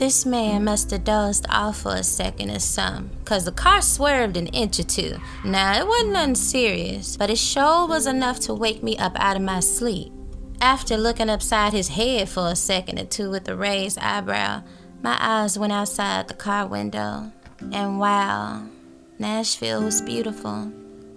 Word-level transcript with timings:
This 0.00 0.24
man 0.24 0.64
must 0.64 0.90
have 0.92 1.04
dozed 1.04 1.44
off 1.50 1.82
for 1.82 1.94
a 1.94 2.02
second 2.02 2.50
or 2.50 2.58
something, 2.58 3.14
cause 3.26 3.44
the 3.44 3.52
car 3.52 3.82
swerved 3.82 4.38
an 4.38 4.46
inch 4.46 4.80
or 4.80 4.82
two. 4.82 5.18
Now, 5.44 5.78
it 5.78 5.86
wasn't 5.86 6.12
nothing 6.14 6.34
serious, 6.36 7.18
but 7.18 7.28
it 7.28 7.36
sure 7.36 7.86
was 7.86 8.06
enough 8.06 8.40
to 8.40 8.54
wake 8.54 8.82
me 8.82 8.96
up 8.96 9.12
out 9.20 9.36
of 9.36 9.42
my 9.42 9.60
sleep. 9.60 10.10
After 10.62 10.96
looking 10.96 11.28
upside 11.28 11.74
his 11.74 11.88
head 11.88 12.30
for 12.30 12.48
a 12.48 12.56
second 12.56 12.98
or 12.98 13.04
two 13.04 13.30
with 13.30 13.46
a 13.50 13.54
raised 13.54 13.98
eyebrow, 13.98 14.62
my 15.02 15.18
eyes 15.20 15.58
went 15.58 15.74
outside 15.74 16.28
the 16.28 16.34
car 16.34 16.66
window. 16.66 17.30
And 17.70 18.00
wow, 18.00 18.68
Nashville 19.18 19.82
was 19.82 20.00
beautiful. 20.00 20.72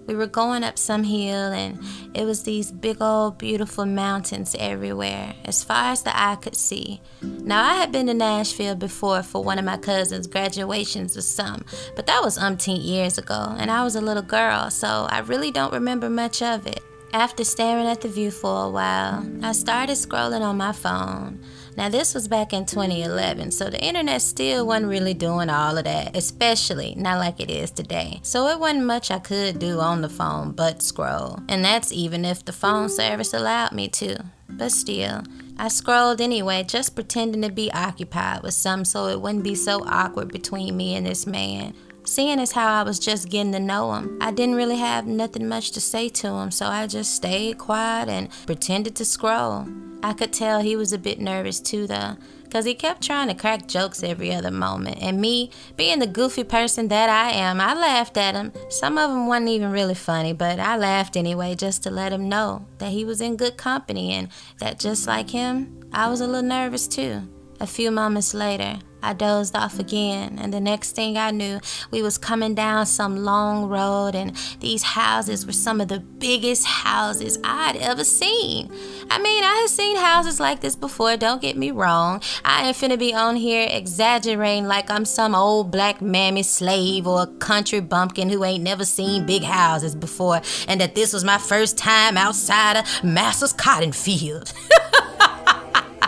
We 0.05 0.15
were 0.15 0.27
going 0.27 0.63
up 0.63 0.77
some 0.77 1.03
hill, 1.03 1.51
and 1.51 1.79
it 2.13 2.25
was 2.25 2.43
these 2.43 2.71
big 2.71 3.01
old 3.01 3.37
beautiful 3.37 3.85
mountains 3.85 4.55
everywhere, 4.59 5.33
as 5.45 5.63
far 5.63 5.91
as 5.91 6.03
the 6.03 6.17
eye 6.17 6.35
could 6.35 6.55
see. 6.55 7.01
Now, 7.21 7.63
I 7.63 7.75
had 7.75 7.91
been 7.91 8.07
to 8.07 8.13
Nashville 8.13 8.75
before 8.75 9.23
for 9.23 9.43
one 9.43 9.59
of 9.59 9.65
my 9.65 9.77
cousin's 9.77 10.27
graduations 10.27 11.15
or 11.15 11.21
some, 11.21 11.65
but 11.95 12.05
that 12.07 12.21
was 12.21 12.37
umpteen 12.37 12.83
years 12.83 13.17
ago, 13.17 13.55
and 13.57 13.71
I 13.71 13.83
was 13.83 13.95
a 13.95 14.01
little 14.01 14.23
girl, 14.23 14.69
so 14.69 15.07
I 15.09 15.19
really 15.19 15.51
don't 15.51 15.73
remember 15.73 16.09
much 16.09 16.41
of 16.41 16.67
it. 16.67 16.81
After 17.13 17.43
staring 17.43 17.85
at 17.85 18.01
the 18.01 18.07
view 18.07 18.31
for 18.31 18.65
a 18.65 18.69
while, 18.69 19.23
I 19.43 19.51
started 19.51 19.93
scrolling 19.97 20.41
on 20.41 20.57
my 20.57 20.71
phone. 20.71 21.39
Now, 21.75 21.89
this 21.89 22.13
was 22.13 22.27
back 22.27 22.53
in 22.53 22.65
2011, 22.65 23.51
so 23.51 23.69
the 23.69 23.83
internet 23.83 24.21
still 24.21 24.67
wasn't 24.67 24.89
really 24.89 25.13
doing 25.13 25.49
all 25.49 25.77
of 25.77 25.85
that, 25.85 26.15
especially 26.15 26.93
not 26.95 27.17
like 27.17 27.39
it 27.39 27.49
is 27.49 27.71
today. 27.71 28.19
So, 28.21 28.47
it 28.47 28.59
wasn't 28.59 28.85
much 28.85 29.09
I 29.09 29.19
could 29.19 29.59
do 29.59 29.79
on 29.79 30.01
the 30.01 30.09
phone 30.09 30.51
but 30.51 30.81
scroll. 30.81 31.39
And 31.49 31.65
that's 31.65 31.91
even 31.91 32.25
if 32.25 32.45
the 32.45 32.51
phone 32.51 32.89
service 32.89 33.33
allowed 33.33 33.71
me 33.71 33.87
to. 33.89 34.23
But 34.49 34.71
still, 34.71 35.23
I 35.57 35.67
scrolled 35.67 36.21
anyway, 36.21 36.63
just 36.63 36.95
pretending 36.95 37.41
to 37.41 37.51
be 37.51 37.71
occupied 37.71 38.43
with 38.43 38.53
some 38.53 38.85
so 38.85 39.07
it 39.07 39.19
wouldn't 39.19 39.43
be 39.43 39.55
so 39.55 39.83
awkward 39.85 40.31
between 40.31 40.77
me 40.77 40.95
and 40.95 41.05
this 41.05 41.25
man. 41.25 41.73
Seeing 42.05 42.39
as 42.39 42.51
how 42.51 42.81
I 42.81 42.83
was 42.83 42.99
just 42.99 43.29
getting 43.29 43.53
to 43.53 43.59
know 43.59 43.93
him, 43.93 44.17
I 44.19 44.31
didn't 44.31 44.55
really 44.55 44.75
have 44.75 45.07
nothing 45.07 45.47
much 45.47 45.71
to 45.71 45.81
say 45.81 46.09
to 46.09 46.27
him, 46.27 46.51
so 46.51 46.65
I 46.65 46.85
just 46.85 47.15
stayed 47.15 47.57
quiet 47.57 48.09
and 48.09 48.29
pretended 48.45 48.95
to 48.97 49.05
scroll. 49.05 49.67
I 50.03 50.11
could 50.11 50.33
tell 50.33 50.59
he 50.59 50.75
was 50.75 50.91
a 50.91 50.97
bit 50.97 51.21
nervous 51.21 51.61
too, 51.61 51.87
though, 51.87 52.17
because 52.43 52.65
he 52.65 52.73
kept 52.73 53.01
trying 53.01 53.29
to 53.29 53.33
crack 53.33 53.69
jokes 53.69 54.03
every 54.03 54.33
other 54.33 54.51
moment. 54.51 54.97
And 55.01 55.21
me, 55.21 55.49
being 55.77 55.99
the 55.99 56.07
goofy 56.07 56.43
person 56.43 56.89
that 56.89 57.09
I 57.09 57.31
am, 57.31 57.61
I 57.61 57.73
laughed 57.73 58.17
at 58.17 58.35
him. 58.35 58.51
Some 58.69 58.97
of 58.97 59.09
them 59.09 59.27
wasn't 59.27 59.49
even 59.49 59.71
really 59.71 59.95
funny, 59.95 60.33
but 60.33 60.59
I 60.59 60.75
laughed 60.75 61.15
anyway 61.15 61.55
just 61.55 61.83
to 61.83 61.89
let 61.89 62.11
him 62.11 62.27
know 62.27 62.65
that 62.79 62.91
he 62.91 63.05
was 63.05 63.21
in 63.21 63.37
good 63.37 63.55
company 63.55 64.11
and 64.11 64.27
that 64.59 64.77
just 64.77 65.07
like 65.07 65.29
him, 65.29 65.79
I 65.93 66.09
was 66.09 66.19
a 66.19 66.27
little 66.27 66.43
nervous 66.43 66.85
too. 66.85 67.29
A 67.63 67.65
few 67.65 67.91
moments 67.91 68.33
later, 68.33 68.79
I 69.01 69.13
dozed 69.13 69.55
off 69.55 69.79
again, 69.79 70.37
and 70.37 70.53
the 70.53 70.59
next 70.59 70.97
thing 70.97 71.17
I 71.17 71.31
knew, 71.31 71.61
we 71.91 72.01
was 72.01 72.17
coming 72.17 72.53
down 72.55 72.85
some 72.85 73.23
long 73.23 73.69
road, 73.69 74.15
and 74.15 74.35
these 74.59 74.83
houses 74.83 75.45
were 75.45 75.53
some 75.53 75.79
of 75.79 75.87
the 75.87 76.01
biggest 76.01 76.65
houses 76.65 77.39
I'd 77.41 77.77
ever 77.77 78.03
seen. 78.03 78.69
I 79.09 79.17
mean, 79.17 79.45
I 79.45 79.53
had 79.61 79.69
seen 79.69 79.95
houses 79.95 80.41
like 80.41 80.59
this 80.59 80.75
before, 80.75 81.15
don't 81.15 81.41
get 81.41 81.55
me 81.55 81.71
wrong. 81.71 82.21
I 82.43 82.67
ain't 82.67 82.75
finna 82.75 82.99
be 82.99 83.13
on 83.13 83.37
here 83.37 83.65
exaggerating 83.71 84.67
like 84.67 84.91
I'm 84.91 85.05
some 85.05 85.33
old 85.33 85.71
black 85.71 86.01
mammy 86.01 86.43
slave 86.43 87.07
or 87.07 87.21
a 87.21 87.27
country 87.27 87.79
bumpkin 87.79 88.29
who 88.29 88.43
ain't 88.43 88.61
never 88.61 88.83
seen 88.83 89.25
big 89.25 89.43
houses 89.43 89.95
before, 89.95 90.41
and 90.67 90.81
that 90.81 90.95
this 90.95 91.13
was 91.13 91.23
my 91.23 91.37
first 91.37 91.77
time 91.77 92.17
outside 92.17 92.75
of 92.75 93.03
Master's 93.05 93.53
cotton 93.53 93.93
field. 93.93 94.51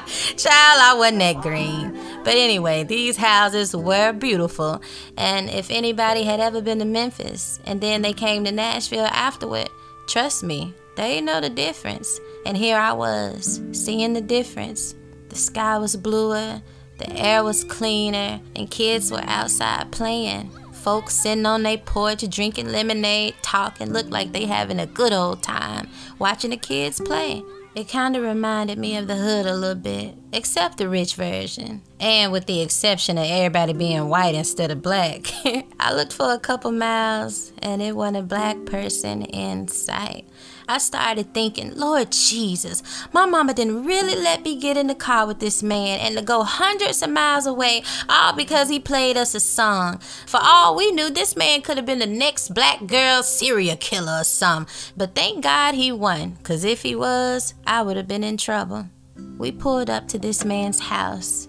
Child, 0.37 0.81
I 0.81 0.93
wasn't 0.97 1.19
that 1.19 1.41
green. 1.41 1.93
But 2.23 2.35
anyway, 2.35 2.83
these 2.83 3.17
houses 3.17 3.75
were 3.75 4.11
beautiful. 4.13 4.81
And 5.17 5.49
if 5.49 5.71
anybody 5.71 6.23
had 6.23 6.39
ever 6.39 6.61
been 6.61 6.79
to 6.79 6.85
Memphis 6.85 7.59
and 7.65 7.81
then 7.81 8.01
they 8.01 8.13
came 8.13 8.43
to 8.45 8.51
Nashville 8.51 9.05
afterward, 9.05 9.69
trust 10.07 10.43
me, 10.43 10.73
they 10.95 11.21
know 11.21 11.41
the 11.41 11.49
difference. 11.49 12.19
And 12.45 12.55
here 12.55 12.77
I 12.77 12.93
was, 12.93 13.61
seeing 13.71 14.13
the 14.13 14.21
difference. 14.21 14.95
The 15.29 15.35
sky 15.35 15.77
was 15.77 15.95
bluer, 15.95 16.61
the 16.97 17.11
air 17.11 17.43
was 17.43 17.63
cleaner, 17.63 18.39
and 18.55 18.71
kids 18.71 19.11
were 19.11 19.23
outside 19.23 19.91
playing. 19.91 20.51
Folks 20.71 21.15
sitting 21.15 21.45
on 21.47 21.63
their 21.63 21.79
porch 21.79 22.29
drinking 22.29 22.71
lemonade, 22.71 23.33
talking, 23.41 23.91
looked 23.91 24.11
like 24.11 24.31
they 24.31 24.45
having 24.45 24.79
a 24.79 24.85
good 24.85 25.11
old 25.11 25.41
time 25.41 25.89
watching 26.19 26.51
the 26.51 26.57
kids 26.57 27.01
play. 27.01 27.43
It 27.75 27.89
kind 27.89 28.15
of 28.15 28.23
reminded 28.23 28.77
me 28.77 28.95
of 28.95 29.07
the 29.07 29.17
hood 29.17 29.45
a 29.45 29.53
little 29.53 29.75
bit, 29.75 30.15
except 30.31 30.77
the 30.77 30.87
rich 30.87 31.15
version. 31.15 31.81
And 31.99 32.31
with 32.31 32.45
the 32.45 32.61
exception 32.61 33.17
of 33.17 33.25
everybody 33.25 33.73
being 33.73 34.07
white 34.07 34.33
instead 34.33 34.71
of 34.71 34.81
black. 34.81 35.25
I 35.77 35.93
looked 35.93 36.13
for 36.13 36.31
a 36.31 36.39
couple 36.39 36.71
miles 36.71 37.51
and 37.59 37.81
it 37.81 37.93
wasn't 37.93 38.17
a 38.17 38.21
black 38.21 38.63
person 38.63 39.23
in 39.23 39.67
sight. 39.67 40.25
I 40.67 40.79
started 40.79 41.33
thinking, 41.33 41.75
Lord 41.75 42.11
Jesus, 42.11 42.81
my 43.13 43.25
mama 43.25 43.53
didn't 43.53 43.85
really 43.85 44.15
let 44.15 44.43
me 44.43 44.59
get 44.59 44.77
in 44.77 44.87
the 44.87 44.95
car 44.95 45.27
with 45.27 45.39
this 45.39 45.61
man 45.61 45.99
and 45.99 46.17
to 46.17 46.23
go 46.23 46.43
hundreds 46.43 47.01
of 47.03 47.11
miles 47.11 47.45
away, 47.45 47.83
all 48.09 48.33
because 48.35 48.69
he 48.69 48.79
played 48.79 49.15
us 49.15 49.35
a 49.35 49.39
song. 49.39 49.99
For 50.25 50.39
all 50.41 50.75
we 50.75 50.91
knew, 50.91 51.09
this 51.09 51.35
man 51.35 51.61
could 51.61 51.77
have 51.77 51.85
been 51.85 51.99
the 51.99 52.07
next 52.07 52.53
black 52.53 52.87
girl 52.87 53.21
serial 53.21 53.77
killer 53.77 54.21
or 54.21 54.23
something. 54.23 54.73
But 54.97 55.13
thank 55.13 55.43
God 55.43 55.75
he 55.75 55.91
won, 55.91 56.31
because 56.31 56.63
if 56.63 56.81
he 56.81 56.95
was, 56.95 57.53
I 57.67 57.83
would 57.83 57.97
have 57.97 58.07
been 58.07 58.23
in 58.23 58.37
trouble. 58.37 58.89
We 59.37 59.51
pulled 59.51 59.89
up 59.89 60.07
to 60.09 60.17
this 60.17 60.43
man's 60.43 60.79
house, 60.79 61.47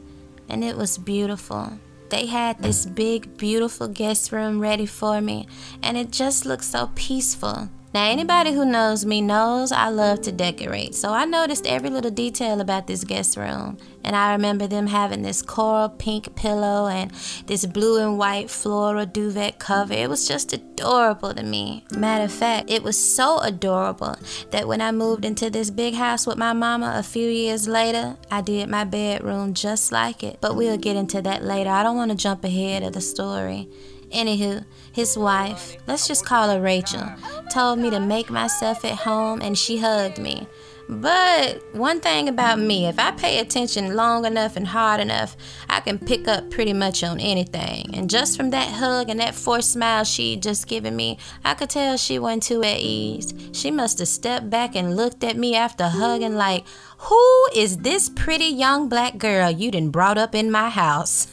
and 0.49 0.63
it 0.63 0.77
was 0.77 0.99
beautiful. 0.99 1.79
They 2.11 2.27
had 2.27 2.63
this 2.63 2.87
big, 2.87 3.37
beautiful 3.37 3.89
guest 3.89 4.31
room 4.31 4.61
ready 4.61 4.87
for 4.87 5.21
me, 5.21 5.49
and 5.83 5.97
it 5.97 6.13
just 6.13 6.47
looked 6.47 6.65
so 6.65 6.91
peaceful. 6.95 7.69
Now, 7.97 8.11
anybody 8.11 8.53
who 8.53 8.67
knows 8.67 9.07
me 9.07 9.23
knows 9.23 9.73
I 9.73 9.89
love 9.89 10.21
to 10.25 10.31
decorate, 10.31 10.95
so 10.95 11.15
I 11.15 11.25
noticed 11.25 11.67
every 11.67 11.89
little 11.89 12.11
detail 12.11 12.61
about 12.61 12.87
this 12.87 13.05
guest 13.05 13.39
room. 13.39 13.79
And 14.05 14.15
I 14.15 14.33
remember 14.33 14.67
them 14.67 14.87
having 14.87 15.23
this 15.23 15.41
coral 15.41 15.89
pink 15.89 16.37
pillow 16.37 16.89
and 16.89 17.11
this 17.47 17.65
blue 17.65 17.99
and 18.03 18.19
white 18.19 18.51
floral 18.51 19.07
duvet 19.07 19.59
cover. 19.59 19.95
It 19.95 20.11
was 20.11 20.29
just 20.29 20.53
adorable 20.53 21.33
to 21.33 21.43
me. 21.43 21.87
Matter 21.91 22.25
of 22.25 22.33
fact, 22.33 22.71
it 22.71 22.83
was 22.83 22.99
so 22.99 23.39
adorable 23.39 24.17
that 24.51 24.69
when 24.69 24.83
I 24.83 24.93
moved 24.93 25.25
into 25.25 25.49
this 25.49 25.71
big 25.71 25.95
house 25.95 26.27
with 26.27 26.37
my 26.37 26.53
mama 26.53 26.97
a 26.99 27.03
few 27.03 27.31
years 27.31 27.67
later, 27.67 28.19
I 28.31 28.43
did 28.43 28.69
my 28.69 28.85
bedroom 28.85 29.55
just 29.55 29.91
like 29.91 30.23
it. 30.23 30.37
But 30.43 30.55
we'll 30.55 30.77
get 30.77 30.97
into 30.97 31.23
that 31.23 31.45
later. 31.45 31.71
I 31.71 31.83
don't 31.83 31.97
want 31.97 32.11
to 32.11 32.17
jump 32.19 32.45
ahead 32.45 32.83
of 32.83 32.93
the 32.93 33.01
story. 33.01 33.71
Anywho, 34.11 34.65
his 34.97 35.19
wife, 35.19 35.77
let's 35.87 36.09
just 36.09 36.25
call 36.25 36.49
her 36.49 36.59
Rachel, 36.59 37.07
told 37.53 37.79
me 37.79 37.91
to 37.91 38.01
make 38.01 38.31
myself 38.31 38.83
at 38.83 38.95
home 38.95 39.43
and 39.43 39.57
she 39.59 39.77
hugged 39.77 40.17
me. 40.17 40.49
But 40.89 41.65
one 41.73 42.01
thing 42.01 42.29
about 42.29 42.61
me, 42.61 42.87
if 42.87 42.99
I 42.99 43.11
pay 43.11 43.41
attention 43.41 43.97
long 43.97 44.25
enough 44.25 44.57
and 44.57 44.69
hard 44.69 45.01
enough, 45.01 45.37
I 45.69 45.81
can 45.81 45.99
pick 45.99 46.29
up 46.29 46.49
pretty 46.51 46.73
much 46.73 47.03
on 47.03 47.19
anything. 47.19 47.93
And 47.93 48.09
just 48.09 48.37
from 48.37 48.51
that 48.51 48.69
hug 48.69 49.09
and 49.09 49.19
that 49.19 49.35
forced 49.35 49.73
smile 49.73 50.05
she 50.05 50.37
just 50.37 50.69
given 50.69 50.95
me, 50.95 51.19
I 51.45 51.55
could 51.55 51.71
tell 51.71 51.97
she 51.97 52.21
wasn't 52.21 52.45
too 52.45 52.63
at 52.63 52.79
ease. 52.79 53.35
She 53.53 53.73
must 53.73 53.99
have 53.99 54.09
stepped 54.09 54.49
back 54.49 54.77
and 54.77 54.97
looked 54.97 55.25
at 55.25 55.37
me 55.37 55.57
after 55.57 55.89
hugging 55.89 56.37
like, 56.37 56.65
who 56.99 57.47
is 57.55 57.79
this 57.79 58.09
pretty 58.09 58.47
young 58.47 58.89
black 58.89 59.19
girl 59.19 59.51
you 59.51 59.73
done 59.73 59.91
brought 59.91 60.19
up 60.19 60.37
in 60.37 60.53
my 60.53 60.71
house? 60.71 61.27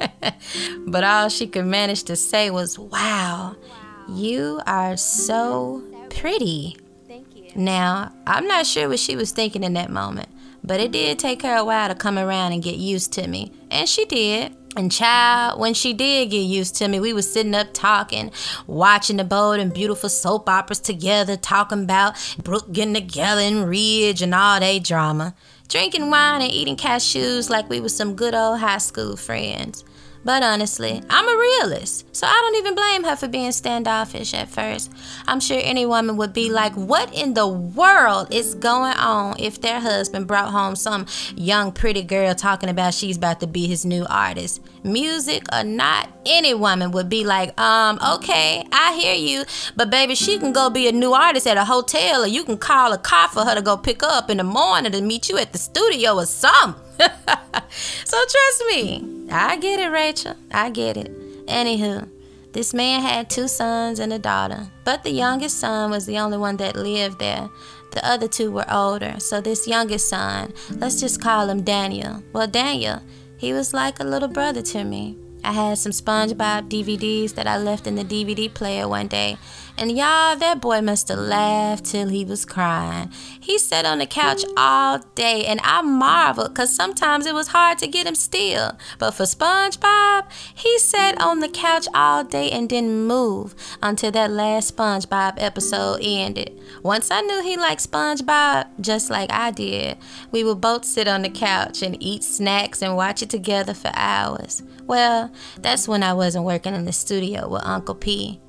but 0.86 1.04
all 1.04 1.28
she 1.28 1.46
could 1.46 1.66
manage 1.66 2.04
to 2.04 2.16
say 2.16 2.50
was, 2.50 2.78
Wow, 2.78 3.56
you 4.08 4.62
are 4.66 4.96
so 4.96 5.82
pretty. 6.08 6.76
Now, 7.54 8.12
I'm 8.26 8.46
not 8.46 8.66
sure 8.66 8.88
what 8.88 8.98
she 8.98 9.16
was 9.16 9.30
thinking 9.30 9.62
in 9.62 9.74
that 9.74 9.90
moment, 9.90 10.28
but 10.64 10.80
it 10.80 10.92
did 10.92 11.18
take 11.18 11.42
her 11.42 11.54
a 11.54 11.64
while 11.64 11.88
to 11.88 11.94
come 11.94 12.18
around 12.18 12.52
and 12.52 12.62
get 12.62 12.76
used 12.76 13.12
to 13.14 13.26
me. 13.26 13.52
And 13.70 13.88
she 13.88 14.04
did. 14.04 14.56
And 14.74 14.90
child, 14.90 15.60
when 15.60 15.74
she 15.74 15.92
did 15.92 16.30
get 16.30 16.38
used 16.38 16.76
to 16.76 16.88
me, 16.88 16.98
we 16.98 17.12
was 17.12 17.30
sitting 17.30 17.54
up 17.54 17.74
talking, 17.74 18.30
watching 18.66 19.18
the 19.18 19.24
bold 19.24 19.60
and 19.60 19.72
beautiful 19.72 20.08
soap 20.08 20.48
operas 20.48 20.80
together, 20.80 21.36
talking 21.36 21.82
about 21.82 22.14
Brooke 22.42 22.72
getting 22.72 22.94
together 22.94 23.42
and 23.42 23.68
Ridge 23.68 24.22
and 24.22 24.34
all 24.34 24.60
that 24.60 24.82
drama, 24.82 25.34
drinking 25.68 26.10
wine 26.10 26.40
and 26.40 26.50
eating 26.50 26.76
cashews 26.76 27.50
like 27.50 27.68
we 27.68 27.80
was 27.80 27.94
some 27.94 28.16
good 28.16 28.34
old 28.34 28.60
high 28.60 28.78
school 28.78 29.14
friends. 29.16 29.84
But 30.24 30.44
honestly, 30.44 31.02
I'm 31.10 31.28
a 31.28 31.40
realist, 31.40 32.14
so 32.14 32.26
I 32.28 32.32
don't 32.32 32.56
even 32.56 32.74
blame 32.76 33.04
her 33.04 33.16
for 33.16 33.26
being 33.26 33.50
standoffish 33.50 34.34
at 34.34 34.48
first. 34.48 34.92
I'm 35.26 35.40
sure 35.40 35.58
any 35.60 35.84
woman 35.84 36.16
would 36.16 36.32
be 36.32 36.48
like, 36.48 36.74
What 36.74 37.12
in 37.12 37.34
the 37.34 37.48
world 37.48 38.32
is 38.32 38.54
going 38.54 38.96
on 38.96 39.36
if 39.40 39.60
their 39.60 39.80
husband 39.80 40.28
brought 40.28 40.52
home 40.52 40.76
some 40.76 41.06
young, 41.34 41.72
pretty 41.72 42.02
girl 42.02 42.34
talking 42.34 42.68
about 42.68 42.94
she's 42.94 43.16
about 43.16 43.40
to 43.40 43.48
be 43.48 43.66
his 43.66 43.84
new 43.84 44.06
artist? 44.08 44.62
Music 44.84 45.42
or 45.52 45.64
not, 45.64 46.08
any 46.24 46.54
woman 46.54 46.92
would 46.92 47.08
be 47.08 47.24
like, 47.24 47.58
Um, 47.60 47.98
okay, 48.14 48.64
I 48.70 48.94
hear 48.94 49.14
you, 49.14 49.44
but 49.74 49.90
baby, 49.90 50.14
she 50.14 50.38
can 50.38 50.52
go 50.52 50.70
be 50.70 50.86
a 50.86 50.92
new 50.92 51.12
artist 51.14 51.48
at 51.48 51.56
a 51.56 51.64
hotel, 51.64 52.22
or 52.22 52.28
you 52.28 52.44
can 52.44 52.58
call 52.58 52.92
a 52.92 52.98
car 52.98 53.28
for 53.28 53.44
her 53.44 53.56
to 53.56 53.62
go 53.62 53.76
pick 53.76 54.04
up 54.04 54.30
in 54.30 54.36
the 54.36 54.44
morning 54.44 54.92
to 54.92 55.00
meet 55.00 55.28
you 55.28 55.38
at 55.38 55.52
the 55.52 55.58
studio 55.58 56.14
or 56.14 56.26
something. 56.26 56.81
so 58.04 58.16
trust 58.16 58.64
me, 58.68 59.26
I 59.30 59.56
get 59.56 59.80
it, 59.80 59.88
Rachel. 59.88 60.34
I 60.50 60.70
get 60.70 60.96
it. 60.96 61.10
Anywho, 61.46 62.08
this 62.52 62.74
man 62.74 63.00
had 63.00 63.30
two 63.30 63.48
sons 63.48 63.98
and 63.98 64.12
a 64.12 64.18
daughter, 64.18 64.68
but 64.84 65.02
the 65.02 65.10
youngest 65.10 65.58
son 65.58 65.90
was 65.90 66.06
the 66.06 66.18
only 66.18 66.38
one 66.38 66.56
that 66.58 66.76
lived 66.76 67.18
there. 67.18 67.48
The 67.92 68.06
other 68.06 68.28
two 68.28 68.50
were 68.50 68.70
older, 68.70 69.16
so 69.18 69.40
this 69.40 69.66
youngest 69.66 70.08
son, 70.08 70.52
let's 70.70 71.00
just 71.00 71.20
call 71.20 71.48
him 71.48 71.62
Daniel. 71.62 72.22
Well, 72.32 72.46
Daniel, 72.46 73.02
he 73.36 73.52
was 73.52 73.74
like 73.74 74.00
a 74.00 74.04
little 74.04 74.28
brother 74.28 74.62
to 74.62 74.84
me. 74.84 75.16
I 75.44 75.52
had 75.52 75.78
some 75.78 75.92
SpongeBob 75.92 76.68
DVDs 76.68 77.34
that 77.34 77.46
I 77.46 77.58
left 77.58 77.86
in 77.86 77.96
the 77.96 78.04
DVD 78.04 78.52
player 78.52 78.86
one 78.86 79.08
day, 79.08 79.36
and 79.78 79.90
y'all, 79.90 80.36
that 80.36 80.60
boy 80.60 80.80
must 80.80 81.08
have 81.08 81.18
laughed 81.18 81.86
till 81.86 82.08
he 82.08 82.24
was 82.24 82.44
crying. 82.44 83.10
He 83.40 83.58
sat 83.58 83.84
on 83.84 83.98
the 83.98 84.06
couch 84.06 84.44
all 84.56 84.98
day, 85.14 85.44
and 85.46 85.60
I 85.62 85.82
marveled 85.82 86.54
because 86.54 86.74
sometimes 86.74 87.26
it 87.26 87.34
was 87.34 87.48
hard 87.48 87.78
to 87.78 87.86
get 87.86 88.06
him 88.06 88.14
still. 88.14 88.72
But 88.98 89.12
for 89.12 89.24
SpongeBob, 89.24 90.30
he 90.54 90.78
sat 90.78 91.20
on 91.20 91.40
the 91.40 91.48
couch 91.48 91.88
all 91.94 92.24
day 92.24 92.50
and 92.50 92.68
didn't 92.68 93.06
move 93.06 93.54
until 93.82 94.10
that 94.12 94.30
last 94.30 94.76
SpongeBob 94.76 95.34
episode 95.38 96.00
ended. 96.02 96.60
Once 96.82 97.10
I 97.10 97.20
knew 97.22 97.42
he 97.42 97.56
liked 97.56 97.90
SpongeBob, 97.90 98.68
just 98.80 99.10
like 99.10 99.32
I 99.32 99.50
did, 99.50 99.98
we 100.30 100.44
would 100.44 100.60
both 100.60 100.84
sit 100.84 101.08
on 101.08 101.22
the 101.22 101.30
couch 101.30 101.82
and 101.82 102.00
eat 102.00 102.22
snacks 102.22 102.82
and 102.82 102.96
watch 102.96 103.22
it 103.22 103.30
together 103.30 103.74
for 103.74 103.90
hours. 103.94 104.62
Well, 104.84 105.32
that's 105.58 105.88
when 105.88 106.02
I 106.02 106.12
wasn't 106.12 106.44
working 106.44 106.74
in 106.74 106.84
the 106.84 106.92
studio 106.92 107.48
with 107.48 107.64
Uncle 107.64 107.94
P. 107.94 108.40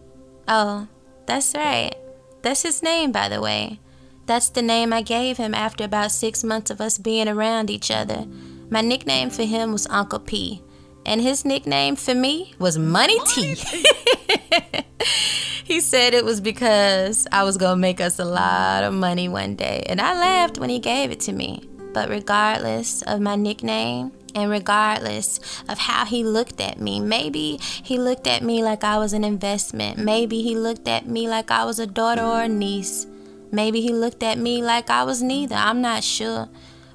Oh, 0.48 0.88
that's 1.26 1.54
right. 1.56 1.96
That's 2.42 2.64
his 2.64 2.84
name, 2.84 3.12
by 3.12 3.30
the 3.30 3.42
way. 3.42 3.80
That's 4.26 4.50
the 4.50 4.62
name 4.62 4.94
I 4.94 5.02
gave 5.02 5.38
him 5.38 5.54
after 5.54 5.84
about 5.84 6.12
six 6.12 6.44
months 6.44 6.72
of 6.72 6.80
us 6.80 6.98
being 6.98 7.28
around 7.28 7.70
each 7.70 7.92
other. 7.92 8.26
My 8.70 8.82
nickname 8.82 9.30
for 9.30 9.44
him 9.44 9.72
was 9.72 9.88
Uncle 9.88 10.20
P, 10.20 10.62
and 11.06 11.22
his 11.22 11.46
nickname 11.46 11.96
for 11.96 12.16
me 12.16 12.54
was 12.60 12.78
Money 12.78 13.20
T. 13.28 13.56
he 15.64 15.82
said 15.82 16.14
it 16.14 16.24
was 16.24 16.40
because 16.40 17.28
I 17.32 17.44
was 17.44 17.58
going 17.58 17.74
to 17.74 17.82
make 17.82 18.00
us 18.00 18.20
a 18.20 18.26
lot 18.26 18.84
of 18.84 18.94
money 18.94 19.28
one 19.28 19.56
day, 19.56 19.84
and 19.88 20.00
I 20.00 20.14
laughed 20.14 20.58
when 20.58 20.70
he 20.70 20.80
gave 20.80 21.12
it 21.12 21.20
to 21.22 21.34
me. 21.34 21.70
But 21.94 22.10
regardless 22.10 23.02
of 23.04 23.22
my 23.22 23.36
nickname, 23.36 24.12
and 24.36 24.50
regardless 24.50 25.40
of 25.70 25.78
how 25.78 26.06
he 26.06 26.24
looked 26.24 26.60
at 26.60 26.80
me, 26.80 27.00
maybe 27.00 27.60
he 27.62 27.98
looked 28.00 28.28
at 28.28 28.42
me 28.44 28.64
like 28.64 28.84
I 28.84 28.98
was 28.98 29.14
an 29.14 29.24
investment. 29.24 29.98
Maybe 30.00 30.42
he 30.42 30.56
looked 30.56 30.88
at 30.88 31.06
me 31.06 31.28
like 31.28 31.52
I 31.52 31.66
was 31.66 31.80
a 31.80 31.88
daughter 31.88 32.24
or 32.24 32.42
a 32.42 32.48
niece. 32.48 33.06
Maybe 33.52 33.82
he 33.82 33.94
looked 33.94 34.24
at 34.24 34.40
me 34.40 34.64
like 34.64 34.90
I 34.90 35.04
was 35.04 35.22
neither. 35.22 35.56
I'm 35.56 35.82
not 35.82 36.04
sure. 36.04 36.50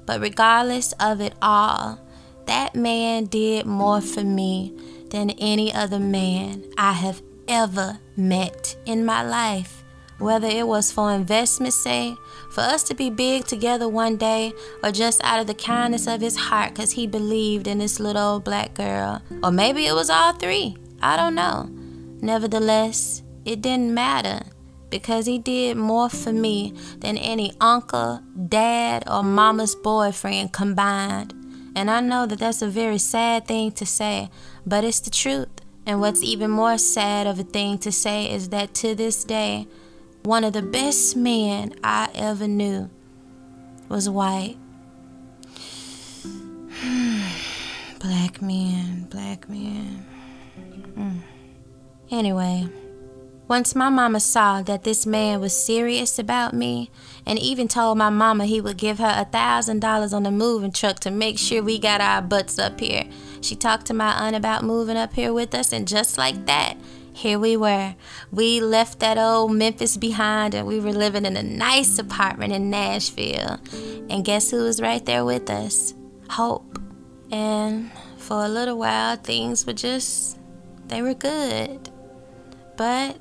But 0.05 0.19
regardless 0.19 0.91
of 0.99 1.21
it 1.21 1.33
all, 1.41 1.99
that 2.45 2.75
man 2.75 3.25
did 3.25 3.65
more 3.65 4.01
for 4.01 4.23
me 4.23 4.73
than 5.09 5.29
any 5.31 5.73
other 5.73 5.99
man 5.99 6.63
I 6.77 6.93
have 6.93 7.21
ever 7.47 7.99
met 8.17 8.75
in 8.85 9.05
my 9.05 9.23
life. 9.23 9.78
Whether 10.19 10.47
it 10.47 10.67
was 10.67 10.91
for 10.91 11.11
investment's 11.13 11.77
sake, 11.77 12.17
for 12.51 12.61
us 12.61 12.83
to 12.83 12.93
be 12.93 13.09
big 13.09 13.45
together 13.45 13.87
one 13.87 14.17
day, 14.17 14.53
or 14.83 14.91
just 14.91 15.23
out 15.23 15.39
of 15.39 15.47
the 15.47 15.53
kindness 15.53 16.07
of 16.07 16.21
his 16.21 16.35
heart 16.35 16.73
because 16.73 16.91
he 16.91 17.07
believed 17.07 17.67
in 17.67 17.79
this 17.79 17.99
little 17.99 18.33
old 18.33 18.43
black 18.43 18.73
girl. 18.73 19.21
Or 19.43 19.51
maybe 19.51 19.85
it 19.85 19.93
was 19.93 20.09
all 20.09 20.33
three. 20.33 20.75
I 21.01 21.15
don't 21.15 21.35
know. 21.35 21.69
Nevertheless, 22.21 23.23
it 23.45 23.61
didn't 23.61 23.93
matter 23.93 24.41
because 24.89 25.25
he 25.25 25.37
did 25.37 25.77
more 25.77 26.09
for 26.09 26.33
me 26.33 26.73
than 26.97 27.17
any 27.17 27.53
uncle, 27.61 28.21
dad, 28.47 29.03
or 29.07 29.23
mama's 29.23 29.75
boyfriend 29.75 30.51
combined. 30.51 31.33
And 31.75 31.89
I 31.89 32.01
know 32.01 32.25
that 32.25 32.39
that's 32.39 32.61
a 32.61 32.67
very 32.67 32.97
sad 32.97 33.47
thing 33.47 33.71
to 33.73 33.85
say, 33.85 34.29
but 34.65 34.83
it's 34.83 34.99
the 34.99 35.09
truth. 35.09 35.49
And 35.85 36.01
what's 36.01 36.23
even 36.23 36.51
more 36.51 36.77
sad 36.77 37.25
of 37.25 37.39
a 37.39 37.43
thing 37.43 37.77
to 37.79 37.91
say 37.91 38.31
is 38.31 38.49
that 38.49 38.73
to 38.75 38.95
this 38.95 39.23
day, 39.23 39.67
one 40.23 40.43
of 40.43 40.53
the 40.53 40.61
best 40.61 41.15
men 41.15 41.73
I 41.83 42.09
ever 42.13 42.47
knew 42.47 42.89
was 43.87 44.09
white. 44.09 44.57
black 47.99 48.41
men, 48.41 49.07
black 49.09 49.49
men. 49.49 50.05
Mm. 50.97 51.19
Anyway, 52.11 52.67
once 53.47 53.73
my 53.73 53.89
mama 53.89 54.19
saw 54.19 54.61
that 54.61 54.83
this 54.83 55.05
man 55.05 55.39
was 55.39 55.55
serious 55.57 56.19
about 56.19 56.53
me 56.53 56.91
and 57.25 57.39
even 57.39 57.67
told 57.67 57.97
my 57.97 58.09
mama 58.09 58.45
he 58.45 58.61
would 58.61 58.77
give 58.77 58.99
her 58.99 59.15
a 59.17 59.25
thousand 59.25 59.79
dollars 59.79 60.13
on 60.13 60.23
the 60.23 60.31
moving 60.31 60.71
truck 60.71 60.99
to 60.99 61.09
make 61.09 61.39
sure 61.39 61.63
we 61.63 61.79
got 61.79 62.01
our 62.01 62.21
butts 62.21 62.59
up 62.59 62.79
here. 62.79 63.05
She 63.41 63.55
talked 63.55 63.87
to 63.87 63.93
my 63.93 64.13
aunt 64.13 64.35
about 64.35 64.63
moving 64.63 64.97
up 64.97 65.13
here 65.13 65.33
with 65.33 65.55
us, 65.55 65.73
and 65.73 65.87
just 65.87 66.17
like 66.17 66.45
that, 66.45 66.75
here 67.19 67.37
we 67.37 67.57
were. 67.57 67.95
We 68.31 68.61
left 68.61 68.99
that 68.99 69.17
old 69.17 69.51
Memphis 69.51 69.97
behind 69.97 70.55
and 70.55 70.65
we 70.65 70.79
were 70.79 70.93
living 70.93 71.25
in 71.25 71.35
a 71.35 71.43
nice 71.43 71.99
apartment 71.99 72.53
in 72.53 72.69
Nashville. 72.69 73.59
And 74.09 74.23
guess 74.23 74.51
who 74.51 74.63
was 74.63 74.81
right 74.81 75.05
there 75.05 75.25
with 75.25 75.49
us? 75.49 75.93
Hope. 76.29 76.79
And 77.29 77.91
for 78.17 78.45
a 78.45 78.47
little 78.47 78.77
while, 78.77 79.17
things 79.17 79.65
were 79.65 79.73
just, 79.73 80.39
they 80.87 81.01
were 81.01 81.13
good. 81.13 81.89
But 82.77 83.19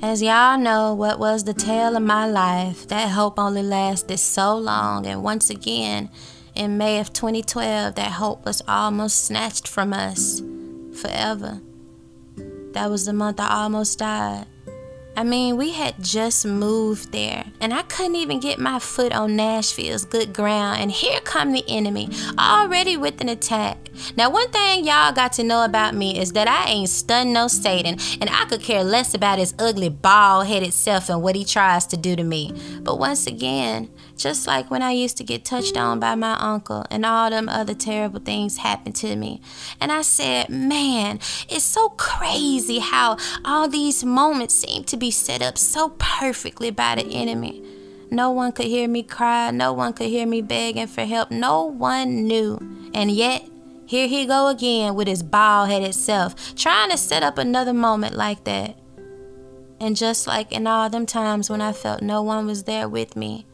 as 0.00 0.22
y'all 0.22 0.58
know, 0.58 0.94
what 0.94 1.18
was 1.18 1.44
the 1.44 1.52
tale 1.52 1.94
of 1.96 2.02
my 2.02 2.26
life, 2.26 2.88
that 2.88 3.10
hope 3.10 3.38
only 3.38 3.62
lasted 3.62 4.18
so 4.18 4.56
long. 4.56 5.04
And 5.06 5.22
once 5.22 5.50
again, 5.50 6.08
in 6.54 6.78
May 6.78 6.98
of 6.98 7.12
2012, 7.12 7.94
that 7.94 8.12
hope 8.12 8.46
was 8.46 8.62
almost 8.66 9.22
snatched 9.22 9.68
from 9.68 9.92
us 9.92 10.40
forever. 10.98 11.60
That 12.72 12.90
was 12.90 13.04
the 13.04 13.12
month 13.12 13.38
I 13.38 13.62
almost 13.62 13.98
died. 13.98 14.46
I 15.14 15.24
mean, 15.24 15.58
we 15.58 15.72
had 15.72 16.02
just 16.02 16.46
moved 16.46 17.12
there, 17.12 17.44
and 17.60 17.74
I 17.74 17.82
couldn't 17.82 18.16
even 18.16 18.40
get 18.40 18.58
my 18.58 18.78
foot 18.78 19.12
on 19.12 19.36
Nashville's 19.36 20.06
good 20.06 20.32
ground. 20.32 20.80
And 20.80 20.90
here 20.90 21.20
come 21.20 21.52
the 21.52 21.64
enemy, 21.68 22.08
already 22.38 22.96
with 22.96 23.20
an 23.20 23.28
attack. 23.28 23.90
Now, 24.16 24.30
one 24.30 24.50
thing 24.50 24.86
y'all 24.86 25.12
got 25.12 25.34
to 25.34 25.44
know 25.44 25.66
about 25.66 25.94
me 25.94 26.18
is 26.18 26.32
that 26.32 26.48
I 26.48 26.70
ain't 26.70 26.88
stunned 26.88 27.34
no 27.34 27.46
Satan, 27.46 27.98
and 28.22 28.30
I 28.30 28.46
could 28.46 28.62
care 28.62 28.82
less 28.82 29.12
about 29.12 29.38
his 29.38 29.54
ugly, 29.58 29.90
bald 29.90 30.46
headed 30.46 30.72
self 30.72 31.10
and 31.10 31.22
what 31.22 31.36
he 31.36 31.44
tries 31.44 31.86
to 31.88 31.98
do 31.98 32.16
to 32.16 32.24
me. 32.24 32.54
But 32.80 32.98
once 32.98 33.26
again, 33.26 33.90
just 34.16 34.46
like 34.46 34.70
when 34.70 34.82
I 34.82 34.92
used 34.92 35.16
to 35.18 35.24
get 35.24 35.44
touched 35.44 35.76
on 35.76 35.98
by 35.98 36.14
my 36.14 36.34
uncle 36.38 36.86
and 36.90 37.04
all 37.04 37.28
them 37.28 37.48
other 37.48 37.74
terrible 37.74 38.20
things 38.20 38.58
happened 38.58 38.94
to 38.96 39.16
me. 39.16 39.40
And 39.80 39.90
I 39.90 40.02
said, 40.02 40.48
man, 40.48 41.18
it's 41.48 41.64
so 41.64 41.90
crazy 41.90 42.78
how 42.78 43.16
all 43.44 43.68
these 43.68 44.04
moments 44.04 44.54
seem 44.54 44.84
to 44.84 44.96
be 45.02 45.10
set 45.10 45.42
up 45.42 45.58
so 45.58 45.88
perfectly 45.98 46.70
by 46.70 46.94
the 46.94 47.02
enemy. 47.02 47.60
No 48.12 48.30
one 48.30 48.52
could 48.52 48.66
hear 48.66 48.86
me 48.86 49.02
cry. 49.02 49.50
No 49.50 49.72
one 49.72 49.94
could 49.94 50.06
hear 50.06 50.28
me 50.28 50.42
begging 50.42 50.86
for 50.86 51.04
help. 51.04 51.28
No 51.28 51.64
one 51.64 52.28
knew. 52.28 52.56
And 52.94 53.10
yet, 53.10 53.42
here 53.84 54.06
he 54.06 54.26
go 54.26 54.46
again 54.46 54.94
with 54.94 55.08
his 55.08 55.24
bald 55.24 55.70
headed 55.70 55.96
self, 55.96 56.54
trying 56.54 56.90
to 56.90 56.96
set 56.96 57.24
up 57.24 57.36
another 57.36 57.72
moment 57.72 58.14
like 58.14 58.44
that. 58.44 58.78
And 59.80 59.96
just 59.96 60.28
like 60.28 60.52
in 60.52 60.68
all 60.68 60.88
them 60.88 61.06
times 61.06 61.50
when 61.50 61.60
I 61.60 61.72
felt 61.72 62.00
no 62.00 62.22
one 62.22 62.46
was 62.46 62.62
there 62.62 62.88
with 62.88 63.16
me, 63.16 63.44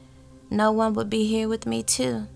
no 0.51 0.71
one 0.71 0.93
would 0.93 1.09
be 1.09 1.25
here 1.25 1.49
with 1.49 1.65
me, 1.65 1.83
too. 1.83 2.27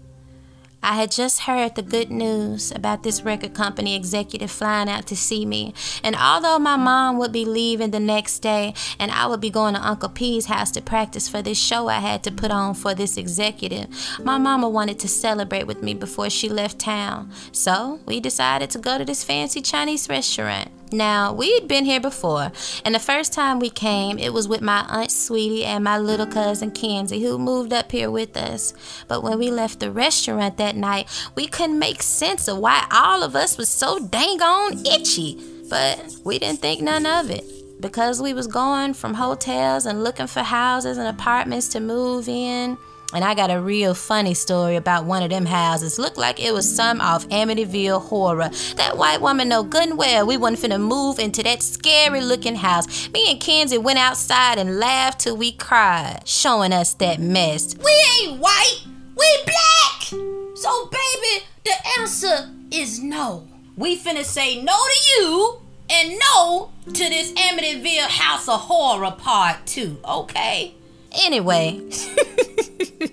I 0.85 0.95
had 0.95 1.13
just 1.13 1.41
heard 1.41 1.77
the 1.77 1.83
good 1.83 2.11
news 2.11 2.73
about 2.73 3.05
this 3.05 3.23
record 3.23 3.55
company 3.55 3.95
executive 3.95 4.51
flying 4.51 4.89
out 4.89 5.07
to 5.07 5.17
see 5.17 5.47
me. 5.47 5.75
And 6.03 6.17
although 6.17 6.59
my 6.59 6.77
mom 6.77 7.19
would 7.19 7.31
be 7.31 7.45
leaving 7.45 7.93
the 7.93 8.01
next 8.01 8.41
day 8.41 8.75
and 8.99 9.13
I 9.13 9.27
would 9.27 9.41
be 9.41 9.51
going 9.51 9.75
to 9.75 9.87
Uncle 9.87 10.09
P's 10.09 10.47
house 10.47 10.73
to 10.73 10.83
practice 10.83 11.29
for 11.29 11.41
this 11.41 11.57
show 11.57 11.87
I 11.87 12.01
had 12.01 12.25
to 12.25 12.33
put 12.33 12.51
on 12.51 12.75
for 12.75 12.95
this 12.95 13.17
executive, 13.17 13.89
my 14.25 14.39
mama 14.39 14.69
wanted 14.69 14.99
to 15.01 15.09
celebrate 15.09 15.69
with 15.69 15.85
me 15.85 15.95
before 15.95 16.31
she 16.31 16.49
left 16.49 16.81
town. 16.81 17.31
So 17.53 18.01
we 18.07 18.19
decided 18.19 18.71
to 18.71 18.79
go 18.79 18.99
to 18.99 19.05
this 19.05 19.23
fancy 19.23 19.61
Chinese 19.61 20.09
restaurant. 20.09 20.82
Now, 20.93 21.33
we'd 21.33 21.69
been 21.69 21.85
here 21.85 22.01
before, 22.01 22.53
and 22.85 22.95
the 22.95 22.99
first 22.99 23.33
time 23.33 23.59
we 23.59 23.71
came, 23.71 24.19
it 24.19 24.33
was 24.33 24.47
with 24.47 24.61
my 24.61 24.85
Aunt 24.89 25.11
Sweetie 25.11 25.65
and 25.65 25.83
my 25.83 25.99
little 25.99 26.27
cousin 26.27 26.71
Kenzie, 26.71 27.23
who 27.23 27.39
moved 27.39 27.73
up 27.73 27.91
here 27.91 28.11
with 28.11 28.37
us. 28.37 28.75
But 29.09 29.23
when 29.23 29.39
we 29.39 29.51
left 29.51 29.81
the 29.81 29.91
restaurant 29.91 30.59
that 30.59 30.77
night, 30.77 31.09
we 31.35 31.47
couldn't 31.47 31.79
make 31.79 32.03
sense 32.03 32.47
of 32.47 32.59
why 32.59 32.87
all 32.91 33.23
of 33.23 33.35
us 33.35 33.57
was 33.57 33.71
so 33.71 33.99
dang 33.99 34.43
on 34.43 34.85
itchy. 34.87 35.39
But 35.71 36.17
we 36.25 36.39
didn't 36.39 36.61
think 36.61 36.83
none 36.83 37.07
of 37.07 37.31
it. 37.31 37.45
Because 37.81 38.21
we 38.21 38.35
was 38.35 38.47
going 38.47 38.95
from 38.95 39.15
hotels 39.15 39.87
and 39.87 40.05
looking 40.05 40.27
for 40.27 40.41
houses 40.41 40.99
and 40.99 41.09
apartments 41.09 41.69
to 41.69 41.81
move 41.81 42.29
in, 42.29 42.77
and 43.13 43.25
I 43.25 43.35
got 43.35 43.51
a 43.51 43.61
real 43.61 43.95
funny 43.95 44.35
story 44.35 44.77
about 44.77 45.05
one 45.05 45.23
of 45.23 45.31
them 45.31 45.47
houses. 45.47 45.99
Looked 45.99 46.17
like 46.17 46.41
it 46.41 46.53
was 46.53 46.73
some 46.75 47.01
off 47.01 47.29
Amityville 47.29 48.03
horror. 48.03 48.51
That 48.77 48.97
white 48.97 49.21
woman 49.21 49.49
know 49.49 49.63
good 49.63 49.89
and 49.89 49.99
well 49.99 50.27
we 50.27 50.37
wasn't 50.37 50.73
finna 50.73 50.81
move 50.81 51.19
into 51.19 51.43
that 51.43 51.63
scary 51.63 52.21
looking 52.21 52.57
house. 52.57 53.09
Me 53.11 53.31
and 53.31 53.41
Kenzie 53.41 53.79
went 53.79 53.99
outside 53.99 54.59
and 54.59 54.79
laughed 54.79 55.21
till 55.21 55.37
we 55.37 55.53
cried, 55.53 56.21
showing 56.27 56.73
us 56.73 56.95
that 56.95 57.21
mess. 57.21 57.77
We 57.77 57.93
ain't 58.21 58.41
white, 58.41 58.81
we 59.17 59.27
black. 59.45 60.57
So 60.57 60.87
baby, 60.87 61.45
the 61.65 61.75
answer 61.99 62.51
is 62.71 63.03
no. 63.03 63.49
We 63.77 63.99
finna 63.99 64.25
say 64.25 64.63
no 64.63 64.73
to 64.73 65.23
you 65.23 65.59
and 65.91 66.19
no 66.19 66.71
to 66.87 66.93
this 66.93 67.33
Amityville 67.33 68.09
House 68.09 68.49
of 68.49 68.61
Horror 68.61 69.13
Part 69.13 69.67
2, 69.67 69.99
okay? 70.05 70.75
Anyway, 71.15 71.81
mm. 71.81 73.13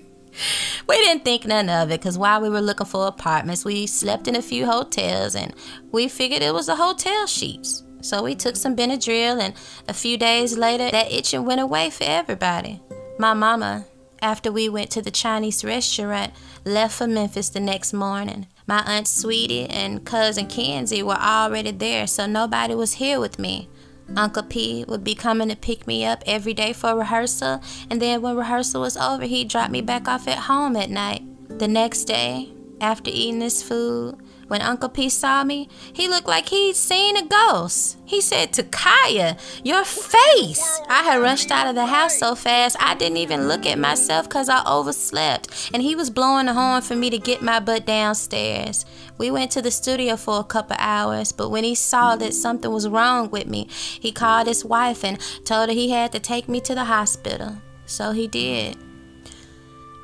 we 0.88 0.96
didn't 0.96 1.24
think 1.24 1.44
none 1.46 1.68
of 1.68 1.90
it 1.90 2.00
because 2.00 2.16
while 2.16 2.40
we 2.40 2.48
were 2.48 2.60
looking 2.60 2.86
for 2.86 3.06
apartments, 3.06 3.64
we 3.64 3.86
slept 3.86 4.28
in 4.28 4.36
a 4.36 4.42
few 4.42 4.66
hotels 4.66 5.34
and 5.34 5.54
we 5.92 6.08
figured 6.08 6.42
it 6.42 6.54
was 6.54 6.66
the 6.66 6.76
hotel 6.76 7.26
sheets. 7.26 7.82
So 8.02 8.22
we 8.22 8.34
took 8.34 8.56
some 8.56 8.76
Benadryl 8.76 9.40
and 9.40 9.54
a 9.86 9.94
few 9.94 10.16
days 10.16 10.56
later, 10.56 10.90
that 10.90 11.12
itching 11.12 11.44
went 11.44 11.60
away 11.60 11.90
for 11.90 12.04
everybody. 12.04 12.80
My 13.18 13.34
mama, 13.34 13.84
after 14.22 14.50
we 14.50 14.68
went 14.68 14.90
to 14.92 15.02
the 15.02 15.10
Chinese 15.10 15.64
restaurant, 15.64 16.32
left 16.64 16.96
for 16.96 17.06
Memphis 17.06 17.50
the 17.50 17.60
next 17.60 17.92
morning. 17.92 18.46
My 18.66 18.82
Aunt 18.86 19.08
Sweetie 19.08 19.66
and 19.66 20.04
cousin 20.04 20.46
Kenzie 20.46 21.02
were 21.02 21.14
already 21.14 21.72
there, 21.72 22.06
so 22.06 22.26
nobody 22.26 22.74
was 22.74 22.94
here 22.94 23.20
with 23.20 23.38
me. 23.38 23.68
Uncle 24.16 24.42
P 24.42 24.84
would 24.88 25.04
be 25.04 25.14
coming 25.14 25.48
to 25.48 25.56
pick 25.56 25.86
me 25.86 26.04
up 26.04 26.22
every 26.26 26.54
day 26.54 26.72
for 26.72 26.94
rehearsal, 26.96 27.62
and 27.88 28.00
then 28.00 28.22
when 28.22 28.36
rehearsal 28.36 28.80
was 28.80 28.96
over, 28.96 29.24
he'd 29.24 29.48
drop 29.48 29.70
me 29.70 29.80
back 29.80 30.08
off 30.08 30.26
at 30.28 30.38
home 30.38 30.76
at 30.76 30.90
night. 30.90 31.22
The 31.48 31.68
next 31.68 32.04
day, 32.04 32.52
after 32.80 33.10
eating 33.10 33.40
this 33.40 33.62
food, 33.62 34.16
when 34.50 34.62
Uncle 34.62 34.88
P 34.88 35.08
saw 35.08 35.44
me, 35.44 35.68
he 35.92 36.08
looked 36.08 36.26
like 36.26 36.48
he'd 36.48 36.74
seen 36.74 37.16
a 37.16 37.24
ghost. 37.24 37.98
He 38.04 38.20
said, 38.20 38.52
Takaya, 38.52 39.38
your 39.64 39.84
face. 39.84 40.80
I 40.88 41.04
had 41.04 41.22
rushed 41.22 41.52
out 41.52 41.68
of 41.68 41.76
the 41.76 41.86
house 41.86 42.18
so 42.18 42.34
fast 42.34 42.76
I 42.80 42.96
didn't 42.96 43.18
even 43.18 43.46
look 43.46 43.64
at 43.64 43.78
myself 43.78 44.28
because 44.28 44.48
I 44.48 44.64
overslept. 44.64 45.70
And 45.72 45.84
he 45.84 45.94
was 45.94 46.10
blowing 46.10 46.46
the 46.46 46.54
horn 46.54 46.82
for 46.82 46.96
me 46.96 47.10
to 47.10 47.18
get 47.18 47.42
my 47.42 47.60
butt 47.60 47.86
downstairs. 47.86 48.84
We 49.20 49.30
went 49.30 49.50
to 49.50 49.60
the 49.60 49.70
studio 49.70 50.16
for 50.16 50.40
a 50.40 50.44
couple 50.44 50.76
hours, 50.78 51.30
but 51.30 51.50
when 51.50 51.62
he 51.62 51.74
saw 51.74 52.16
that 52.16 52.32
something 52.32 52.72
was 52.72 52.88
wrong 52.88 53.28
with 53.28 53.46
me, 53.46 53.68
he 53.68 54.12
called 54.12 54.46
his 54.46 54.64
wife 54.64 55.04
and 55.04 55.20
told 55.44 55.68
her 55.68 55.74
he 55.74 55.90
had 55.90 56.10
to 56.12 56.18
take 56.18 56.48
me 56.48 56.58
to 56.60 56.74
the 56.74 56.84
hospital. 56.84 57.58
So 57.84 58.12
he 58.12 58.26
did. 58.26 58.78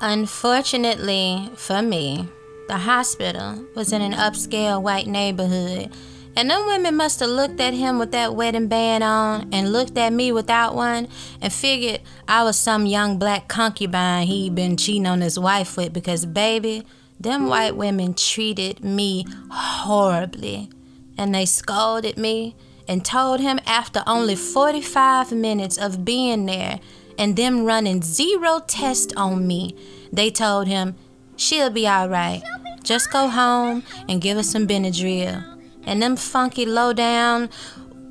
Unfortunately 0.01 1.49
for 1.55 1.81
me, 1.81 2.27
the 2.67 2.77
hospital 2.77 3.65
was 3.73 3.91
in 3.91 4.03
an 4.03 4.13
upscale 4.13 4.79
white 4.79 5.07
neighborhood, 5.07 5.91
and 6.35 6.51
them 6.51 6.67
women 6.67 6.95
must 6.95 7.19
have 7.19 7.29
looked 7.29 7.59
at 7.59 7.73
him 7.73 7.97
with 7.97 8.11
that 8.11 8.35
wedding 8.35 8.67
band 8.67 9.03
on 9.03 9.49
and 9.51 9.73
looked 9.73 9.97
at 9.97 10.13
me 10.13 10.31
without 10.31 10.75
one 10.75 11.07
and 11.41 11.51
figured 11.51 12.01
I 12.27 12.43
was 12.43 12.55
some 12.55 12.85
young 12.85 13.17
black 13.17 13.47
concubine 13.47 14.27
he'd 14.27 14.53
been 14.53 14.77
cheating 14.77 15.07
on 15.07 15.21
his 15.21 15.39
wife 15.39 15.75
with 15.75 15.91
because, 15.91 16.23
baby, 16.27 16.85
them 17.19 17.47
white 17.47 17.75
women 17.75 18.13
treated 18.13 18.83
me 18.83 19.25
horribly. 19.51 20.69
And 21.17 21.33
they 21.33 21.45
scolded 21.45 22.17
me 22.17 22.55
and 22.87 23.03
told 23.03 23.39
him 23.39 23.59
after 23.65 24.03
only 24.05 24.35
45 24.35 25.31
minutes 25.31 25.77
of 25.77 26.05
being 26.05 26.45
there 26.45 26.79
and 27.17 27.35
them 27.35 27.65
running 27.65 28.01
zero 28.01 28.59
tests 28.67 29.13
on 29.17 29.47
me, 29.47 29.75
they 30.11 30.29
told 30.29 30.67
him, 30.67 30.95
She'll 31.35 31.69
be 31.69 31.87
alright. 31.87 32.43
Just 32.83 33.11
go 33.11 33.27
home 33.27 33.83
and 34.07 34.21
give 34.21 34.37
us 34.37 34.49
some 34.49 34.67
Benadryl. 34.67 35.43
And 35.83 36.01
them 36.01 36.15
funky 36.15 36.65
low 36.65 36.93
down, 36.93 37.49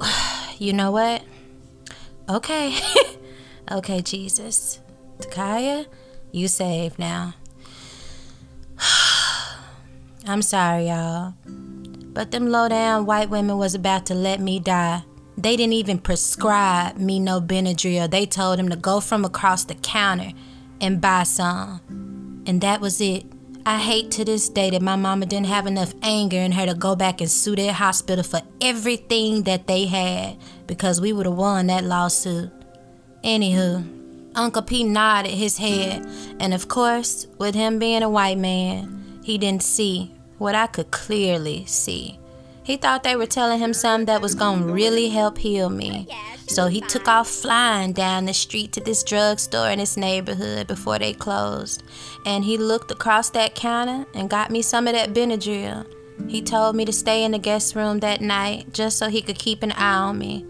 you 0.58 0.72
know 0.72 0.90
what? 0.90 1.22
Okay. 2.28 2.76
okay, 3.70 4.00
Jesus. 4.00 4.80
Takaya, 5.18 5.86
you 6.32 6.48
saved 6.48 6.98
now. 6.98 7.34
I'm 10.28 10.42
sorry, 10.42 10.88
y'all. 10.88 11.34
But 11.44 12.32
them 12.32 12.48
low 12.48 12.68
down 12.68 13.06
white 13.06 13.30
women 13.30 13.58
was 13.58 13.76
about 13.76 14.06
to 14.06 14.14
let 14.14 14.40
me 14.40 14.58
die. 14.58 15.04
They 15.38 15.56
didn't 15.56 15.74
even 15.74 15.98
prescribe 15.98 16.96
me 16.96 17.20
no 17.20 17.40
Benadryl. 17.40 18.10
They 18.10 18.26
told 18.26 18.58
him 18.58 18.68
to 18.70 18.76
go 18.76 18.98
from 18.98 19.24
across 19.24 19.62
the 19.64 19.76
counter 19.76 20.32
and 20.80 21.00
buy 21.00 21.22
some. 21.22 22.42
And 22.44 22.60
that 22.62 22.80
was 22.80 23.00
it. 23.00 23.24
I 23.64 23.78
hate 23.78 24.10
to 24.12 24.24
this 24.24 24.48
day 24.48 24.70
that 24.70 24.82
my 24.82 24.96
mama 24.96 25.26
didn't 25.26 25.46
have 25.46 25.66
enough 25.66 25.94
anger 26.02 26.38
in 26.38 26.52
her 26.52 26.66
to 26.66 26.74
go 26.74 26.96
back 26.96 27.20
and 27.20 27.30
sue 27.30 27.54
that 27.56 27.74
hospital 27.74 28.24
for 28.24 28.40
everything 28.60 29.44
that 29.44 29.68
they 29.68 29.86
had 29.86 30.38
because 30.66 31.00
we 31.00 31.12
would 31.12 31.26
have 31.26 31.36
won 31.36 31.68
that 31.68 31.84
lawsuit. 31.84 32.50
Anywho, 33.22 34.32
Uncle 34.34 34.62
P 34.62 34.82
nodded 34.82 35.32
his 35.32 35.58
head, 35.58 36.06
and 36.40 36.52
of 36.54 36.68
course, 36.68 37.26
with 37.38 37.54
him 37.54 37.78
being 37.78 38.02
a 38.02 38.08
white 38.08 38.38
man, 38.38 39.20
he 39.24 39.36
didn't 39.36 39.62
see 39.64 40.15
what 40.38 40.54
I 40.54 40.66
could 40.66 40.90
clearly 40.90 41.64
see. 41.66 42.18
He 42.62 42.76
thought 42.76 43.04
they 43.04 43.14
were 43.14 43.26
telling 43.26 43.60
him 43.60 43.72
something 43.72 44.06
that 44.06 44.20
was 44.20 44.34
gonna 44.34 44.66
really 44.66 45.08
help 45.08 45.38
heal 45.38 45.70
me. 45.70 46.08
So 46.48 46.66
he 46.66 46.80
took 46.80 47.06
off 47.06 47.28
flying 47.28 47.92
down 47.92 48.24
the 48.24 48.34
street 48.34 48.72
to 48.72 48.80
this 48.80 49.04
drugstore 49.04 49.70
in 49.70 49.78
his 49.78 49.96
neighborhood 49.96 50.66
before 50.66 50.98
they 50.98 51.12
closed. 51.12 51.84
And 52.24 52.44
he 52.44 52.58
looked 52.58 52.90
across 52.90 53.30
that 53.30 53.54
counter 53.54 54.04
and 54.14 54.28
got 54.28 54.50
me 54.50 54.62
some 54.62 54.88
of 54.88 54.94
that 54.94 55.14
Benadryl. 55.14 55.86
He 56.28 56.42
told 56.42 56.74
me 56.74 56.84
to 56.84 56.92
stay 56.92 57.22
in 57.22 57.32
the 57.32 57.38
guest 57.38 57.76
room 57.76 58.00
that 58.00 58.20
night 58.20 58.72
just 58.72 58.98
so 58.98 59.08
he 59.08 59.22
could 59.22 59.38
keep 59.38 59.62
an 59.62 59.72
eye 59.72 59.98
on 59.98 60.18
me. 60.18 60.44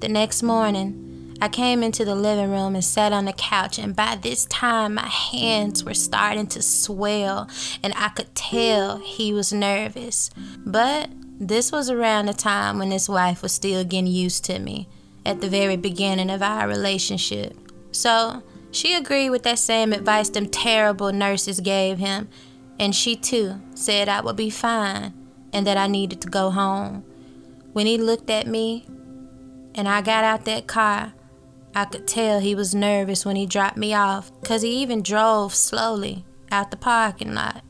The 0.00 0.08
next 0.08 0.42
morning, 0.42 1.05
I 1.40 1.48
came 1.48 1.82
into 1.82 2.04
the 2.04 2.14
living 2.14 2.50
room 2.50 2.74
and 2.74 2.84
sat 2.84 3.12
on 3.12 3.26
the 3.26 3.32
couch, 3.32 3.78
and 3.78 3.94
by 3.94 4.16
this 4.16 4.46
time, 4.46 4.94
my 4.94 5.06
hands 5.06 5.84
were 5.84 5.94
starting 5.94 6.46
to 6.48 6.62
swell, 6.62 7.48
and 7.82 7.92
I 7.96 8.08
could 8.08 8.34
tell 8.34 8.98
he 8.98 9.32
was 9.32 9.52
nervous. 9.52 10.30
But 10.64 11.10
this 11.38 11.70
was 11.70 11.90
around 11.90 12.26
the 12.26 12.34
time 12.34 12.78
when 12.78 12.90
his 12.90 13.08
wife 13.08 13.42
was 13.42 13.52
still 13.52 13.84
getting 13.84 14.06
used 14.06 14.44
to 14.46 14.58
me 14.58 14.88
at 15.26 15.40
the 15.40 15.48
very 15.48 15.76
beginning 15.76 16.30
of 16.30 16.42
our 16.42 16.66
relationship. 16.66 17.54
So 17.92 18.42
she 18.70 18.94
agreed 18.94 19.30
with 19.30 19.42
that 19.42 19.58
same 19.58 19.92
advice 19.92 20.30
them 20.30 20.48
terrible 20.48 21.12
nurses 21.12 21.60
gave 21.60 21.98
him, 21.98 22.28
and 22.78 22.94
she 22.94 23.16
too 23.16 23.60
said 23.74 24.08
I 24.08 24.20
would 24.20 24.36
be 24.36 24.50
fine 24.50 25.12
and 25.52 25.66
that 25.66 25.76
I 25.76 25.86
needed 25.86 26.20
to 26.22 26.28
go 26.28 26.50
home. 26.50 27.04
When 27.72 27.86
he 27.86 27.98
looked 27.98 28.30
at 28.30 28.46
me 28.46 28.86
and 29.74 29.88
I 29.88 30.00
got 30.00 30.24
out 30.24 30.44
that 30.46 30.66
car, 30.66 31.12
I 31.76 31.84
could 31.84 32.06
tell 32.06 32.40
he 32.40 32.54
was 32.54 32.74
nervous 32.74 33.26
when 33.26 33.36
he 33.36 33.44
dropped 33.44 33.76
me 33.76 33.92
off 33.92 34.32
because 34.40 34.62
he 34.62 34.70
even 34.78 35.02
drove 35.02 35.54
slowly 35.54 36.24
out 36.50 36.70
the 36.70 36.76
parking 36.78 37.34
lot. 37.34 37.62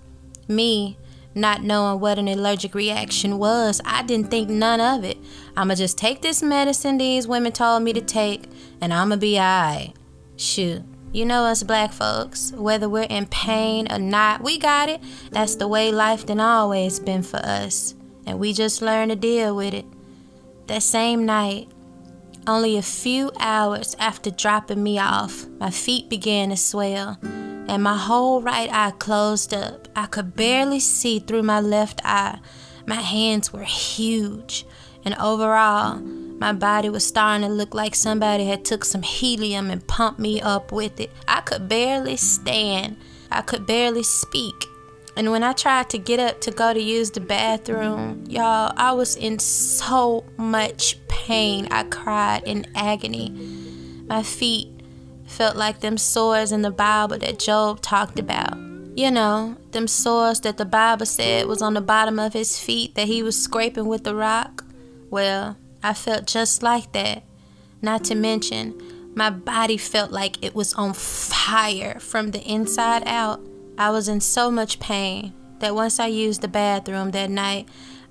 Me, 0.46 0.96
not 1.34 1.64
knowing 1.64 1.98
what 1.98 2.16
an 2.16 2.28
allergic 2.28 2.72
reaction 2.72 3.36
was, 3.36 3.80
I 3.84 4.04
didn't 4.04 4.30
think 4.30 4.48
none 4.48 4.80
of 4.80 5.02
it. 5.02 5.18
I'ma 5.56 5.74
just 5.74 5.98
take 5.98 6.22
this 6.22 6.40
medicine 6.40 6.98
these 6.98 7.26
women 7.26 7.50
told 7.50 7.82
me 7.82 7.92
to 7.94 8.00
take, 8.00 8.44
and 8.80 8.94
I'ma 8.94 9.16
be 9.16 9.38
alright. 9.40 9.96
Shoot. 10.36 10.84
You 11.10 11.26
know 11.26 11.42
us 11.42 11.64
black 11.64 11.92
folks, 11.92 12.52
whether 12.52 12.88
we're 12.88 13.08
in 13.10 13.26
pain 13.26 13.90
or 13.90 13.98
not, 13.98 14.40
we 14.40 14.56
got 14.56 14.88
it. 14.88 15.00
That's 15.32 15.56
the 15.56 15.66
way 15.66 15.90
life 15.90 16.26
done 16.26 16.38
always 16.38 17.00
been 17.00 17.24
for 17.24 17.38
us. 17.38 17.96
And 18.24 18.38
we 18.38 18.52
just 18.52 18.82
learn 18.82 19.08
to 19.08 19.16
deal 19.16 19.56
with 19.56 19.74
it. 19.74 19.86
That 20.68 20.84
same 20.84 21.26
night, 21.26 21.72
only 22.46 22.76
a 22.76 22.82
few 22.82 23.30
hours 23.38 23.96
after 23.98 24.30
dropping 24.30 24.82
me 24.82 24.98
off, 24.98 25.46
my 25.58 25.70
feet 25.70 26.08
began 26.08 26.50
to 26.50 26.56
swell 26.56 27.18
and 27.68 27.82
my 27.82 27.96
whole 27.96 28.40
right 28.40 28.70
eye 28.72 28.92
closed 28.92 29.52
up. 29.52 29.88
I 29.96 30.06
could 30.06 30.36
barely 30.36 30.80
see 30.80 31.18
through 31.18 31.42
my 31.42 31.60
left 31.60 32.00
eye. 32.04 32.38
My 32.86 32.96
hands 32.96 33.52
were 33.52 33.64
huge, 33.64 34.64
and 35.04 35.14
overall, 35.16 35.96
my 35.96 36.52
body 36.52 36.88
was 36.88 37.04
starting 37.04 37.46
to 37.46 37.52
look 37.52 37.74
like 37.74 37.94
somebody 37.94 38.44
had 38.44 38.64
took 38.64 38.84
some 38.84 39.02
helium 39.02 39.70
and 39.70 39.86
pumped 39.86 40.20
me 40.20 40.40
up 40.40 40.70
with 40.70 41.00
it. 41.00 41.10
I 41.26 41.40
could 41.40 41.68
barely 41.68 42.16
stand. 42.16 42.96
I 43.30 43.42
could 43.42 43.66
barely 43.66 44.02
speak. 44.02 44.66
And 45.16 45.30
when 45.30 45.42
I 45.42 45.54
tried 45.54 45.88
to 45.90 45.98
get 45.98 46.20
up 46.20 46.42
to 46.42 46.50
go 46.50 46.74
to 46.74 46.80
use 46.80 47.10
the 47.10 47.20
bathroom, 47.20 48.24
y'all, 48.28 48.72
I 48.76 48.92
was 48.92 49.16
in 49.16 49.38
so 49.38 50.24
much 50.36 50.98
pain. 51.08 51.68
I 51.70 51.84
cried 51.84 52.42
in 52.44 52.66
agony. 52.74 53.30
My 54.06 54.22
feet 54.22 54.68
felt 55.26 55.56
like 55.56 55.80
them 55.80 55.96
sores 55.96 56.52
in 56.52 56.60
the 56.60 56.70
Bible 56.70 57.18
that 57.18 57.38
Job 57.38 57.80
talked 57.80 58.18
about. 58.18 58.58
You 58.94 59.10
know, 59.10 59.56
them 59.72 59.88
sores 59.88 60.40
that 60.40 60.58
the 60.58 60.64
Bible 60.64 61.06
said 61.06 61.46
was 61.46 61.62
on 61.62 61.74
the 61.74 61.80
bottom 61.80 62.18
of 62.18 62.32
his 62.32 62.58
feet 62.58 62.94
that 62.94 63.06
he 63.06 63.22
was 63.22 63.42
scraping 63.42 63.86
with 63.86 64.04
the 64.04 64.14
rock. 64.14 64.64
Well, 65.10 65.56
I 65.82 65.94
felt 65.94 66.26
just 66.26 66.62
like 66.62 66.92
that. 66.92 67.22
Not 67.80 68.04
to 68.04 68.14
mention, 68.14 69.12
my 69.14 69.30
body 69.30 69.76
felt 69.76 70.10
like 70.10 70.42
it 70.44 70.54
was 70.54 70.74
on 70.74 70.92
fire 70.92 71.98
from 72.00 72.32
the 72.32 72.42
inside 72.42 73.02
out. 73.06 73.40
I 73.78 73.90
was 73.90 74.08
in 74.08 74.20
so 74.20 74.50
much 74.50 74.80
pain 74.80 75.34
that 75.58 75.74
once 75.74 76.00
I 76.00 76.06
used 76.06 76.40
the 76.40 76.48
bathroom 76.48 77.10
that 77.10 77.30
night, 77.30 77.68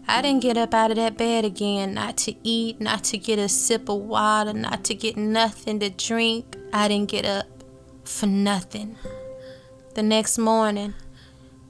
I 0.08 0.22
didn't 0.22 0.44
get 0.44 0.58
up 0.58 0.74
out 0.74 0.92
of 0.92 0.98
that 0.98 1.18
bed 1.18 1.46
again, 1.46 1.96
not 1.96 2.18
to 2.18 2.36
eat, 2.44 2.80
not 2.80 3.04
to 3.06 3.18
get 3.18 3.40
a 3.40 3.50
sip 3.50 3.90
of 3.90 4.02
water, 4.02 4.54
not 4.54 4.84
to 4.86 4.94
get 4.94 5.18
nothing 5.18 5.80
to 5.80 5.90
drink. 5.90 6.56
I 6.72 6.88
didn't 6.88 7.10
get 7.10 7.26
up 7.26 7.48
for 8.04 8.28
nothing. 8.28 8.98
The 9.96 10.04
next 10.04 10.38
morning, 10.38 10.94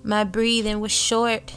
my 0.03 0.25
breathing 0.25 0.81
was 0.81 0.91
short, 0.91 1.53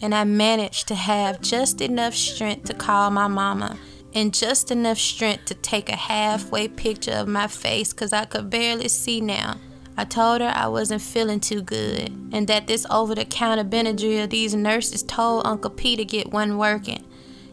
and 0.00 0.14
I 0.14 0.22
managed 0.22 0.86
to 0.88 0.94
have 0.94 1.40
just 1.40 1.80
enough 1.80 2.14
strength 2.14 2.66
to 2.66 2.74
call 2.74 3.10
my 3.10 3.26
mama 3.26 3.78
and 4.14 4.32
just 4.32 4.70
enough 4.70 4.98
strength 4.98 5.46
to 5.46 5.54
take 5.54 5.88
a 5.88 5.96
halfway 5.96 6.68
picture 6.68 7.12
of 7.12 7.26
my 7.26 7.48
face 7.48 7.92
because 7.92 8.12
I 8.12 8.26
could 8.26 8.48
barely 8.48 8.88
see 8.88 9.20
now. 9.20 9.56
I 9.96 10.04
told 10.04 10.40
her 10.40 10.52
I 10.54 10.66
wasn't 10.66 11.02
feeling 11.02 11.40
too 11.40 11.62
good 11.62 12.10
and 12.32 12.46
that 12.48 12.66
this 12.66 12.84
over 12.90 13.14
the 13.14 13.24
counter 13.24 13.64
Benadryl 13.64 14.28
these 14.28 14.54
nurses 14.54 15.02
told 15.02 15.46
Uncle 15.46 15.70
P 15.70 15.94
to 15.96 16.04
get 16.04 16.32
one 16.32 16.58
working. 16.58 17.04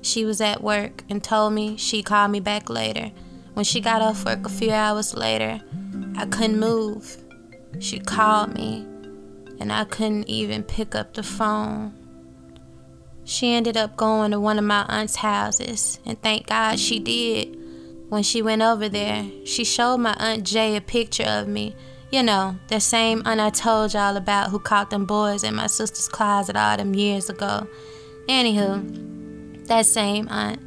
She 0.01 0.25
was 0.25 0.41
at 0.41 0.63
work 0.63 1.03
and 1.09 1.23
told 1.23 1.53
me 1.53 1.77
she'd 1.77 2.05
call 2.05 2.27
me 2.27 2.39
back 2.39 2.69
later. 2.69 3.11
When 3.53 3.65
she 3.65 3.79
got 3.79 4.01
off 4.01 4.25
work 4.25 4.45
a 4.45 4.49
few 4.49 4.71
hours 4.71 5.13
later, 5.13 5.61
I 6.17 6.25
couldn't 6.25 6.59
move. 6.59 7.17
She 7.79 7.99
called 7.99 8.55
me 8.55 8.87
and 9.59 9.71
I 9.71 9.83
couldn't 9.83 10.27
even 10.27 10.63
pick 10.63 10.95
up 10.95 11.13
the 11.13 11.21
phone. 11.21 11.93
She 13.23 13.53
ended 13.53 13.77
up 13.77 13.95
going 13.95 14.31
to 14.31 14.39
one 14.39 14.57
of 14.57 14.65
my 14.65 14.85
aunt's 14.89 15.17
houses, 15.17 15.99
and 16.03 16.19
thank 16.21 16.47
God 16.47 16.79
she 16.79 16.99
did. 16.99 17.55
When 18.09 18.23
she 18.23 18.41
went 18.41 18.63
over 18.63 18.89
there, 18.89 19.25
she 19.45 19.63
showed 19.63 19.97
my 19.97 20.15
Aunt 20.19 20.43
Jay 20.43 20.75
a 20.75 20.81
picture 20.81 21.23
of 21.27 21.47
me 21.47 21.75
you 22.11 22.21
know, 22.21 22.57
the 22.67 22.79
same 22.79 23.23
aunt 23.25 23.39
I 23.39 23.49
told 23.49 23.93
y'all 23.93 24.17
about 24.17 24.49
who 24.49 24.59
caught 24.59 24.89
them 24.89 25.05
boys 25.05 25.43
in 25.43 25.55
my 25.55 25.67
sister's 25.67 26.09
closet 26.09 26.55
all 26.57 26.75
them 26.75 26.93
years 26.93 27.29
ago. 27.29 27.67
Anywho, 28.27 29.65
that 29.67 29.85
same 29.85 30.27
aunt. 30.29 30.61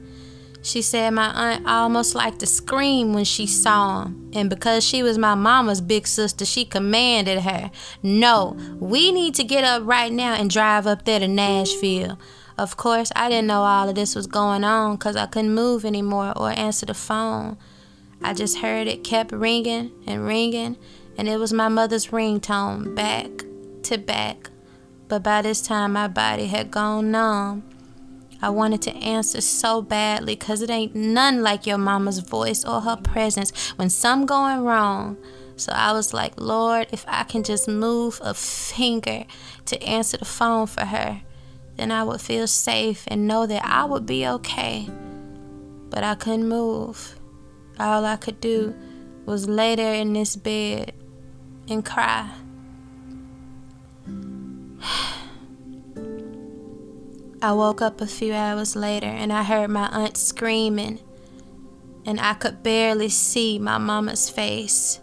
She 0.62 0.80
said 0.80 1.10
my 1.10 1.26
aunt 1.26 1.66
almost 1.66 2.14
liked 2.14 2.38
to 2.38 2.46
scream 2.46 3.12
when 3.12 3.24
she 3.24 3.46
saw 3.46 4.04
him. 4.04 4.30
And 4.32 4.48
because 4.48 4.82
she 4.82 5.02
was 5.02 5.18
my 5.18 5.34
mama's 5.34 5.82
big 5.82 6.06
sister, 6.06 6.46
she 6.46 6.64
commanded 6.64 7.40
her, 7.40 7.70
No, 8.02 8.56
we 8.80 9.12
need 9.12 9.34
to 9.34 9.44
get 9.44 9.62
up 9.62 9.82
right 9.84 10.10
now 10.10 10.32
and 10.32 10.48
drive 10.48 10.86
up 10.86 11.04
there 11.04 11.20
to 11.20 11.28
Nashville. 11.28 12.18
Of 12.56 12.78
course, 12.78 13.12
I 13.14 13.28
didn't 13.28 13.48
know 13.48 13.62
all 13.62 13.90
of 13.90 13.94
this 13.94 14.14
was 14.14 14.26
going 14.26 14.64
on 14.64 14.96
because 14.96 15.16
I 15.16 15.26
couldn't 15.26 15.54
move 15.54 15.84
anymore 15.84 16.32
or 16.34 16.50
answer 16.50 16.86
the 16.86 16.94
phone. 16.94 17.58
I 18.22 18.32
just 18.32 18.58
heard 18.58 18.86
it 18.86 19.04
kept 19.04 19.32
ringing 19.32 19.92
and 20.06 20.24
ringing 20.26 20.78
and 21.16 21.28
it 21.28 21.38
was 21.38 21.52
my 21.52 21.68
mother's 21.68 22.08
ringtone 22.08 22.94
back 22.94 23.30
to 23.84 23.98
back. 23.98 24.50
But 25.08 25.22
by 25.22 25.42
this 25.42 25.60
time, 25.60 25.92
my 25.92 26.08
body 26.08 26.46
had 26.46 26.70
gone 26.70 27.10
numb. 27.10 27.62
I 28.42 28.50
wanted 28.50 28.82
to 28.82 28.96
answer 28.96 29.40
so 29.40 29.80
badly 29.80 30.34
because 30.34 30.60
it 30.60 30.70
ain't 30.70 30.94
none 30.94 31.42
like 31.42 31.66
your 31.66 31.78
mama's 31.78 32.18
voice 32.18 32.64
or 32.64 32.80
her 32.82 32.96
presence 32.96 33.70
when 33.76 33.90
some 33.90 34.26
going 34.26 34.64
wrong. 34.64 35.16
So 35.56 35.72
I 35.72 35.92
was 35.92 36.12
like, 36.12 36.38
Lord, 36.38 36.88
if 36.90 37.04
I 37.06 37.22
can 37.24 37.42
just 37.42 37.68
move 37.68 38.20
a 38.22 38.34
finger 38.34 39.24
to 39.66 39.82
answer 39.82 40.16
the 40.16 40.24
phone 40.24 40.66
for 40.66 40.84
her, 40.84 41.22
then 41.76 41.90
I 41.90 42.02
would 42.02 42.20
feel 42.20 42.46
safe 42.46 43.04
and 43.06 43.26
know 43.26 43.46
that 43.46 43.64
I 43.64 43.84
would 43.84 44.04
be 44.04 44.26
okay. 44.26 44.88
But 45.90 46.02
I 46.02 46.14
couldn't 46.14 46.48
move. 46.48 47.14
All 47.78 48.04
I 48.04 48.16
could 48.16 48.40
do 48.40 48.74
was 49.26 49.48
lay 49.48 49.74
there 49.74 49.94
in 49.94 50.12
this 50.12 50.36
bed 50.36 50.92
and 51.68 51.84
cry. 51.84 52.30
I 57.42 57.52
woke 57.52 57.82
up 57.82 58.00
a 58.00 58.06
few 58.06 58.32
hours 58.32 58.74
later 58.74 59.06
and 59.06 59.30
I 59.32 59.42
heard 59.42 59.68
my 59.68 59.88
aunt 59.88 60.16
screaming, 60.16 60.98
and 62.06 62.18
I 62.18 62.34
could 62.34 62.62
barely 62.62 63.10
see 63.10 63.58
my 63.58 63.76
mama's 63.76 64.30
face. 64.30 65.00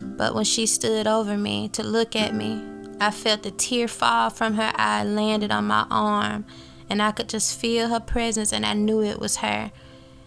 But 0.00 0.34
when 0.34 0.44
she 0.44 0.66
stood 0.66 1.06
over 1.06 1.36
me 1.36 1.68
to 1.70 1.82
look 1.82 2.16
at 2.16 2.34
me, 2.34 2.62
I 2.98 3.10
felt 3.10 3.44
a 3.44 3.50
tear 3.50 3.88
fall 3.88 4.30
from 4.30 4.54
her 4.54 4.72
eye 4.76 5.04
landed 5.04 5.50
on 5.50 5.66
my 5.66 5.86
arm, 5.90 6.46
and 6.88 7.02
I 7.02 7.12
could 7.12 7.28
just 7.28 7.58
feel 7.60 7.88
her 7.88 8.00
presence, 8.00 8.52
and 8.52 8.64
I 8.64 8.72
knew 8.72 9.02
it 9.02 9.18
was 9.18 9.36
her 9.36 9.70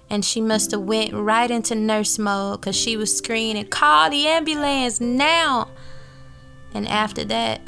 and 0.10 0.26
she 0.26 0.42
must 0.42 0.72
have 0.72 0.82
went 0.82 1.14
right 1.14 1.50
into 1.50 1.76
nurse 1.76 2.18
mode 2.18 2.62
because 2.62 2.76
she 2.76 2.98
was 2.98 3.16
screaming, 3.16 3.68
"Call 3.68 4.10
the 4.10 4.28
ambulance 4.28 5.00
now!" 5.00 5.68
And 6.74 6.88
after 6.88 7.24
that, 7.26 7.62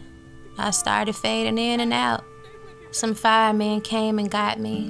I 0.57 0.71
started 0.71 1.15
fading 1.15 1.57
in 1.57 1.79
and 1.79 1.93
out. 1.93 2.23
Some 2.91 3.15
firemen 3.15 3.81
came 3.81 4.19
and 4.19 4.29
got 4.29 4.59
me, 4.59 4.87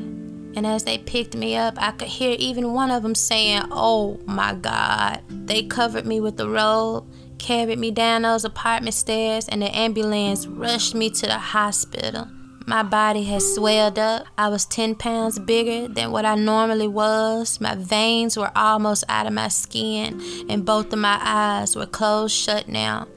and 0.55 0.65
as 0.65 0.83
they 0.83 0.97
picked 0.97 1.35
me 1.35 1.55
up, 1.55 1.75
I 1.77 1.91
could 1.91 2.07
hear 2.07 2.35
even 2.39 2.73
one 2.73 2.91
of 2.91 3.03
them 3.03 3.15
saying, 3.15 3.63
"Oh 3.71 4.19
my 4.25 4.53
God!" 4.53 5.21
They 5.29 5.63
covered 5.63 6.05
me 6.05 6.19
with 6.19 6.37
the 6.37 6.49
robe, 6.49 7.05
carried 7.37 7.79
me 7.79 7.91
down 7.91 8.23
those 8.23 8.45
apartment 8.45 8.95
stairs, 8.95 9.47
and 9.47 9.61
the 9.61 9.75
ambulance 9.75 10.47
rushed 10.47 10.95
me 10.95 11.09
to 11.11 11.25
the 11.27 11.37
hospital. 11.37 12.27
My 12.71 12.83
body 12.83 13.23
had 13.25 13.41
swelled 13.41 13.99
up. 13.99 14.27
I 14.37 14.47
was 14.47 14.63
10 14.63 14.95
pounds 14.95 15.37
bigger 15.37 15.93
than 15.93 16.13
what 16.13 16.23
I 16.23 16.35
normally 16.35 16.87
was. 16.87 17.59
My 17.59 17.75
veins 17.75 18.37
were 18.37 18.49
almost 18.55 19.03
out 19.09 19.27
of 19.27 19.33
my 19.33 19.49
skin, 19.49 20.21
and 20.47 20.63
both 20.63 20.93
of 20.93 20.99
my 20.99 21.19
eyes 21.21 21.75
were 21.75 21.85
closed 21.85 22.33
shut 22.33 22.69
now. 22.69 23.09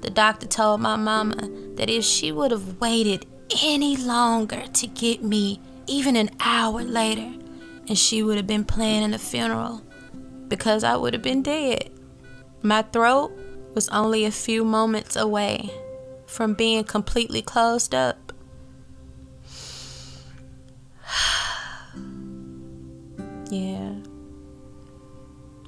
The 0.00 0.08
doctor 0.08 0.46
told 0.46 0.80
my 0.80 0.96
mama 0.96 1.36
that 1.74 1.90
if 1.90 2.04
she 2.06 2.32
would 2.32 2.52
have 2.52 2.80
waited 2.80 3.26
any 3.62 3.98
longer 3.98 4.62
to 4.66 4.86
get 4.86 5.22
me, 5.22 5.60
even 5.86 6.16
an 6.16 6.30
hour 6.40 6.80
later, 6.82 7.34
and 7.88 7.98
she 7.98 8.22
would 8.22 8.38
have 8.38 8.46
been 8.46 8.64
planning 8.64 9.12
a 9.12 9.18
funeral 9.18 9.82
because 10.48 10.84
I 10.84 10.96
would 10.96 11.12
have 11.12 11.22
been 11.22 11.42
dead. 11.42 11.90
My 12.62 12.80
throat 12.80 13.30
was 13.74 13.90
only 13.90 14.24
a 14.24 14.30
few 14.30 14.64
moments 14.64 15.16
away 15.16 15.70
from 16.26 16.54
being 16.54 16.84
completely 16.84 17.42
closed 17.42 17.94
up. 17.94 18.16
Yeah. 23.50 23.92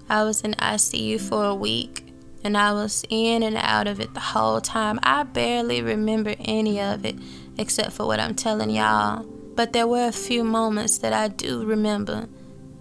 I 0.09 0.25
was 0.25 0.41
in 0.41 0.53
ICU 0.53 1.21
for 1.21 1.45
a 1.45 1.55
week 1.55 2.05
and 2.43 2.57
I 2.57 2.73
was 2.73 3.05
in 3.09 3.43
and 3.43 3.57
out 3.57 3.87
of 3.87 4.01
it 4.01 4.15
the 4.15 4.21
whole 4.21 4.61
time. 4.61 5.01
I 5.03 5.23
barely 5.25 5.83
remember 5.83 6.35
any 6.41 6.81
of 6.81 7.05
it 7.05 7.17
except 7.59 7.93
for 7.93 8.07
what 8.07 8.21
I'm 8.21 8.35
telling 8.35 8.71
y'all. 8.71 9.25
But 9.55 9.73
there 9.73 9.87
were 9.87 10.07
a 10.07 10.13
few 10.13 10.45
moments 10.45 10.99
that 10.99 11.13
I 11.13 11.29
do 11.29 11.65
remember, 11.65 12.29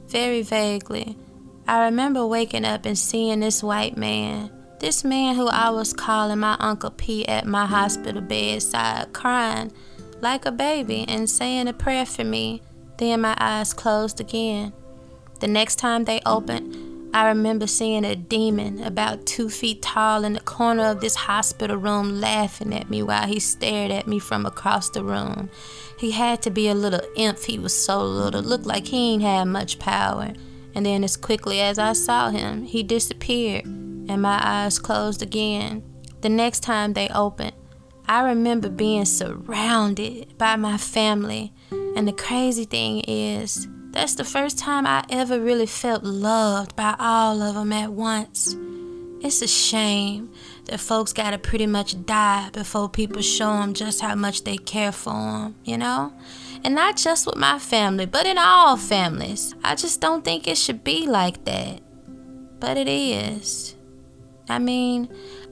very 0.08 0.42
vaguely. 0.42 1.18
I 1.68 1.86
remember 1.86 2.26
waking 2.26 2.66
up 2.66 2.86
and 2.86 2.98
seeing 2.98 3.40
this 3.40 3.64
white 3.64 3.96
man, 3.96 4.52
this 4.80 5.04
man 5.04 5.36
who 5.36 5.48
I 5.48 5.70
was 5.70 5.94
calling 5.94 6.40
my 6.40 6.58
Uncle 6.60 6.92
P 6.92 7.26
at 7.28 7.46
my 7.46 7.66
hospital 7.66 8.22
bedside, 8.22 9.14
crying 9.14 9.72
like 10.24 10.46
a 10.46 10.52
baby 10.52 11.06
and 11.08 11.30
saying 11.30 11.68
a 11.68 11.74
prayer 11.74 12.06
for 12.06 12.24
me. 12.24 12.62
Then 12.98 13.22
my 13.22 13.36
eyes 13.38 13.74
closed 13.74 14.20
again. 14.20 14.74
The 15.42 15.48
next 15.48 15.76
time 15.76 16.06
they 16.06 16.22
opened, 16.26 17.12
I 17.14 17.28
remember 17.28 17.68
seeing 17.68 18.06
a 18.06 18.16
demon 18.16 18.82
about 18.82 19.28
two 19.28 19.50
feet 19.50 19.84
tall 19.84 20.24
in 20.24 20.34
the 20.34 20.40
corner 20.40 20.86
of 20.86 21.02
this 21.02 21.16
hospital 21.16 21.78
room 21.78 22.20
laughing 22.20 22.74
at 22.74 22.90
me 22.90 23.04
while 23.04 23.28
he 23.28 23.40
stared 23.40 23.92
at 23.92 24.08
me 24.08 24.18
from 24.18 24.46
across 24.46 24.90
the 24.90 25.04
room. 25.04 25.50
He 26.00 26.12
had 26.12 26.42
to 26.42 26.50
be 26.50 26.70
a 26.70 26.74
little 26.74 27.02
imp, 27.16 27.40
he 27.44 27.60
was 27.60 27.78
so 27.78 28.02
little, 28.02 28.42
looked 28.42 28.66
like 28.66 28.88
he 28.88 29.14
ain't 29.14 29.22
had 29.22 29.44
much 29.46 29.78
power. 29.78 30.34
And 30.74 30.86
then, 30.86 31.04
as 31.04 31.16
quickly 31.16 31.62
as 31.62 31.78
I 31.78 31.94
saw 31.94 32.30
him, 32.32 32.64
he 32.64 32.82
disappeared, 32.82 33.66
and 33.66 34.22
my 34.22 34.40
eyes 34.42 34.80
closed 34.80 35.22
again. 35.22 35.84
The 36.22 36.30
next 36.30 36.62
time 36.62 36.94
they 36.94 37.10
opened, 37.10 37.54
I 38.14 38.22
remember 38.26 38.70
being 38.70 39.06
surrounded 39.06 40.38
by 40.38 40.56
my 40.56 40.78
family. 40.78 41.52
And 41.72 42.08
the 42.08 42.14
crazy 42.14 42.64
thing 42.64 43.00
is, 43.08 43.68
that's 43.90 44.14
the 44.14 44.24
first 44.24 44.60
time 44.60 44.86
I 44.86 45.04
ever 45.10 45.40
really 45.40 45.66
felt 45.66 46.04
loved 46.04 46.76
by 46.76 46.96
all 47.00 47.42
of 47.42 47.56
them 47.56 47.74
at 47.74 47.92
once. 47.92 48.56
It's 49.22 49.42
a 49.42 49.48
shame 49.48 50.32
that 50.66 50.80
folks 50.80 51.12
gotta 51.12 51.40
pretty 51.40 51.66
much 51.66 52.06
die 52.06 52.52
before 52.52 52.88
people 52.88 53.24
show 53.24 53.52
them 53.54 53.74
just 53.74 54.00
how 54.00 54.14
much 54.14 54.44
they 54.44 54.58
care 54.58 54.92
for 54.92 55.10
them, 55.10 55.56
you 55.64 55.80
know? 55.80 56.14
And 56.64 56.76
not 56.76 56.98
just 56.98 57.26
with 57.26 57.38
my 57.38 57.58
family, 57.58 58.06
but 58.06 58.28
in 58.28 58.38
all 58.38 58.78
families. 58.78 59.56
I 59.64 59.74
just 59.74 60.02
don't 60.02 60.24
think 60.24 60.48
it 60.48 60.60
should 60.60 60.84
be 60.84 61.08
like 61.08 61.46
that. 61.46 61.82
But 62.60 62.78
it 62.78 62.88
is. 62.88 63.74
I 64.48 64.60
mean, 64.60 65.10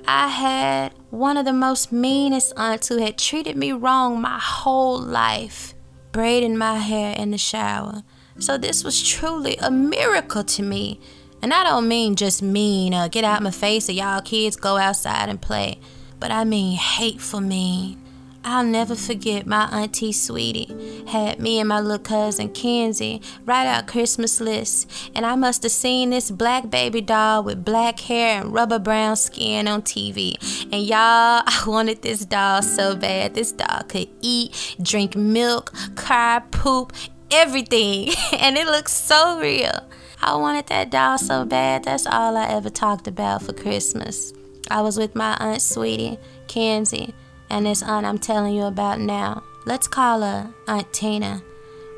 I 0.07 0.27
had 0.27 0.93
one 1.09 1.37
of 1.37 1.45
the 1.45 1.53
most 1.53 1.91
meanest 1.91 2.53
aunts 2.57 2.87
who 2.87 2.97
had 2.97 3.17
treated 3.17 3.55
me 3.55 3.71
wrong 3.71 4.21
my 4.21 4.39
whole 4.39 4.99
life, 4.99 5.73
braiding 6.11 6.57
my 6.57 6.77
hair 6.77 7.15
in 7.15 7.31
the 7.31 7.37
shower. 7.37 8.03
So 8.39 8.57
this 8.57 8.83
was 8.83 9.07
truly 9.07 9.57
a 9.57 9.69
miracle 9.69 10.43
to 10.43 10.63
me. 10.63 10.99
And 11.41 11.53
I 11.53 11.63
don't 11.63 11.87
mean 11.87 12.15
just 12.15 12.41
mean, 12.41 12.93
uh, 12.93 13.07
get 13.07 13.23
out 13.23 13.41
my 13.41 13.51
face 13.51 13.89
or 13.89 13.93
y'all 13.93 14.21
kids 14.21 14.55
go 14.55 14.77
outside 14.77 15.29
and 15.29 15.41
play. 15.41 15.79
But 16.19 16.31
I 16.31 16.43
mean 16.43 16.77
hateful 16.77 17.41
mean. 17.41 18.01
I'll 18.43 18.63
never 18.63 18.95
forget 18.95 19.45
my 19.45 19.65
auntie 19.71 20.11
Sweetie 20.11 21.05
had 21.07 21.39
me 21.39 21.59
and 21.59 21.69
my 21.69 21.79
little 21.79 21.99
cousin 21.99 22.49
Kenzie 22.49 23.21
write 23.45 23.67
out 23.67 23.85
Christmas 23.85 24.41
lists, 24.41 24.87
and 25.13 25.27
I 25.27 25.35
must 25.35 25.61
have 25.61 25.71
seen 25.71 26.09
this 26.09 26.31
black 26.31 26.71
baby 26.71 27.01
doll 27.01 27.43
with 27.43 27.63
black 27.63 27.99
hair 27.99 28.41
and 28.41 28.51
rubber 28.51 28.79
brown 28.79 29.15
skin 29.15 29.67
on 29.67 29.83
TV. 29.83 30.37
And 30.71 30.83
y'all, 30.83 31.43
I 31.45 31.63
wanted 31.67 32.01
this 32.01 32.25
doll 32.25 32.63
so 32.63 32.95
bad. 32.95 33.35
This 33.35 33.51
doll 33.51 33.83
could 33.87 34.09
eat, 34.21 34.75
drink 34.81 35.15
milk, 35.15 35.71
cry, 35.95 36.41
poop, 36.49 36.93
everything, 37.29 38.09
and 38.39 38.57
it 38.57 38.65
looks 38.65 38.93
so 38.93 39.39
real. 39.39 39.87
I 40.19 40.35
wanted 40.35 40.65
that 40.67 40.89
doll 40.89 41.19
so 41.19 41.45
bad. 41.45 41.83
That's 41.83 42.07
all 42.07 42.35
I 42.35 42.47
ever 42.47 42.71
talked 42.71 43.07
about 43.07 43.43
for 43.43 43.53
Christmas. 43.53 44.33
I 44.71 44.81
was 44.81 44.97
with 44.97 45.15
my 45.15 45.37
aunt 45.39 45.61
Sweetie, 45.61 46.17
Kenzie 46.47 47.13
and 47.51 47.65
this 47.65 47.83
aunt 47.83 48.05
I'm 48.05 48.17
telling 48.17 48.55
you 48.55 48.63
about 48.63 48.99
now. 48.99 49.43
Let's 49.65 49.87
call 49.87 50.21
her 50.21 50.53
Aunt 50.67 50.91
Tina. 50.93 51.43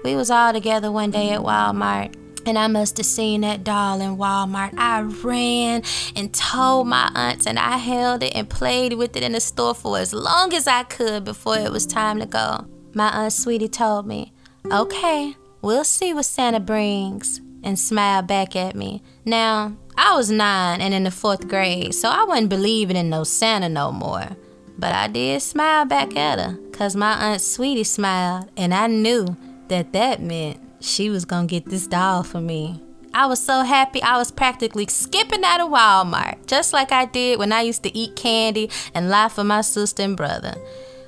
We 0.04 0.16
was 0.16 0.30
all 0.30 0.52
together 0.52 0.92
one 0.92 1.12
day 1.12 1.30
at 1.30 1.42
Walmart. 1.42 2.16
And 2.46 2.58
I 2.58 2.68
must 2.68 2.98
have 2.98 3.06
seen 3.06 3.42
that 3.42 3.64
doll 3.64 4.02
in 4.02 4.18
Walmart. 4.18 4.74
I 4.78 5.00
ran 5.00 5.82
and 6.14 6.34
told 6.34 6.90
my 6.90 7.10
aunts, 7.16 7.48
and 7.48 7.58
I 7.58 7.78
held 7.78 8.22
it 8.22 8.36
and 8.36 8.50
played 8.50 8.94
with 8.94 9.16
it 9.16 9.24
in 9.24 9.32
the 9.32 9.40
store 9.40 9.74
for 9.74 9.98
as 9.98 10.14
long 10.14 10.54
as 10.54 10.68
I 10.68 10.84
could 10.84 11.24
before 11.24 11.58
it 11.58 11.72
was 11.72 11.86
time 11.86 12.20
to 12.20 12.26
go. 12.26 12.66
My 12.94 13.08
Aunt 13.12 13.32
Sweetie 13.32 13.70
told 13.70 14.06
me, 14.08 14.34
Okay, 14.70 15.38
we'll 15.62 15.86
see 15.86 16.14
what 16.14 16.26
Santa 16.26 16.60
brings, 16.60 17.40
and 17.64 17.80
smiled 17.80 18.28
back 18.28 18.58
at 18.58 18.76
me. 18.76 19.02
Now, 19.24 19.78
I 19.96 20.14
was 20.18 20.30
nine 20.30 20.82
and 20.82 20.94
in 20.94 21.04
the 21.04 21.12
fourth 21.12 21.48
grade, 21.48 21.96
so 21.96 22.10
I 22.10 22.26
wasn't 22.26 22.50
believing 22.50 22.98
in 22.98 23.10
no 23.10 23.24
Santa 23.24 23.70
no 23.70 23.94
more. 23.94 24.36
But 24.78 24.94
I 24.94 25.08
did 25.08 25.42
smile 25.42 25.86
back 25.86 26.16
at 26.16 26.40
her, 26.40 26.58
cause 26.72 26.96
my 26.96 27.14
Aunt 27.14 27.42
Sweetie 27.42 27.84
smiled, 27.84 28.50
and 28.58 28.74
I 28.74 28.88
knew 28.88 29.38
that 29.68 29.94
that 29.94 30.22
meant 30.22 30.60
she 30.80 31.10
was 31.10 31.26
gonna 31.26 31.48
get 31.48 31.66
this 31.66 31.88
doll 31.88 32.24
for 32.24 32.42
me. 32.42 32.82
I 33.14 33.28
was 33.28 33.44
so 33.44 33.62
happy 33.62 34.02
I 34.02 34.18
was 34.18 34.32
practically 34.32 34.88
skipping 34.88 35.44
out 35.44 35.62
of 35.62 35.70
Walmart, 35.70 36.48
just 36.48 36.74
like 36.74 36.92
I 36.92 37.06
did 37.06 37.38
when 37.38 37.52
I 37.52 37.62
used 37.62 37.84
to 37.84 37.96
eat 37.96 38.16
candy 38.16 38.72
and 38.94 39.10
lie 39.10 39.30
for 39.30 39.44
my 39.44 39.62
sister 39.62 40.02
and 40.02 40.18
brother. 40.18 40.56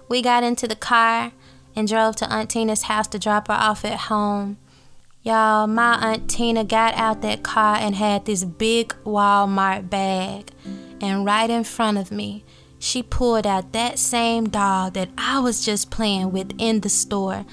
We 0.08 0.22
got 0.22 0.44
into 0.44 0.68
the 0.68 0.76
car 0.76 1.32
and 1.76 1.88
drove 1.88 2.16
to 2.18 2.32
Aunt 2.32 2.52
Tina's 2.52 2.84
house 2.84 3.08
to 3.08 3.20
drop 3.20 3.48
her 3.48 3.56
off 3.56 3.84
at 3.84 4.02
home. 4.02 4.58
Y'all, 5.24 5.66
my 5.66 5.96
Aunt 5.96 6.30
Tina 6.30 6.64
got 6.64 6.94
out 6.94 7.24
that 7.24 7.42
car 7.42 7.78
and 7.78 7.96
had 7.96 8.26
this 8.26 8.44
big 8.44 8.96
Walmart 9.04 9.90
bag. 9.90 10.52
And 11.02 11.26
right 11.26 11.50
in 11.50 11.64
front 11.64 11.98
of 11.98 12.12
me, 12.12 12.45
she 12.86 13.02
pulled 13.02 13.48
out 13.48 13.74
that 13.74 13.98
same 13.98 14.48
doll 14.48 14.92
that 14.92 15.10
I 15.18 15.40
was 15.40 15.66
just 15.66 15.90
playing 15.90 16.32
with 16.32 16.54
in 16.60 16.82
the 16.82 16.90
store 16.90 17.44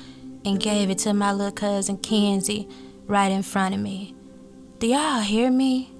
and 0.44 0.60
gave 0.60 0.90
it 0.90 0.98
to 0.98 1.14
my 1.14 1.32
little 1.32 1.52
cousin 1.52 1.96
Kenzie 1.96 2.68
right 3.06 3.32
in 3.32 3.42
front 3.42 3.74
of 3.74 3.80
me. 3.80 4.14
Do 4.78 4.88
y'all 4.88 5.22
hear 5.22 5.50
me? 5.50 5.90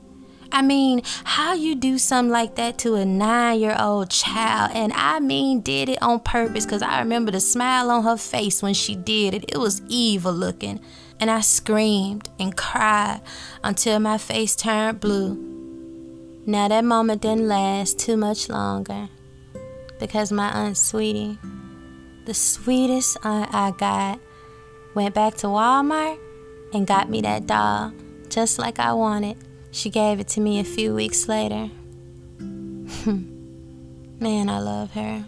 I 0.53 0.61
mean, 0.61 1.01
how 1.25 1.55
you 1.55 1.75
do 1.75 1.97
something 1.97 2.31
like 2.31 2.57
that 2.57 2.77
to 2.81 2.97
a 2.97 3.07
nine 3.07 3.59
year 3.59 3.75
old 3.79 4.11
child? 4.11 4.73
And 4.75 4.93
I 4.93 5.19
mean, 5.19 5.63
did 5.63 5.89
it 5.89 6.03
on 6.03 6.21
purpose 6.21 6.67
because 6.67 6.83
I 6.83 6.99
remember 6.99 7.31
the 7.31 7.41
smile 7.41 7.91
on 7.91 8.05
her 8.05 8.19
face 8.19 8.63
when 8.63 8.75
she 8.75 8.95
did 8.95 9.33
it. 9.33 9.47
It 9.49 9.57
was 9.57 9.81
evil 9.89 10.35
looking. 10.35 10.79
And 11.19 11.31
I 11.31 11.41
screamed 11.41 12.29
and 12.39 12.55
cried 12.55 13.23
until 13.65 13.99
my 13.99 14.19
face 14.19 14.55
turned 14.55 15.01
blue. 15.01 15.49
Now, 16.45 16.69
that 16.69 16.85
moment 16.85 17.23
didn't 17.23 17.49
last 17.49 17.99
too 17.99 18.19
much 18.19 18.51
longer 18.51 19.09
because 20.03 20.33
my 20.33 20.49
Aunt 20.49 20.77
Sweetie, 20.77 21.39
the 22.25 22.35
sweetest 22.35 23.17
aunt 23.23 23.55
I 23.55 23.71
got, 23.71 24.19
went 24.95 25.15
back 25.15 25.37
to 25.37 25.47
Walmart 25.47 26.19
and 26.75 26.89
got 26.89 27.09
me 27.09 27.21
that 27.21 27.47
doll 27.47 27.93
just 28.29 28.59
like 28.59 28.81
I 28.81 28.95
wanted. 28.95 29.37
She 29.71 29.91
gave 29.91 30.19
it 30.19 30.27
to 30.29 30.41
me 30.41 30.59
a 30.59 30.65
few 30.65 30.93
weeks 30.93 31.29
later. 31.29 31.71
Man, 34.19 34.49
I 34.49 34.59
love 34.59 34.91
her. 34.95 35.25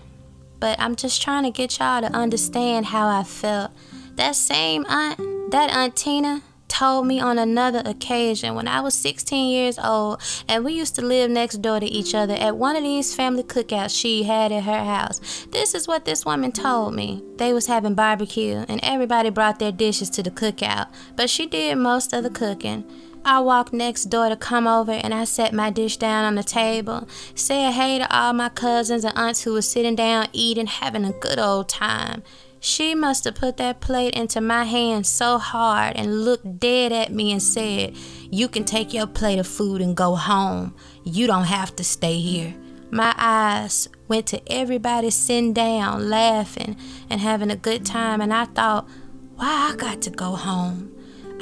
But 0.58 0.80
I'm 0.80 0.96
just 0.96 1.22
trying 1.22 1.44
to 1.44 1.52
get 1.52 1.78
y'all 1.78 2.00
to 2.00 2.08
understand 2.08 2.86
how 2.86 3.06
I 3.06 3.22
felt. 3.22 3.70
That 4.16 4.34
same 4.34 4.84
aunt, 4.88 5.52
that 5.52 5.70
Aunt 5.70 5.94
Tina, 5.94 6.42
told 6.74 7.06
me 7.06 7.20
on 7.20 7.38
another 7.38 7.80
occasion 7.84 8.56
when 8.56 8.66
I 8.66 8.80
was 8.80 8.94
16 8.94 9.48
years 9.48 9.78
old 9.78 10.20
and 10.48 10.64
we 10.64 10.72
used 10.72 10.96
to 10.96 11.02
live 11.02 11.30
next 11.30 11.62
door 11.62 11.78
to 11.78 11.86
each 11.86 12.16
other 12.16 12.34
at 12.34 12.56
one 12.56 12.74
of 12.74 12.82
these 12.82 13.14
family 13.14 13.44
cookouts 13.44 13.96
she 13.96 14.24
had 14.24 14.50
at 14.50 14.64
her 14.64 14.84
house. 14.84 15.46
This 15.52 15.72
is 15.72 15.86
what 15.86 16.04
this 16.04 16.24
woman 16.24 16.50
told 16.50 16.94
me. 16.94 17.22
They 17.36 17.52
was 17.52 17.68
having 17.68 17.94
barbecue 17.94 18.64
and 18.68 18.80
everybody 18.82 19.30
brought 19.30 19.60
their 19.60 19.70
dishes 19.70 20.10
to 20.10 20.22
the 20.24 20.32
cookout, 20.32 20.88
but 21.14 21.30
she 21.30 21.46
did 21.46 21.78
most 21.78 22.12
of 22.12 22.24
the 22.24 22.30
cooking. 22.30 22.84
I 23.24 23.38
walked 23.38 23.72
next 23.72 24.06
door 24.06 24.28
to 24.28 24.36
come 24.36 24.66
over 24.66 24.92
and 24.92 25.14
I 25.14 25.24
set 25.24 25.52
my 25.54 25.70
dish 25.70 25.96
down 25.96 26.24
on 26.24 26.34
the 26.34 26.42
table, 26.42 27.06
said 27.36 27.70
hey 27.70 28.00
to 28.00 28.16
all 28.16 28.32
my 28.32 28.48
cousins 28.48 29.04
and 29.04 29.16
aunts 29.16 29.44
who 29.44 29.52
were 29.52 29.62
sitting 29.62 29.94
down 29.94 30.26
eating, 30.32 30.66
having 30.66 31.04
a 31.04 31.12
good 31.12 31.38
old 31.38 31.68
time. 31.68 32.24
She 32.64 32.94
must 32.94 33.24
have 33.24 33.34
put 33.34 33.58
that 33.58 33.82
plate 33.82 34.14
into 34.14 34.40
my 34.40 34.64
hand 34.64 35.06
so 35.06 35.36
hard 35.36 35.96
and 35.96 36.24
looked 36.24 36.60
dead 36.60 36.92
at 36.92 37.12
me 37.12 37.30
and 37.30 37.42
said, 37.42 37.94
You 38.30 38.48
can 38.48 38.64
take 38.64 38.94
your 38.94 39.06
plate 39.06 39.38
of 39.38 39.46
food 39.46 39.82
and 39.82 39.94
go 39.94 40.14
home. 40.14 40.74
You 41.04 41.26
don't 41.26 41.44
have 41.44 41.76
to 41.76 41.84
stay 41.84 42.18
here. 42.18 42.54
My 42.90 43.14
eyes 43.18 43.90
went 44.08 44.26
to 44.28 44.40
everybody 44.50 45.10
sitting 45.10 45.52
down, 45.52 46.08
laughing 46.08 46.78
and 47.10 47.20
having 47.20 47.50
a 47.50 47.56
good 47.56 47.84
time, 47.84 48.22
and 48.22 48.32
I 48.32 48.46
thought, 48.46 48.88
Why 49.34 49.70
I 49.70 49.76
got 49.76 50.00
to 50.00 50.10
go 50.10 50.34
home? 50.34 50.90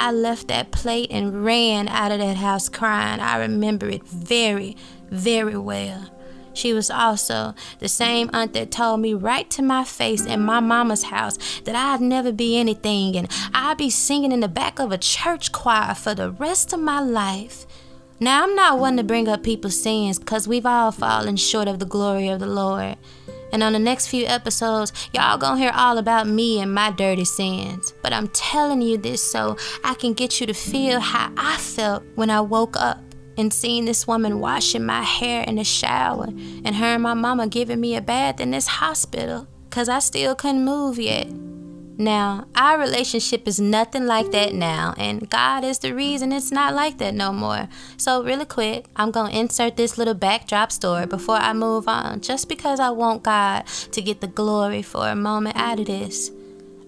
I 0.01 0.11
left 0.11 0.49
that 0.49 0.73
plate 0.73 1.13
and 1.13 1.45
ran 1.45 1.87
out 1.87 2.11
of 2.11 2.19
that 2.19 2.37
house 2.37 2.69
crying. 2.69 3.21
I 3.21 3.37
remember 3.37 3.89
it 3.89 4.05
very, 4.09 4.77
very 5.09 5.57
well. 5.57 6.12
She 6.55 6.73
was 6.73 6.91
also 6.91 7.55
the 7.79 7.89
same 7.89 8.31
aunt 8.33 8.53
that 8.55 8.71
told 8.71 9.01
me 9.01 9.15
right 9.15 9.49
to 9.51 9.63
my 9.63 9.85
face 9.85 10.25
in 10.25 10.41
my 10.41 10.61
mama's 10.61 11.05
house 11.05 11.39
that 11.65 11.75
I'd 11.75 12.01
never 12.01 12.33
be 12.33 12.59
anything 12.59 13.17
and 13.17 13.29
I'd 13.55 13.79
be 13.79 13.91
singing 13.91 14.33
in 14.33 14.41
the 14.41 14.49
back 14.49 14.79
of 14.79 14.93
a 14.93 14.99
church 14.99 15.53
choir 15.53 15.95
for 15.95 16.15
the 16.15 16.31
rest 16.31 16.73
of 16.73 16.81
my 16.81 17.01
life. 17.01 17.67
Now, 18.21 18.45
I'm 18.45 18.55
not 18.55 18.79
one 18.79 18.97
to 18.99 19.03
bring 19.03 19.27
up 19.27 19.43
people's 19.43 19.83
sins 19.83 20.19
because 20.19 20.47
we've 20.47 20.67
all 20.67 20.93
fallen 20.93 21.37
short 21.37 21.67
of 21.67 21.81
the 21.81 21.85
glory 21.85 22.29
of 22.29 22.39
the 22.39 22.47
Lord. 22.47 22.97
And 23.53 23.63
on 23.63 23.75
the 23.75 23.79
next 23.79 24.07
few 24.07 24.27
episodes, 24.27 24.93
y'all 25.13 25.37
gonna 25.37 25.61
hear 25.61 25.73
all 25.75 25.99
about 25.99 26.27
me 26.27 26.61
and 26.61 26.73
my 26.73 26.91
dirty 26.91 27.25
sins. 27.25 27.93
But 28.03 28.13
I'm 28.13 28.29
telling 28.29 28.81
you 28.81 28.97
this 28.97 29.23
so 29.23 29.57
I 29.85 29.95
can 29.95 30.15
get 30.15 30.41
you 30.41 30.47
to 30.47 30.55
feel 30.55 31.01
how 31.01 31.33
I 31.37 31.57
felt 31.57 32.03
when 32.15 32.31
I 32.31 32.41
woke 32.41 32.77
up 32.81 33.01
and 33.37 33.53
seeing 33.53 33.85
this 33.85 34.07
woman 34.07 34.41
washing 34.41 34.85
my 34.85 35.03
hair 35.03 35.43
in 35.43 35.57
the 35.57 35.65
shower 35.65 36.27
and 36.27 36.77
her 36.77 36.87
and 36.87 37.03
my 37.03 37.15
mama 37.15 37.47
giving 37.47 37.81
me 37.81 37.97
a 37.97 38.01
bath 38.01 38.41
in 38.41 38.51
this 38.51 38.67
hospital 38.67 39.47
because 39.69 39.89
I 39.89 40.01
still 40.01 40.35
couldn't 40.35 40.65
move 40.65 40.99
yet. 40.99 41.29
Now, 41.99 42.47
our 42.55 42.79
relationship 42.79 43.47
is 43.47 43.61
nothing 43.61 44.07
like 44.07 44.33
that 44.33 44.55
now, 44.55 44.95
and 44.97 45.29
God 45.29 45.63
is 45.63 45.79
the 45.79 45.95
reason 45.95 46.33
it's 46.33 46.51
not 46.51 46.75
like 46.75 46.99
that 46.99 47.15
no 47.15 47.33
more. 47.33 47.69
So, 47.99 48.25
really 48.25 48.47
quick, 48.47 48.87
I'm 48.97 49.13
to 49.13 49.27
insert 49.27 49.77
this 49.77 49.99
little 49.99 50.15
backdrop 50.15 50.73
story 50.73 51.07
before 51.07 51.37
I 51.37 51.53
move 51.53 51.87
on, 51.89 52.21
just 52.21 52.49
because 52.49 52.81
I 52.81 52.91
want 52.91 53.23
God 53.23 53.67
to 53.67 54.03
get 54.03 54.21
the 54.21 54.27
glory 54.27 54.83
for 54.83 55.07
a 55.07 55.15
moment 55.15 55.57
out 55.57 55.81
of 55.81 55.87
this. 55.87 56.31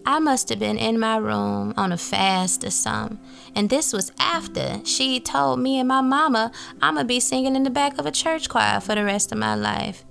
I 0.07 0.19
must 0.19 0.49
have 0.51 0.59
been 0.59 0.77
in 0.77 0.99
my 0.99 1.17
room 1.17 1.75
on 1.77 1.93
a 1.93 1.97
fast 1.97 2.65
or 2.65 2.71
something. 2.71 3.19
And 3.55 3.71
this 3.71 3.93
was 3.93 4.13
after 4.19 4.81
she 4.85 5.21
told 5.21 5.61
me 5.61 5.79
and 5.79 5.89
my 5.89 6.01
mama 6.01 6.53
I'ma 6.83 7.05
be 7.05 7.21
singing 7.21 7.57
in 7.57 7.63
the 7.63 7.71
back 7.71 7.99
of 7.99 8.07
a 8.07 8.11
church 8.11 8.49
choir 8.49 8.81
for 8.81 8.95
the 8.95 9.05
rest 9.05 9.33
of 9.33 9.39
my 9.39 9.55
life. 9.55 10.05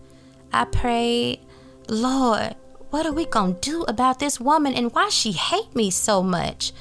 I 0.51 0.65
prayed, 0.65 1.39
Lord, 1.87 2.55
what 2.89 3.05
are 3.05 3.11
we 3.13 3.25
gonna 3.25 3.53
do 3.53 3.83
about 3.83 4.19
this 4.19 4.39
woman 4.39 4.73
and 4.73 4.93
why 4.93 5.09
she 5.09 5.31
hate 5.31 5.75
me 5.75 5.91
so 5.91 6.23
much? 6.23 6.71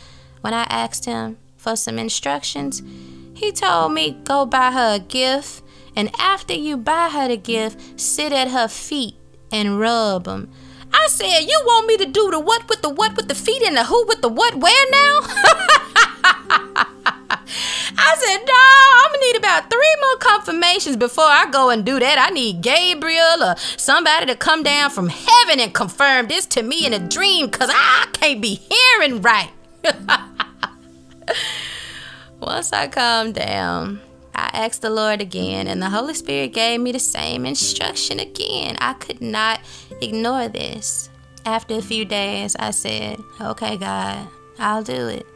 When 0.41 0.55
I 0.55 0.65
asked 0.65 1.05
him 1.05 1.39
for 1.57 1.77
some 1.77 1.99
instructions, 1.99 2.83
he 3.35 3.53
told 3.53 3.93
me 3.93 4.13
go 4.25 4.47
buy 4.47 4.73
her 4.73 4.95
a 4.97 4.99
gift 4.99 5.63
And 5.95 6.11
after 6.19 6.55
you 6.55 6.77
buy 6.77 7.11
her 7.11 7.29
the 7.29 7.37
gift, 7.37 8.01
sit 8.01 8.33
at 8.33 8.49
her 8.49 8.69
feet 8.69 9.17
and 9.51 9.79
rub 9.79 10.25
them. 10.25 10.51
I 10.95 11.07
said, 11.09 11.41
You 11.41 11.63
want 11.65 11.87
me 11.87 11.97
to 11.99 12.07
do 12.07 12.31
the 12.31 12.41
what 12.41 12.69
with 12.69 12.83
the 12.83 12.91
what 12.91 13.17
with 13.17 13.29
the 13.29 13.35
feet 13.35 13.63
and 13.63 13.77
the 13.77 13.85
who 13.85 14.07
with 14.07 14.21
the 14.21 14.29
what 14.29 14.55
where 14.55 14.91
now? 14.91 15.21
I 17.99 18.15
said, 18.19 18.39
No, 18.47 18.55
I'm 19.05 19.13
gonna 19.13 19.23
need 19.23 19.37
about 19.37 19.71
three 19.71 19.97
more 20.01 20.17
confirmations 20.19 20.97
before 20.97 21.25
I 21.25 21.51
go 21.51 21.71
and 21.71 21.85
do 21.85 21.99
that. 21.99 22.19
I 22.19 22.31
need 22.31 22.63
Gabriel 22.63 23.43
or 23.43 23.57
somebody 23.77 24.27
to 24.27 24.37
come 24.37 24.63
down 24.63 24.91
from 24.91 25.09
heaven 25.09 25.61
and 25.61 25.73
confirm 25.73 26.29
this 26.29 26.47
to 26.47 26.63
me 26.63 26.87
in 26.87 26.93
a 26.93 26.99
dream 26.99 27.47
because 27.47 27.71
I 27.73 28.07
can't 28.13 28.41
be 28.41 28.55
hearing 28.55 29.23
right. 29.23 29.51
Once 32.41 32.73
I 32.73 32.89
calmed 32.89 33.35
down, 33.35 34.01
I 34.35 34.51
asked 34.53 34.83
the 34.83 34.91
Lord 34.91 35.21
again, 35.21 35.67
and 35.69 35.81
the 35.81 35.91
Holy 35.91 36.15
Spirit 36.15 36.53
gave 36.53 36.81
me 36.81 36.91
the 36.91 36.99
same 36.99 37.47
instruction 37.47 38.19
again. 38.19 38.77
I 38.81 38.95
could 38.95 39.21
not 39.21 39.61
ignore 40.03 40.49
this. 40.49 41.09
After 41.45 41.75
a 41.75 41.83
few 41.83 42.05
days, 42.05 42.55
I 42.57 42.71
said, 42.71 43.19
Okay, 43.41 43.77
God, 43.77 44.29
I'll 44.59 44.83
do 44.83 45.09
it. 45.09 45.27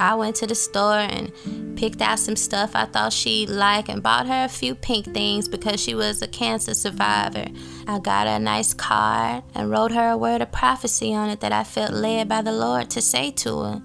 I 0.00 0.14
went 0.14 0.36
to 0.36 0.46
the 0.46 0.54
store 0.54 0.98
and 0.98 1.32
picked 1.76 2.00
out 2.00 2.20
some 2.20 2.36
stuff 2.36 2.70
I 2.74 2.84
thought 2.84 3.12
she'd 3.12 3.48
like 3.48 3.88
and 3.88 4.02
bought 4.02 4.28
her 4.28 4.44
a 4.44 4.48
few 4.48 4.76
pink 4.76 5.12
things 5.12 5.48
because 5.48 5.80
she 5.80 5.94
was 5.94 6.22
a 6.22 6.28
cancer 6.28 6.74
survivor. 6.74 7.46
I 7.88 7.98
got 7.98 8.28
her 8.28 8.36
a 8.36 8.38
nice 8.38 8.74
card 8.74 9.42
and 9.56 9.70
wrote 9.70 9.90
her 9.90 10.10
a 10.10 10.16
word 10.16 10.40
of 10.40 10.52
prophecy 10.52 11.12
on 11.12 11.30
it 11.30 11.40
that 11.40 11.52
I 11.52 11.64
felt 11.64 11.92
led 11.92 12.28
by 12.28 12.42
the 12.42 12.52
Lord 12.52 12.90
to 12.90 13.02
say 13.02 13.32
to 13.32 13.60
her. 13.60 13.82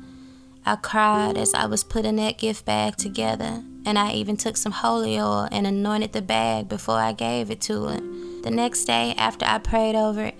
I 0.65 0.75
cried 0.75 1.35
as 1.35 1.55
I 1.55 1.65
was 1.65 1.83
putting 1.83 2.17
that 2.17 2.37
gift 2.37 2.63
bag 2.63 2.95
together, 2.95 3.63
and 3.85 3.97
I 3.97 4.13
even 4.13 4.37
took 4.37 4.55
some 4.55 4.71
holy 4.71 5.19
oil 5.19 5.49
and 5.51 5.65
anointed 5.65 6.13
the 6.13 6.21
bag 6.21 6.69
before 6.69 6.99
I 6.99 7.11
gave 7.11 7.49
it 7.49 7.59
to 7.61 7.85
her. 7.85 7.99
The 8.43 8.51
next 8.51 8.85
day, 8.85 9.15
after 9.17 9.45
I 9.45 9.57
prayed 9.57 9.95
over 9.95 10.25
it, 10.25 10.35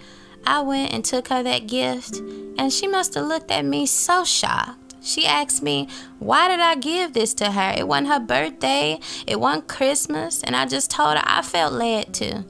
I 0.46 0.62
went 0.62 0.94
and 0.94 1.04
took 1.04 1.30
her 1.30 1.42
that 1.42 1.68
gift, 1.68 2.18
and 2.58 2.72
she 2.72 2.88
must 2.88 3.14
have 3.14 3.26
looked 3.26 3.50
at 3.50 3.64
me 3.64 3.86
so 3.86 4.26
shocked. 4.26 4.96
She 5.02 5.26
asked 5.26 5.64
me, 5.64 5.88
Why 6.20 6.50
did 6.50 6.60
I 6.60 6.76
give 6.76 7.14
this 7.14 7.34
to 7.36 7.52
her? 7.52 7.74
It 7.78 7.88
wasn't 7.88 8.10
her 8.10 8.20
birthday, 8.20 9.00
it 9.26 9.40
wasn't 9.40 9.68
Christmas, 9.68 10.44
and 10.44 10.56
I 10.56 10.66
just 10.66 10.92
told 10.92 11.18
her 11.18 11.24
I 11.26 11.42
felt 11.42 11.74
led 11.74 12.14
to. 12.16 12.44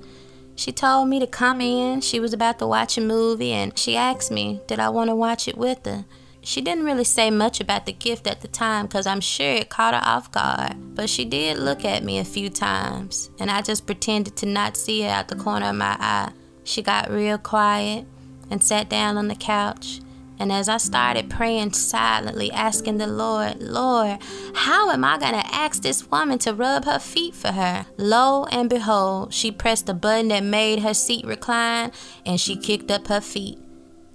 She 0.55 0.71
told 0.71 1.09
me 1.09 1.19
to 1.19 1.27
come 1.27 1.61
in. 1.61 2.01
She 2.01 2.19
was 2.19 2.33
about 2.33 2.59
to 2.59 2.67
watch 2.67 2.97
a 2.97 3.01
movie, 3.01 3.51
and 3.51 3.77
she 3.77 3.95
asked 3.95 4.31
me, 4.31 4.61
Did 4.67 4.79
I 4.79 4.89
want 4.89 5.09
to 5.09 5.15
watch 5.15 5.47
it 5.47 5.57
with 5.57 5.85
her? 5.85 6.05
She 6.45 6.59
didn't 6.59 6.83
really 6.83 7.05
say 7.05 7.31
much 7.31 7.61
about 7.61 7.85
the 7.85 7.93
gift 7.93 8.27
at 8.27 8.41
the 8.41 8.49
time 8.49 8.85
because 8.85 9.07
I'm 9.07 9.21
sure 9.21 9.53
it 9.53 9.69
caught 9.69 9.93
her 9.93 10.01
off 10.03 10.29
guard. 10.29 10.93
But 10.93 11.09
she 11.09 11.23
did 11.23 11.57
look 11.57 11.85
at 11.85 12.03
me 12.03 12.19
a 12.19 12.25
few 12.25 12.49
times, 12.49 13.29
and 13.39 13.49
I 13.49 13.61
just 13.61 13.85
pretended 13.85 14.35
to 14.37 14.45
not 14.45 14.75
see 14.75 15.01
her 15.01 15.09
out 15.09 15.29
the 15.29 15.37
corner 15.37 15.69
of 15.69 15.75
my 15.75 15.95
eye. 15.99 16.33
She 16.65 16.81
got 16.81 17.09
real 17.09 17.37
quiet 17.37 18.05
and 18.51 18.61
sat 18.61 18.89
down 18.89 19.17
on 19.17 19.29
the 19.29 19.35
couch. 19.35 20.01
And 20.37 20.51
as 20.51 20.67
I 20.67 20.77
started 20.77 21.29
praying 21.29 21.73
silently, 21.73 22.51
asking 22.51 22.97
the 22.97 23.07
Lord, 23.07 23.61
Lord, 23.61 24.17
how 24.53 24.89
am 24.89 25.05
I 25.05 25.17
going 25.17 25.33
to 25.33 25.55
ask 25.55 25.81
this 25.81 26.09
woman 26.11 26.39
to 26.39 26.53
rub 26.53 26.83
her 26.83 26.99
feet 26.99 27.35
for 27.35 27.53
her? 27.53 27.85
Lo 27.97 28.45
and 28.45 28.69
behold, 28.69 29.33
she 29.33 29.51
pressed 29.51 29.87
a 29.87 29.93
button 29.93 30.27
that 30.29 30.43
made 30.43 30.79
her 30.79 30.93
seat 30.93 31.25
recline 31.25 31.91
and 32.25 32.41
she 32.41 32.57
kicked 32.57 32.91
up 32.91 33.07
her 33.07 33.21
feet. 33.21 33.59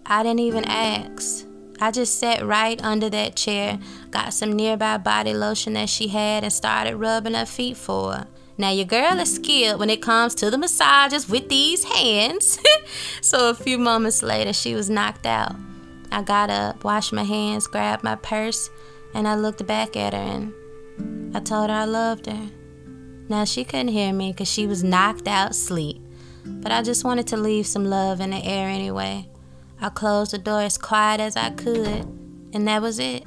I 0.05 0.23
didn't 0.23 0.41
even 0.41 0.65
ask. 0.65 1.48
I 1.81 1.91
just 1.91 2.19
sat 2.19 2.45
right 2.45 2.83
under 2.83 3.09
that 3.11 3.37
chair, 3.37 3.79
got 4.11 4.35
some 4.35 4.53
nearby 4.53 4.99
body 4.99 5.33
lotion 5.33 5.75
that 5.75 5.89
she 5.89 6.09
had, 6.09 6.45
and 6.45 6.53
started 6.53 6.97
rubbing 6.97 7.35
her 7.35 7.47
feet 7.47 7.77
for 7.77 8.13
her. 8.13 8.27
Now, 8.57 8.71
your 8.71 8.87
girl 8.87 9.21
is 9.21 9.37
skilled 9.37 9.79
when 9.79 9.89
it 9.89 10.03
comes 10.03 10.35
to 10.37 10.51
the 10.51 10.59
massages 10.59 11.29
with 11.29 11.49
these 11.49 11.85
hands. 11.85 12.59
so, 13.21 13.51
a 13.51 13.55
few 13.55 13.79
moments 13.79 14.23
later, 14.23 14.53
she 14.53 14.75
was 14.75 14.91
knocked 14.91 15.27
out. 15.27 15.55
I 16.11 16.23
got 16.23 16.51
up, 16.51 16.85
washed 16.85 17.13
my 17.13 17.23
hands, 17.23 17.67
grabbed 17.67 18.03
my 18.03 18.17
purse, 18.17 18.71
and 19.15 19.29
I 19.29 19.35
looked 19.35 19.67
back 19.67 19.97
at 19.97 20.15
her 20.15 20.19
and 20.19 20.53
I 21.37 21.41
told 21.41 21.71
her 21.71 21.77
I 21.77 21.85
loved 21.85 22.27
her. 22.27 22.51
Now 23.29 23.45
she 23.45 23.65
couldn't 23.65 23.89
hear 23.89 24.13
me 24.13 24.33
because 24.33 24.51
she 24.51 24.67
was 24.67 24.83
knocked 24.83 25.29
out 25.29 25.55
sleep, 25.55 26.01
but 26.45 26.73
I 26.73 26.83
just 26.83 27.05
wanted 27.05 27.27
to 27.29 27.37
leave 27.37 27.67
some 27.67 27.85
love 27.85 28.21
in 28.21 28.31
the 28.31 28.43
air 28.43 28.69
anyway. 28.69 29.29
I 29.81 29.91
closed 29.91 30.33
the 30.33 30.39
door 30.39 30.63
as 30.63 30.77
quiet 30.77 31.21
as 31.21 31.37
I 31.37 31.51
could, 31.51 32.05
and 32.53 32.67
that 32.67 32.83
was 32.83 32.99
it. 32.99 33.25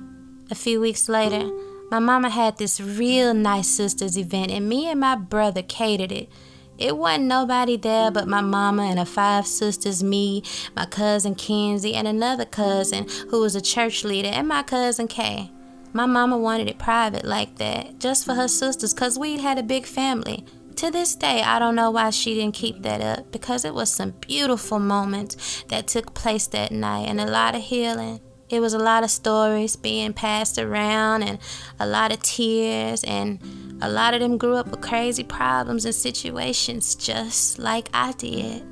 A 0.49 0.55
few 0.55 0.81
weeks 0.81 1.07
later, 1.07 1.49
my 1.89 1.99
mama 1.99 2.29
had 2.29 2.57
this 2.57 2.81
real 2.81 3.33
nice 3.33 3.69
sisters 3.69 4.17
event, 4.17 4.51
and 4.51 4.67
me 4.67 4.89
and 4.89 4.99
my 4.99 5.15
brother 5.15 5.61
catered 5.61 6.11
it. 6.11 6.29
It 6.77 6.97
wasn't 6.97 7.25
nobody 7.25 7.77
there 7.77 8.11
but 8.11 8.27
my 8.27 8.41
mama 8.41 8.83
and 8.83 8.99
her 8.99 9.05
five 9.05 9.47
sisters, 9.47 10.03
me, 10.03 10.43
my 10.75 10.85
cousin 10.85 11.35
Kenzie, 11.35 11.93
and 11.93 12.07
another 12.07 12.45
cousin 12.45 13.07
who 13.29 13.39
was 13.39 13.55
a 13.55 13.61
church 13.61 14.03
leader, 14.03 14.29
and 14.29 14.47
my 14.47 14.63
cousin 14.63 15.07
Kay. 15.07 15.51
My 15.93 16.05
mama 16.05 16.37
wanted 16.37 16.67
it 16.67 16.79
private 16.79 17.23
like 17.23 17.57
that, 17.57 17.99
just 17.99 18.25
for 18.25 18.33
her 18.33 18.47
sisters, 18.47 18.93
because 18.93 19.19
we'd 19.19 19.41
had 19.41 19.57
a 19.57 19.63
big 19.63 19.85
family. 19.85 20.45
To 20.77 20.89
this 20.89 21.15
day, 21.15 21.43
I 21.43 21.59
don't 21.59 21.75
know 21.75 21.91
why 21.91 22.09
she 22.09 22.33
didn't 22.33 22.55
keep 22.55 22.81
that 22.81 23.01
up, 23.01 23.31
because 23.31 23.65
it 23.65 23.73
was 23.73 23.91
some 23.91 24.11
beautiful 24.11 24.79
moments 24.79 25.63
that 25.69 25.87
took 25.87 26.13
place 26.13 26.47
that 26.47 26.71
night 26.71 27.07
and 27.07 27.19
a 27.21 27.27
lot 27.27 27.55
of 27.55 27.61
healing. 27.61 28.19
It 28.49 28.59
was 28.59 28.73
a 28.73 28.79
lot 28.79 29.03
of 29.03 29.11
stories 29.11 29.75
being 29.75 30.13
passed 30.13 30.57
around 30.57 31.23
and 31.23 31.39
a 31.79 31.85
lot 31.85 32.11
of 32.11 32.21
tears 32.21 33.03
and 33.05 33.39
a 33.81 33.89
lot 33.89 34.13
of 34.13 34.19
them 34.19 34.37
grew 34.37 34.55
up 34.55 34.67
with 34.67 34.81
crazy 34.81 35.23
problems 35.23 35.85
and 35.85 35.95
situations 35.95 36.95
just 36.95 37.59
like 37.59 37.89
I 37.93 38.11
did. 38.13 38.63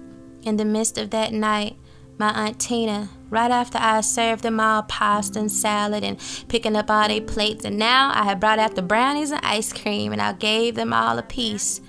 In 0.43 0.57
the 0.57 0.65
midst 0.65 0.97
of 0.97 1.11
that 1.11 1.31
night, 1.31 1.77
my 2.17 2.31
Aunt 2.31 2.59
Tina, 2.59 3.07
right 3.29 3.51
after 3.51 3.77
I 3.79 4.01
served 4.01 4.43
them 4.43 4.59
all 4.59 4.83
pasta 4.83 5.39
and 5.39 5.51
salad 5.51 6.03
and 6.03 6.19
picking 6.49 6.75
up 6.75 6.89
all 6.89 7.07
their 7.07 7.21
plates, 7.21 7.63
and 7.63 7.77
now 7.77 8.11
I 8.13 8.23
had 8.23 8.41
brought 8.41 8.59
out 8.59 8.75
the 8.75 8.81
brownies 8.81 9.31
and 9.31 9.45
ice 9.45 9.71
cream 9.71 10.11
and 10.11 10.21
I 10.21 10.33
gave 10.33 10.75
them 10.75 10.91
all 10.91 11.17
a 11.17 11.23
piece. 11.23 11.79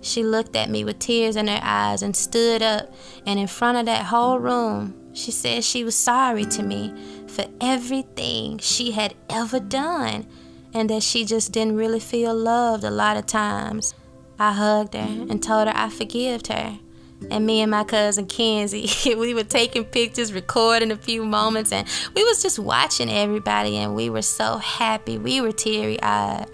She 0.00 0.22
looked 0.22 0.56
at 0.56 0.70
me 0.70 0.84
with 0.84 0.98
tears 0.98 1.36
in 1.36 1.48
her 1.48 1.60
eyes 1.62 2.02
and 2.02 2.14
stood 2.14 2.62
up, 2.62 2.92
and 3.26 3.38
in 3.38 3.46
front 3.46 3.78
of 3.78 3.86
that 3.86 4.06
whole 4.06 4.38
room, 4.38 4.94
she 5.12 5.30
said 5.30 5.64
she 5.64 5.82
was 5.82 5.96
sorry 5.96 6.44
to 6.44 6.62
me 6.62 6.92
for 7.26 7.46
everything 7.60 8.58
she 8.58 8.92
had 8.92 9.14
ever 9.30 9.58
done 9.58 10.26
and 10.74 10.90
that 10.90 11.02
she 11.02 11.24
just 11.24 11.52
didn't 11.52 11.76
really 11.76 12.00
feel 12.00 12.34
loved 12.34 12.84
a 12.84 12.90
lot 12.90 13.16
of 13.16 13.24
times. 13.24 13.94
I 14.38 14.52
hugged 14.52 14.92
her 14.92 15.00
mm-hmm. 15.00 15.30
and 15.30 15.42
told 15.42 15.68
her 15.68 15.74
I 15.74 15.88
forgived 15.88 16.48
her. 16.48 16.78
And 17.30 17.46
me 17.46 17.62
and 17.62 17.70
my 17.70 17.84
cousin 17.84 18.26
Kenzie, 18.26 18.90
we 19.16 19.32
were 19.32 19.42
taking 19.42 19.86
pictures, 19.86 20.34
recording 20.34 20.90
a 20.90 20.96
few 20.96 21.24
moments, 21.24 21.72
and 21.72 21.88
we 22.14 22.22
was 22.24 22.42
just 22.42 22.58
watching 22.58 23.08
everybody 23.08 23.78
and 23.78 23.94
we 23.94 24.10
were 24.10 24.20
so 24.20 24.58
happy. 24.58 25.16
We 25.16 25.40
were 25.40 25.52
teary-eyed. 25.52 26.46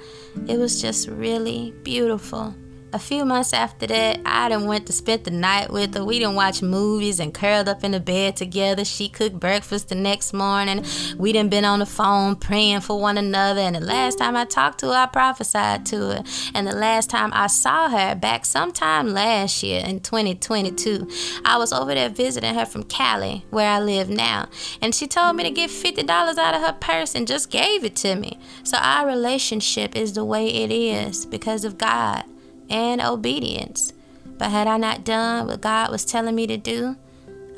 It 0.46 0.58
was 0.58 0.80
just 0.80 1.08
really 1.08 1.74
beautiful. 1.82 2.54
A 2.94 2.98
few 2.98 3.24
months 3.24 3.54
after 3.54 3.86
that, 3.86 4.20
I 4.26 4.50
done 4.50 4.66
went 4.66 4.86
to 4.86 4.92
spend 4.92 5.24
the 5.24 5.30
night 5.30 5.70
with 5.70 5.94
her. 5.94 6.04
We 6.04 6.18
done 6.18 6.34
watch 6.34 6.60
movies 6.60 7.20
and 7.20 7.32
curled 7.32 7.66
up 7.66 7.84
in 7.84 7.92
the 7.92 8.00
bed 8.00 8.36
together. 8.36 8.84
She 8.84 9.08
cooked 9.08 9.40
breakfast 9.40 9.88
the 9.88 9.94
next 9.94 10.34
morning. 10.34 10.84
We 11.16 11.32
done 11.32 11.48
been 11.48 11.64
on 11.64 11.78
the 11.78 11.86
phone 11.86 12.36
praying 12.36 12.82
for 12.82 13.00
one 13.00 13.16
another. 13.16 13.62
And 13.62 13.76
the 13.76 13.80
last 13.80 14.18
time 14.18 14.36
I 14.36 14.44
talked 14.44 14.80
to 14.80 14.88
her, 14.88 14.92
I 14.92 15.06
prophesied 15.06 15.86
to 15.86 15.96
her. 15.96 16.24
And 16.54 16.66
the 16.66 16.76
last 16.76 17.08
time 17.08 17.30
I 17.32 17.46
saw 17.46 17.88
her 17.88 18.14
back 18.14 18.44
sometime 18.44 19.08
last 19.14 19.62
year 19.62 19.82
in 19.82 20.00
2022, 20.00 21.08
I 21.46 21.56
was 21.56 21.72
over 21.72 21.94
there 21.94 22.10
visiting 22.10 22.54
her 22.54 22.66
from 22.66 22.82
Cali, 22.82 23.46
where 23.48 23.70
I 23.70 23.80
live 23.80 24.10
now. 24.10 24.50
And 24.82 24.94
she 24.94 25.06
told 25.06 25.36
me 25.36 25.44
to 25.44 25.50
get 25.50 25.70
$50 25.70 26.10
out 26.10 26.54
of 26.54 26.60
her 26.60 26.76
purse 26.78 27.14
and 27.14 27.26
just 27.26 27.48
gave 27.48 27.84
it 27.84 27.96
to 27.96 28.16
me. 28.16 28.38
So 28.64 28.76
our 28.76 29.06
relationship 29.06 29.96
is 29.96 30.12
the 30.12 30.26
way 30.26 30.46
it 30.46 30.70
is 30.70 31.24
because 31.24 31.64
of 31.64 31.78
God 31.78 32.24
and 32.72 33.00
obedience. 33.00 33.92
But 34.24 34.50
had 34.50 34.66
I 34.66 34.78
not 34.78 35.04
done 35.04 35.46
what 35.46 35.60
God 35.60 35.90
was 35.90 36.04
telling 36.04 36.34
me 36.34 36.46
to 36.48 36.56
do, 36.56 36.96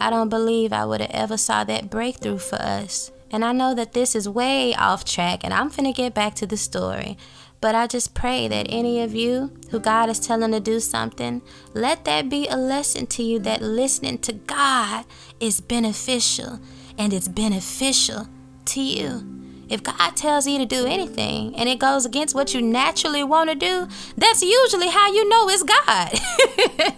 I 0.01 0.11
don't 0.11 0.29
believe 0.29 0.73
I 0.73 0.85
would 0.85 1.01
have 1.01 1.11
ever 1.11 1.37
saw 1.37 1.65
that 1.65 1.89
breakthrough 1.89 2.39
for 2.39 2.57
us. 2.57 3.11
And 3.31 3.45
I 3.45 3.53
know 3.53 3.75
that 3.75 3.95
this 3.95 4.15
is 4.15 4.29
way 4.29 4.75
off 4.75 5.05
track, 5.05 5.41
and 5.43 5.55
I'm 5.55 5.71
finna 5.71 5.95
get 5.95 6.15
back 6.15 6.35
to 6.37 6.47
the 6.47 6.57
story. 6.57 7.17
But 7.61 7.75
I 7.75 7.87
just 7.87 8.13
pray 8.13 8.47
that 8.49 8.67
any 8.69 9.01
of 9.01 9.15
you 9.15 9.51
who 9.71 9.81
God 9.81 10.11
is 10.11 10.21
telling 10.21 10.53
to 10.53 10.61
do 10.61 10.79
something, 10.81 11.41
let 11.73 12.05
that 12.05 12.29
be 12.29 12.47
a 12.47 12.57
lesson 12.57 13.07
to 13.07 13.23
you 13.23 13.39
that 13.41 13.63
listening 13.63 14.19
to 14.19 14.35
God 14.35 15.07
is 15.41 15.61
beneficial, 15.61 16.61
and 16.99 17.13
it's 17.13 17.29
beneficial 17.29 18.29
to 18.67 18.81
you. 18.81 19.44
If 19.69 19.83
God 19.83 20.17
tells 20.17 20.47
you 20.47 20.59
to 20.59 20.67
do 20.67 20.87
anything 20.87 21.55
and 21.57 21.69
it 21.69 21.79
goes 21.79 22.05
against 22.05 22.35
what 22.35 22.55
you 22.55 22.61
naturally 22.63 23.25
want 23.25 23.51
to 23.51 23.57
do, 23.57 23.89
that's 24.17 24.43
usually 24.43 24.89
how 24.89 25.13
you 25.13 25.29
know 25.29 25.49
it's 25.49 25.63
God. 25.63 26.95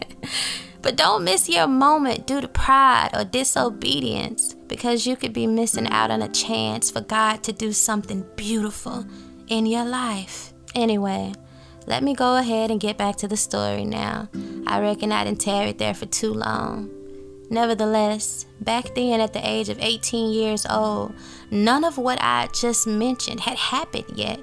but 0.83 0.97
don't 0.97 1.25
miss 1.25 1.49
your 1.49 1.67
moment 1.67 2.27
due 2.27 2.41
to 2.41 2.49
pride 2.49 3.11
or 3.15 3.25
disobedience 3.25 4.55
because 4.69 5.07
you 5.07 5.17
could 5.17 5.33
be 5.33 5.47
missing 5.47 5.87
out 5.89 6.11
on 6.11 6.23
a 6.23 6.29
chance 6.29 6.91
for 6.91 7.01
God 7.01 7.43
to 7.45 7.53
do 7.53 7.73
something 7.73 8.27
beautiful 8.37 9.07
in 9.49 9.67
your 9.67 9.85
life. 9.85 10.53
Anyway, 10.75 11.33
let 11.87 12.03
me 12.03 12.15
go 12.15 12.37
ahead 12.37 12.71
and 12.71 12.81
get 12.81 12.99
back 12.99 13.17
to 13.17 13.29
the 13.29 13.37
story 13.37 13.85
now. 13.85 14.29
I 14.67 14.81
reckon 14.81 15.13
I 15.13 15.25
didn't 15.25 15.41
tarry 15.41 15.73
there 15.73 15.95
for 15.95 16.07
too 16.07 16.33
long. 16.33 16.91
Nevertheless, 17.49 18.47
back 18.61 18.95
then 18.95 19.21
at 19.21 19.33
the 19.33 19.49
age 19.49 19.69
of 19.69 19.79
18 19.81 20.33
years 20.33 20.67
old, 20.69 21.15
none 21.51 21.85
of 21.85 21.97
what 21.97 22.19
I 22.21 22.49
just 22.53 22.87
mentioned 22.87 23.41
had 23.41 23.57
happened 23.57 24.13
yet. 24.15 24.41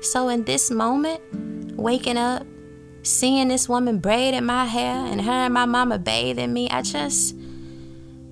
So, 0.00 0.28
in 0.28 0.44
this 0.44 0.70
moment, 0.70 1.20
waking 1.76 2.16
up, 2.16 2.46
seeing 3.02 3.48
this 3.48 3.68
woman 3.68 3.98
braiding 3.98 4.44
my 4.44 4.64
hair 4.64 5.04
and 5.04 5.20
her 5.20 5.30
and 5.30 5.54
my 5.54 5.66
mama 5.66 5.98
bathing 5.98 6.52
me, 6.52 6.68
I 6.70 6.82
just, 6.82 7.36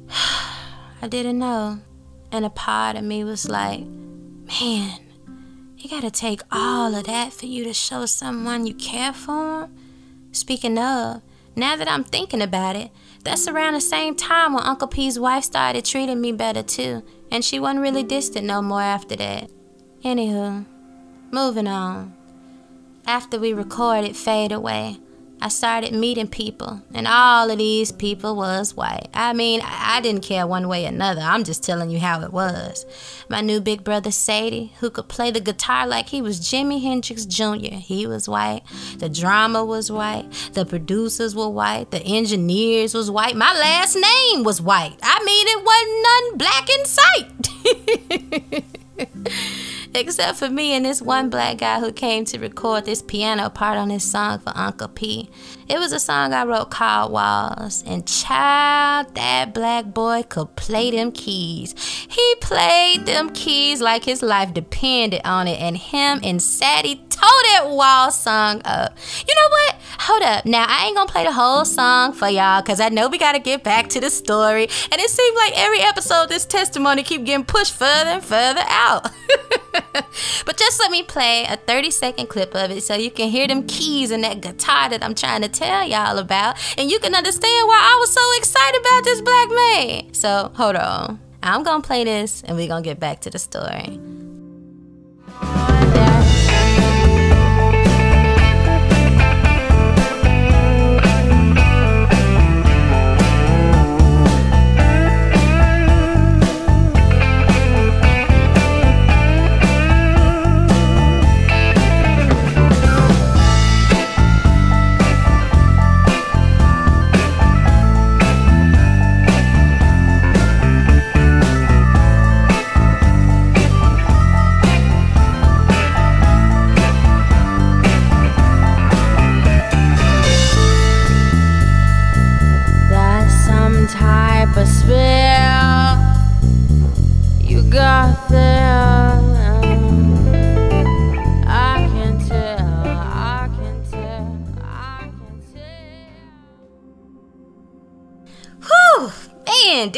I 1.03 1.09
didn't 1.09 1.39
know. 1.39 1.81
And 2.33 2.45
a 2.45 2.51
part 2.51 2.97
of 2.97 3.05
me 3.05 3.25
was 3.25 3.49
like, 3.49 3.81
man, 3.81 5.01
you 5.77 5.89
gotta 5.91 6.11
take 6.11 6.41
all 6.51 6.95
of 6.95 7.05
that 7.05 7.33
for 7.33 7.47
you 7.47 7.63
to 7.65 7.75
show 7.75 8.07
someone 8.07 8.67
you 8.67 8.75
care 8.75 9.13
for. 9.13 9.69
Speaking 10.33 10.79
of, 10.79 11.23
now 11.55 11.77
that 11.77 11.89
I'm 11.89 12.05
thinking 12.05 12.43
about 12.43 12.75
it, 12.75 12.91
that's 13.25 13.49
around 13.49 13.75
the 13.75 13.81
same 13.81 14.15
time 14.15 14.53
when 14.53 14.63
Uncle 14.65 14.89
P's 14.89 15.19
wife 15.19 15.45
started 15.45 15.85
treating 15.85 16.21
me 16.21 16.33
better 16.33 16.63
too, 16.63 17.03
and 17.31 17.45
she 17.45 17.59
wasn't 17.59 17.81
really 17.81 18.03
distant 18.03 18.47
no 18.47 18.63
more 18.63 18.83
after 18.83 19.17
that. 19.17 19.51
Anywho, 20.05 20.67
moving 21.31 21.67
on. 21.67 22.15
After 23.07 23.39
we 23.39 23.53
recorded 23.53 24.17
Fade 24.17 24.53
Away, 24.53 24.99
I 25.41 25.49
started 25.49 25.93
meeting 25.93 26.29
people, 26.29 26.81
and 26.95 27.07
all 27.07 27.51
of 27.51 27.59
these 27.59 27.93
people 27.93 28.35
was 28.35 28.75
white. 28.75 29.09
I 29.13 29.35
mean, 29.35 29.61
I 29.63 30.01
didn't 30.01 30.23
care 30.23 30.47
one 30.47 30.69
way 30.69 30.87
or 30.87 30.89
another. 30.89 31.21
I'm 31.21 31.45
just 31.45 31.63
telling 31.63 31.91
you 31.91 31.99
how 31.99 32.23
it 32.23 32.33
was. 32.33 32.87
My 33.29 33.43
new 33.43 33.61
big 33.61 33.85
brother 33.85 34.11
Sadie, 34.11 34.73
who 34.81 34.89
could 34.91 35.09
play 35.09 35.31
the 35.31 35.41
guitar 35.41 35.87
like 35.87 36.09
he 36.09 36.23
was 36.23 36.41
Jimi 36.41 36.81
Hendrix 36.81 37.27
Jr., 37.27 37.75
he 37.75 38.07
was 38.07 38.29
white. 38.29 38.63
The 38.99 39.11
drama 39.11 39.65
was 39.65 39.93
white. 39.93 40.31
The 40.55 40.65
producers 40.65 41.35
were 41.35 41.51
white. 41.51 41.91
The 41.91 42.03
engineers 42.03 42.95
was 42.95 43.11
white. 43.11 43.37
My 43.37 43.53
last 43.53 43.97
name 43.97 44.45
was 44.45 44.63
white. 44.63 44.97
I 45.03 45.23
mean, 45.25 45.47
it 45.49 45.63
wasn't 45.65 46.03
none 46.03 46.39
black 46.39 46.69
in 46.71 46.85
sight. 46.87 47.31
except 49.95 50.39
for 50.39 50.51
me 50.51 50.73
and 50.73 50.85
this 50.85 51.01
one 51.01 51.29
mm. 51.29 51.31
black 51.31 51.59
guy 51.59 51.81
who 51.81 51.93
came 51.93 52.25
to 52.27 52.39
record 52.39 52.85
this 52.85 53.03
piano 53.03 53.49
part 53.49 53.79
on 53.79 53.89
this 53.89 54.11
song 54.11 54.39
for 54.41 54.53
Uncle 54.55 54.89
P. 54.89 55.31
It 55.69 55.79
was 55.79 55.93
a 55.93 56.01
song 56.01 56.33
I 56.33 56.45
wrote 56.45 56.71
called 56.71 57.13
Walls, 57.13 57.83
and 57.87 58.07
child, 58.07 59.15
that 59.15 59.55
black 59.55 59.87
boy 59.87 60.25
could 60.29 60.57
play 60.57 60.91
them 60.91 61.13
keys. 61.13 61.75
He 62.09 62.35
played 62.41 63.07
them 63.07 63.31
keys 63.31 63.81
like 63.81 64.05
his 64.05 64.23
life 64.23 64.53
depended 64.53 65.23
on 65.25 65.49
it, 65.49 65.61
and 65.61 65.77
him 65.79 66.21
and 66.23 66.43
Sadie 66.43 67.03
tore 67.15 67.43
that 67.53 67.69
wall 67.69 68.11
song 68.11 68.61
up. 68.65 68.97
You 69.27 69.35
know 69.35 69.49
what? 69.51 69.77
Hold 70.01 70.23
up. 70.23 70.45
Now, 70.45 70.67
I 70.69 70.87
ain't 70.87 70.97
gonna 70.97 71.11
play 71.11 71.25
the 71.25 71.33
whole 71.33 71.65
song 71.65 72.13
for 72.13 72.29
y'all 72.29 72.61
because 72.61 72.81
I 72.81 72.89
know 72.89 73.09
we 73.09 73.19
gotta 73.19 73.39
get 73.39 73.63
back 73.63 73.89
to 73.91 74.01
the 74.01 74.11
story. 74.11 74.65
And 74.65 75.01
it 75.01 75.11
seems 75.11 75.37
like 75.37 75.53
every 75.57 75.81
episode, 75.81 76.29
this 76.29 76.45
testimony 76.45 77.03
keep 77.03 77.25
getting 77.25 77.45
pushed 77.45 77.75
further 77.75 78.11
and 78.11 78.25
further 78.25 78.63
out. 78.67 79.11
but 80.47 80.57
just 80.57 80.81
let 80.81 80.91
me 80.91 81.03
play 81.03 81.45
a 81.49 81.57
30 81.57 81.91
second 81.91 82.27
clip 82.29 82.55
of 82.55 82.71
it 82.71 82.83
so 82.83 82.95
you 82.95 83.11
can 83.11 83.29
hear 83.29 83.47
them 83.47 83.67
keys 83.67 84.11
and 84.11 84.25
that 84.25 84.41
guitar 84.41 84.89
that 84.89 85.03
I'm 85.03 85.15
trying 85.15 85.43
to 85.43 85.49
tell 85.49 85.87
y'all 85.87 86.19
about. 86.19 86.57
And 86.79 86.91
you 86.91 86.99
can 86.99 87.15
understand 87.15 87.69
why 87.69 87.81
I 87.81 87.97
was 88.01 88.13
so 88.13 88.21
excited 88.39 88.81
about 88.81 89.05
this 89.05 89.21
black 89.21 89.49
man. 89.51 90.15
So, 90.15 90.51
hold 90.55 90.77
on. 90.77 91.21
I'm 91.43 91.63
gonna 91.63 91.83
play 91.83 92.05
this 92.05 92.43
and 92.43 92.57
we're 92.57 92.69
gonna 92.69 92.83
get 92.83 92.99
back 92.99 93.21
to 93.23 93.31
the 93.31 93.39
story. 93.39 94.01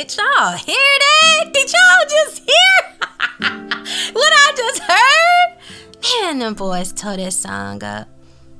Did 0.06 0.18
y'all 0.18 0.52
hear 0.52 0.76
that? 0.76 1.50
Did 1.52 1.72
y'all 1.72 2.08
just 2.08 2.38
hear 2.38 2.96
what 4.12 4.32
I 4.32 4.52
just 4.56 4.82
heard? 4.84 6.22
Man, 6.22 6.38
them 6.38 6.54
boys 6.54 6.92
tore 6.92 7.16
this 7.16 7.40
song 7.40 7.82
up. 7.82 8.08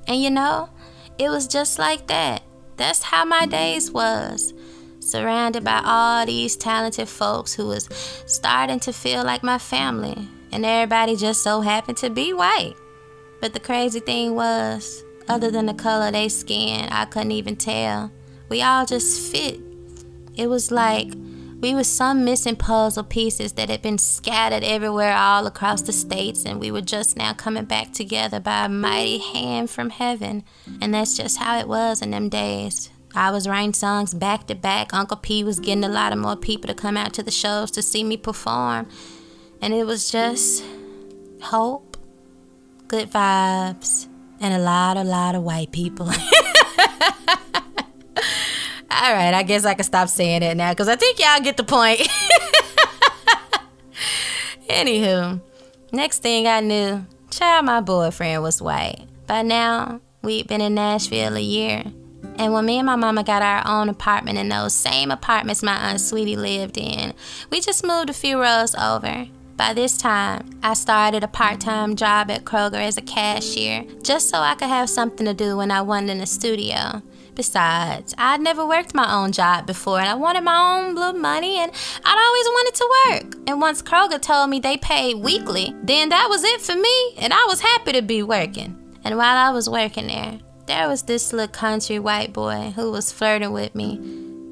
And 0.08 0.20
you 0.20 0.28
know, 0.28 0.70
it 1.18 1.28
was 1.28 1.46
just 1.46 1.78
like 1.78 2.08
that. 2.08 2.42
That's 2.76 3.04
how 3.04 3.24
my 3.24 3.46
days 3.46 3.92
was. 3.92 4.54
Surrounded 4.98 5.62
by 5.62 5.82
all 5.84 6.26
these 6.26 6.56
talented 6.56 7.08
folks 7.08 7.54
who 7.54 7.68
was 7.68 7.88
starting 8.26 8.80
to 8.80 8.92
feel 8.92 9.22
like 9.22 9.44
my 9.44 9.58
family. 9.58 10.26
And 10.50 10.66
everybody 10.66 11.14
just 11.14 11.44
so 11.44 11.60
happened 11.60 11.98
to 11.98 12.10
be 12.10 12.32
white. 12.32 12.74
But 13.40 13.52
the 13.54 13.60
crazy 13.60 14.00
thing 14.00 14.34
was, 14.34 15.04
other 15.28 15.52
than 15.52 15.66
the 15.66 15.74
color 15.74 16.10
their 16.10 16.28
skin, 16.28 16.88
I 16.90 17.04
couldn't 17.04 17.30
even 17.30 17.54
tell. 17.54 18.10
We 18.48 18.62
all 18.62 18.84
just 18.84 19.30
fit. 19.30 19.60
It 20.34 20.48
was 20.48 20.72
like 20.72 21.12
we 21.66 21.74
were 21.74 21.82
some 21.82 22.24
missing 22.24 22.54
puzzle 22.54 23.02
pieces 23.02 23.54
that 23.54 23.68
had 23.68 23.82
been 23.82 23.98
scattered 23.98 24.62
everywhere 24.62 25.16
all 25.16 25.48
across 25.48 25.82
the 25.82 25.92
states, 25.92 26.44
and 26.44 26.60
we 26.60 26.70
were 26.70 26.80
just 26.80 27.16
now 27.16 27.32
coming 27.32 27.64
back 27.64 27.92
together 27.92 28.38
by 28.38 28.66
a 28.66 28.68
mighty 28.68 29.18
hand 29.18 29.68
from 29.68 29.90
heaven. 29.90 30.44
And 30.80 30.94
that's 30.94 31.16
just 31.16 31.38
how 31.38 31.58
it 31.58 31.66
was 31.66 32.02
in 32.02 32.12
them 32.12 32.28
days. 32.28 32.90
I 33.16 33.32
was 33.32 33.48
writing 33.48 33.72
songs 33.72 34.14
back 34.14 34.46
to 34.46 34.54
back. 34.54 34.94
Uncle 34.94 35.16
P 35.16 35.42
was 35.42 35.58
getting 35.58 35.82
a 35.82 35.88
lot 35.88 36.12
of 36.12 36.20
more 36.20 36.36
people 36.36 36.68
to 36.68 36.74
come 36.74 36.96
out 36.96 37.12
to 37.14 37.24
the 37.24 37.32
shows 37.32 37.72
to 37.72 37.82
see 37.82 38.04
me 38.04 38.16
perform. 38.16 38.86
And 39.60 39.74
it 39.74 39.86
was 39.86 40.08
just 40.08 40.62
hope, 41.42 41.96
good 42.86 43.10
vibes, 43.10 44.06
and 44.38 44.54
a 44.54 44.58
lot, 44.60 44.96
a 44.96 45.02
lot 45.02 45.34
of 45.34 45.42
white 45.42 45.72
people. 45.72 46.12
All 48.90 49.12
right, 49.12 49.34
I 49.34 49.42
guess 49.42 49.64
I 49.64 49.74
can 49.74 49.84
stop 49.84 50.08
saying 50.08 50.42
it 50.42 50.56
now 50.56 50.70
because 50.72 50.88
I 50.88 50.96
think 50.96 51.18
y'all 51.18 51.40
get 51.40 51.56
the 51.56 51.64
point. 51.64 52.00
Anywho, 54.68 55.40
next 55.92 56.22
thing 56.22 56.46
I 56.46 56.60
knew, 56.60 57.04
child, 57.30 57.66
my 57.66 57.80
boyfriend 57.80 58.42
was 58.42 58.62
white. 58.62 59.06
By 59.26 59.42
now, 59.42 60.00
we'd 60.22 60.46
been 60.46 60.60
in 60.60 60.74
Nashville 60.74 61.36
a 61.36 61.40
year. 61.40 61.84
And 62.38 62.52
when 62.52 62.66
me 62.66 62.78
and 62.78 62.86
my 62.86 62.96
mama 62.96 63.24
got 63.24 63.42
our 63.42 63.66
own 63.66 63.88
apartment 63.88 64.38
in 64.38 64.48
those 64.48 64.74
same 64.74 65.10
apartments 65.10 65.62
my 65.62 65.74
Aunt 65.74 66.00
Sweetie 66.00 66.36
lived 66.36 66.76
in, 66.76 67.14
we 67.50 67.60
just 67.60 67.84
moved 67.84 68.10
a 68.10 68.12
few 68.12 68.40
rows 68.40 68.74
over. 68.74 69.26
By 69.56 69.72
this 69.72 69.96
time, 69.96 70.50
I 70.62 70.74
started 70.74 71.24
a 71.24 71.28
part 71.28 71.60
time 71.60 71.96
job 71.96 72.30
at 72.30 72.44
Kroger 72.44 72.74
as 72.74 72.98
a 72.98 73.02
cashier 73.02 73.84
just 74.02 74.28
so 74.28 74.38
I 74.38 74.54
could 74.54 74.68
have 74.68 74.90
something 74.90 75.24
to 75.24 75.32
do 75.32 75.56
when 75.56 75.70
I 75.70 75.80
wasn't 75.80 76.10
in 76.10 76.18
the 76.18 76.26
studio. 76.26 77.02
Besides, 77.36 78.14
I'd 78.16 78.40
never 78.40 78.66
worked 78.66 78.94
my 78.94 79.12
own 79.14 79.30
job 79.30 79.66
before 79.66 80.00
and 80.00 80.08
I 80.08 80.14
wanted 80.14 80.40
my 80.40 80.56
own 80.56 80.94
little 80.94 81.20
money 81.20 81.58
and 81.58 81.70
I'd 82.02 82.24
always 82.26 82.46
wanted 82.46 82.74
to 82.74 82.94
work. 83.10 83.44
And 83.46 83.60
once 83.60 83.82
Kroger 83.82 84.20
told 84.20 84.48
me 84.48 84.58
they 84.58 84.78
paid 84.78 85.16
weekly, 85.16 85.74
then 85.82 86.08
that 86.08 86.28
was 86.30 86.42
it 86.42 86.62
for 86.62 86.74
me 86.74 87.14
and 87.18 87.34
I 87.34 87.44
was 87.46 87.60
happy 87.60 87.92
to 87.92 88.00
be 88.00 88.22
working. 88.22 88.98
And 89.04 89.18
while 89.18 89.36
I 89.36 89.50
was 89.50 89.68
working 89.68 90.06
there, 90.06 90.38
there 90.64 90.88
was 90.88 91.02
this 91.02 91.30
little 91.34 91.48
country 91.48 91.98
white 91.98 92.32
boy 92.32 92.72
who 92.74 92.90
was 92.90 93.12
flirting 93.12 93.52
with 93.52 93.74
me 93.74 93.96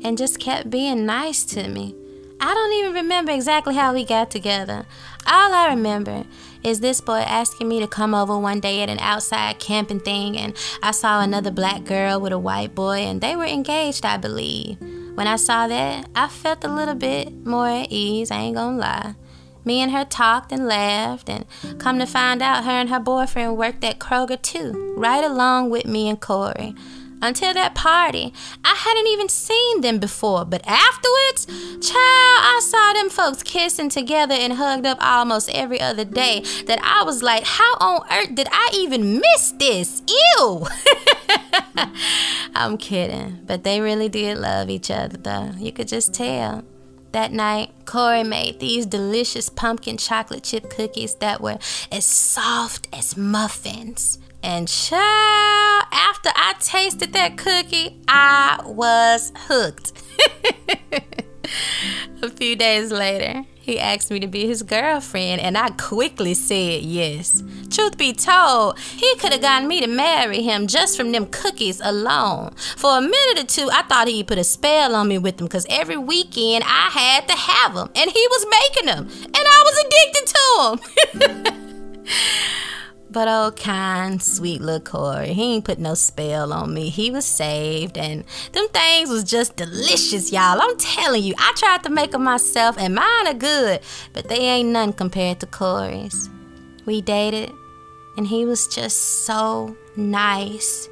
and 0.05 0.19
just 0.19 0.39
kept 0.39 0.69
being 0.69 1.07
nice 1.07 1.43
to 1.47 1.67
me. 1.67 1.95
I 2.41 2.53
don't 2.55 2.73
even 2.75 2.93
remember 2.93 3.33
exactly 3.33 3.75
how 3.75 3.95
we 3.95 4.05
got 4.05 4.31
together. 4.31 4.87
All 5.27 5.55
I 5.55 5.69
remember 5.69 6.25
is 6.63 6.81
this 6.81 7.01
boy 7.01 7.21
asking 7.21 7.69
me 7.69 7.81
to 7.81 7.87
come 7.87 8.15
over 8.15 8.39
one 8.39 8.61
day 8.61 8.83
at 8.83 8.89
an 8.89 8.99
outside 8.99 9.59
camping 9.59 10.01
thing, 10.01 10.37
and 10.37 10.57
I 10.83 10.91
saw 10.91 11.21
another 11.21 11.51
black 11.51 11.85
girl 11.85 12.21
with 12.21 12.33
a 12.33 12.39
white 12.39 12.75
boy, 12.75 12.99
and 12.99 13.21
they 13.21 13.37
were 13.37 13.45
engaged, 13.45 14.05
I 14.05 14.17
believe. 14.17 14.79
When 15.15 15.27
I 15.27 15.37
saw 15.37 15.69
that, 15.69 16.09
I 16.15 16.29
felt 16.29 16.65
a 16.65 16.75
little 16.75 16.95
bit 16.95 17.47
more 17.47 17.69
at 17.69 17.91
ease, 17.91 18.31
I 18.31 18.41
ain't 18.41 18.57
gonna 18.57 18.79
lie. 18.79 19.15
Me 19.65 19.81
and 19.81 19.93
her 19.93 20.05
talked 20.05 20.53
and 20.53 20.67
laughed, 20.67 21.31
and 21.31 21.47
come 21.79 21.99
to 21.99 22.07
find 22.07 22.43
out, 22.43 22.65
her 22.65 22.71
and 22.71 22.91
her 22.91 23.01
boyfriend 23.01 23.57
worked 23.57 23.85
at 23.85 23.99
Kroger 23.99 24.41
too, 24.41 24.95
right 24.97 25.25
along 25.25 25.71
with 25.71 25.87
me 25.87 26.09
and 26.09 26.21
Corey. 26.21 26.75
Until 27.23 27.55
that 27.55 27.75
party, 27.75 28.33
I 28.65 28.75
hadn't 28.75 29.07
even 29.07 29.29
seen 29.29 29.81
them 29.81 29.99
before, 29.99 30.45
but 30.45 30.63
afterwards, 30.67 31.47
child, 31.47 31.95
I 31.95 32.61
saw 32.63 32.93
them 32.93 33.11
folks 33.11 33.43
kissing 33.43 33.89
together 33.89 34.35
and 34.35 34.53
hugged 34.55 34.87
up 34.87 34.99
almost 35.01 35.49
every 35.51 35.81
other 35.81 36.05
day. 36.05 36.45
That 36.67 36.81
I 36.83 37.03
was 37.03 37.23
like, 37.23 37.45
how 37.45 37.75
on 37.81 38.03
earth 38.13 38.35
did 38.35 38.49
I 38.51 38.71
even 38.75 39.21
miss 39.21 39.53
this? 39.53 40.03
Ew! 40.09 40.67
I'm 42.55 42.77
kidding, 42.77 43.41
but 43.47 43.65
they 43.65 43.81
really 43.81 44.09
did 44.09 44.39
love 44.39 44.69
each 44.71 44.91
other, 44.91 45.17
though. 45.17 45.53
You 45.59 45.73
could 45.73 45.89
just 45.89 46.13
tell. 46.15 46.65
That 47.13 47.33
night, 47.33 47.71
Corey 47.85 48.25
made 48.25 48.59
these 48.59 48.87
delicious 48.87 49.49
pumpkin 49.49 49.97
chocolate 49.99 50.43
chip 50.43 50.69
cookies 50.69 51.15
that 51.17 51.41
were 51.41 51.59
as 51.93 52.05
soft 52.05 52.89
as 52.93 53.17
muffins. 53.17 54.19
And 54.45 54.69
child, 54.69 55.85
after 55.91 56.29
I 56.37 56.55
tasted 56.61 57.15
that 57.15 57.39
cookie, 57.39 57.99
I 58.07 58.61
was 58.67 59.33
hooked. 59.35 59.93
A 62.23 62.29
few 62.29 62.55
days 62.55 62.93
later, 62.93 63.47
he 63.55 63.81
asked 63.81 64.11
me 64.11 64.21
to 64.21 64.27
be 64.27 64.47
his 64.47 64.63
girlfriend, 64.63 65.41
and 65.41 65.57
I 65.57 65.71
quickly 65.71 66.35
said 66.35 66.83
yes. 66.83 67.43
Truth 67.71 67.97
be 67.97 68.13
told, 68.13 68.79
he 68.79 69.17
could 69.17 69.33
have 69.33 69.41
gotten 69.41 69.67
me 69.67 69.81
to 69.81 69.87
marry 69.87 70.43
him 70.43 70.67
just 70.67 70.99
from 70.99 71.13
them 71.13 71.25
cookies 71.25 71.81
alone. 71.83 72.55
For 72.77 72.99
a 72.99 73.01
minute 73.01 73.45
or 73.45 73.47
two, 73.47 73.71
I 73.73 73.81
thought 73.85 74.09
he 74.09 74.23
put 74.23 74.37
a 74.37 74.45
spell 74.45 74.95
on 74.95 75.09
me 75.09 75.17
with 75.17 75.39
them 75.39 75.47
because 75.47 75.67
every 75.71 75.97
weekend 75.97 76.65
I 76.67 76.91
had 76.91 77.29
to 77.29 77.35
have 77.35 77.75
them, 77.75 77.89
and 77.97 78.11
he 78.11 78.27
was 78.31 78.47
making 78.51 78.87
them, 78.89 79.09
and 79.25 79.37
I 79.37 79.65
was 79.65 79.79
addicted 79.87 80.27
to 80.35 81.19
them. 81.19 82.05
But 83.15 83.29
oh, 83.29 83.53
kind, 83.53 84.21
sweet 84.21 84.61
little 84.61 84.81
Corey, 84.81 85.35
he 85.35 85.55
ain't 85.55 85.65
put 85.65 85.79
no 85.79 85.95
spell 85.95 86.53
on 86.53 86.75
me. 86.75 86.89
He 86.89 87.13
was 87.13 87.25
saved, 87.25 87.97
and 87.97 88.25
them 88.51 88.67
things 88.71 89.09
was 89.09 89.23
just 89.23 89.55
delicious, 89.55 90.33
y'all. 90.33 90.61
I'm 90.61 90.77
telling 90.79 91.23
you, 91.23 91.33
I 91.39 91.53
tried 91.57 91.85
to 91.85 91.91
make 91.91 92.11
them 92.11 92.25
myself, 92.25 92.77
and 92.77 92.97
mine 92.97 93.29
are 93.29 93.35
good, 93.35 93.83
but 94.13 94.27
they 94.27 94.41
ain't 94.41 94.71
none 94.71 94.93
compared 94.93 95.39
to 95.41 95.47
Corey's. 95.47 96.29
We 96.87 97.03
dated, 97.03 97.53
and 98.17 98.27
he 98.27 98.45
was 98.45 98.67
just 98.67 99.25
so 99.25 99.77
nice. 99.95 100.89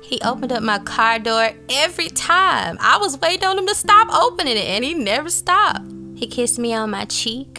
He 0.00 0.20
opened 0.20 0.52
up 0.52 0.62
my 0.62 0.78
car 0.78 1.18
door 1.18 1.50
every 1.68 2.08
time. 2.08 2.78
I 2.80 2.98
was 2.98 3.18
waiting 3.18 3.48
on 3.48 3.58
him 3.58 3.66
to 3.66 3.74
stop 3.74 4.14
opening 4.14 4.56
it, 4.56 4.66
and 4.66 4.84
he 4.84 4.94
never 4.94 5.28
stopped. 5.28 5.90
He 6.14 6.28
kissed 6.28 6.60
me 6.60 6.72
on 6.72 6.90
my 6.90 7.06
cheek 7.06 7.53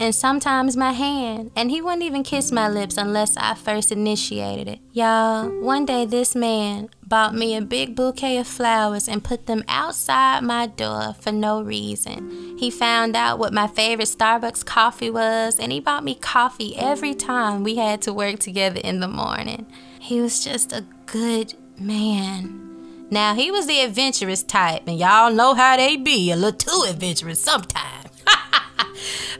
and 0.00 0.14
sometimes 0.14 0.78
my 0.78 0.92
hand, 0.92 1.50
and 1.54 1.70
he 1.70 1.82
wouldn't 1.82 2.02
even 2.02 2.22
kiss 2.22 2.50
my 2.50 2.66
lips 2.68 2.96
unless 2.96 3.36
I 3.36 3.54
first 3.54 3.92
initiated 3.92 4.66
it. 4.66 4.80
Y'all, 4.92 5.50
one 5.60 5.84
day 5.84 6.06
this 6.06 6.34
man 6.34 6.88
bought 7.06 7.34
me 7.34 7.54
a 7.54 7.60
big 7.60 7.94
bouquet 7.94 8.38
of 8.38 8.46
flowers 8.46 9.08
and 9.08 9.22
put 9.22 9.46
them 9.46 9.62
outside 9.68 10.42
my 10.42 10.66
door 10.66 11.14
for 11.20 11.30
no 11.30 11.60
reason. 11.60 12.56
He 12.58 12.70
found 12.70 13.14
out 13.14 13.38
what 13.38 13.52
my 13.52 13.66
favorite 13.66 14.08
Starbucks 14.08 14.64
coffee 14.64 15.10
was, 15.10 15.60
and 15.60 15.70
he 15.70 15.80
bought 15.80 16.02
me 16.02 16.14
coffee 16.14 16.74
every 16.78 17.14
time 17.14 17.62
we 17.62 17.76
had 17.76 18.00
to 18.02 18.12
work 18.12 18.38
together 18.38 18.80
in 18.82 19.00
the 19.00 19.08
morning. 19.08 19.66
He 20.00 20.22
was 20.22 20.42
just 20.42 20.72
a 20.72 20.86
good 21.04 21.52
man. 21.78 23.08
Now, 23.10 23.34
he 23.34 23.50
was 23.50 23.66
the 23.66 23.80
adventurous 23.80 24.42
type, 24.42 24.84
and 24.86 24.98
y'all 24.98 25.30
know 25.30 25.52
how 25.52 25.76
they 25.76 25.96
be, 25.96 26.30
a 26.30 26.36
little 26.36 26.52
too 26.52 26.88
adventurous 26.88 27.42
sometimes. 27.42 28.09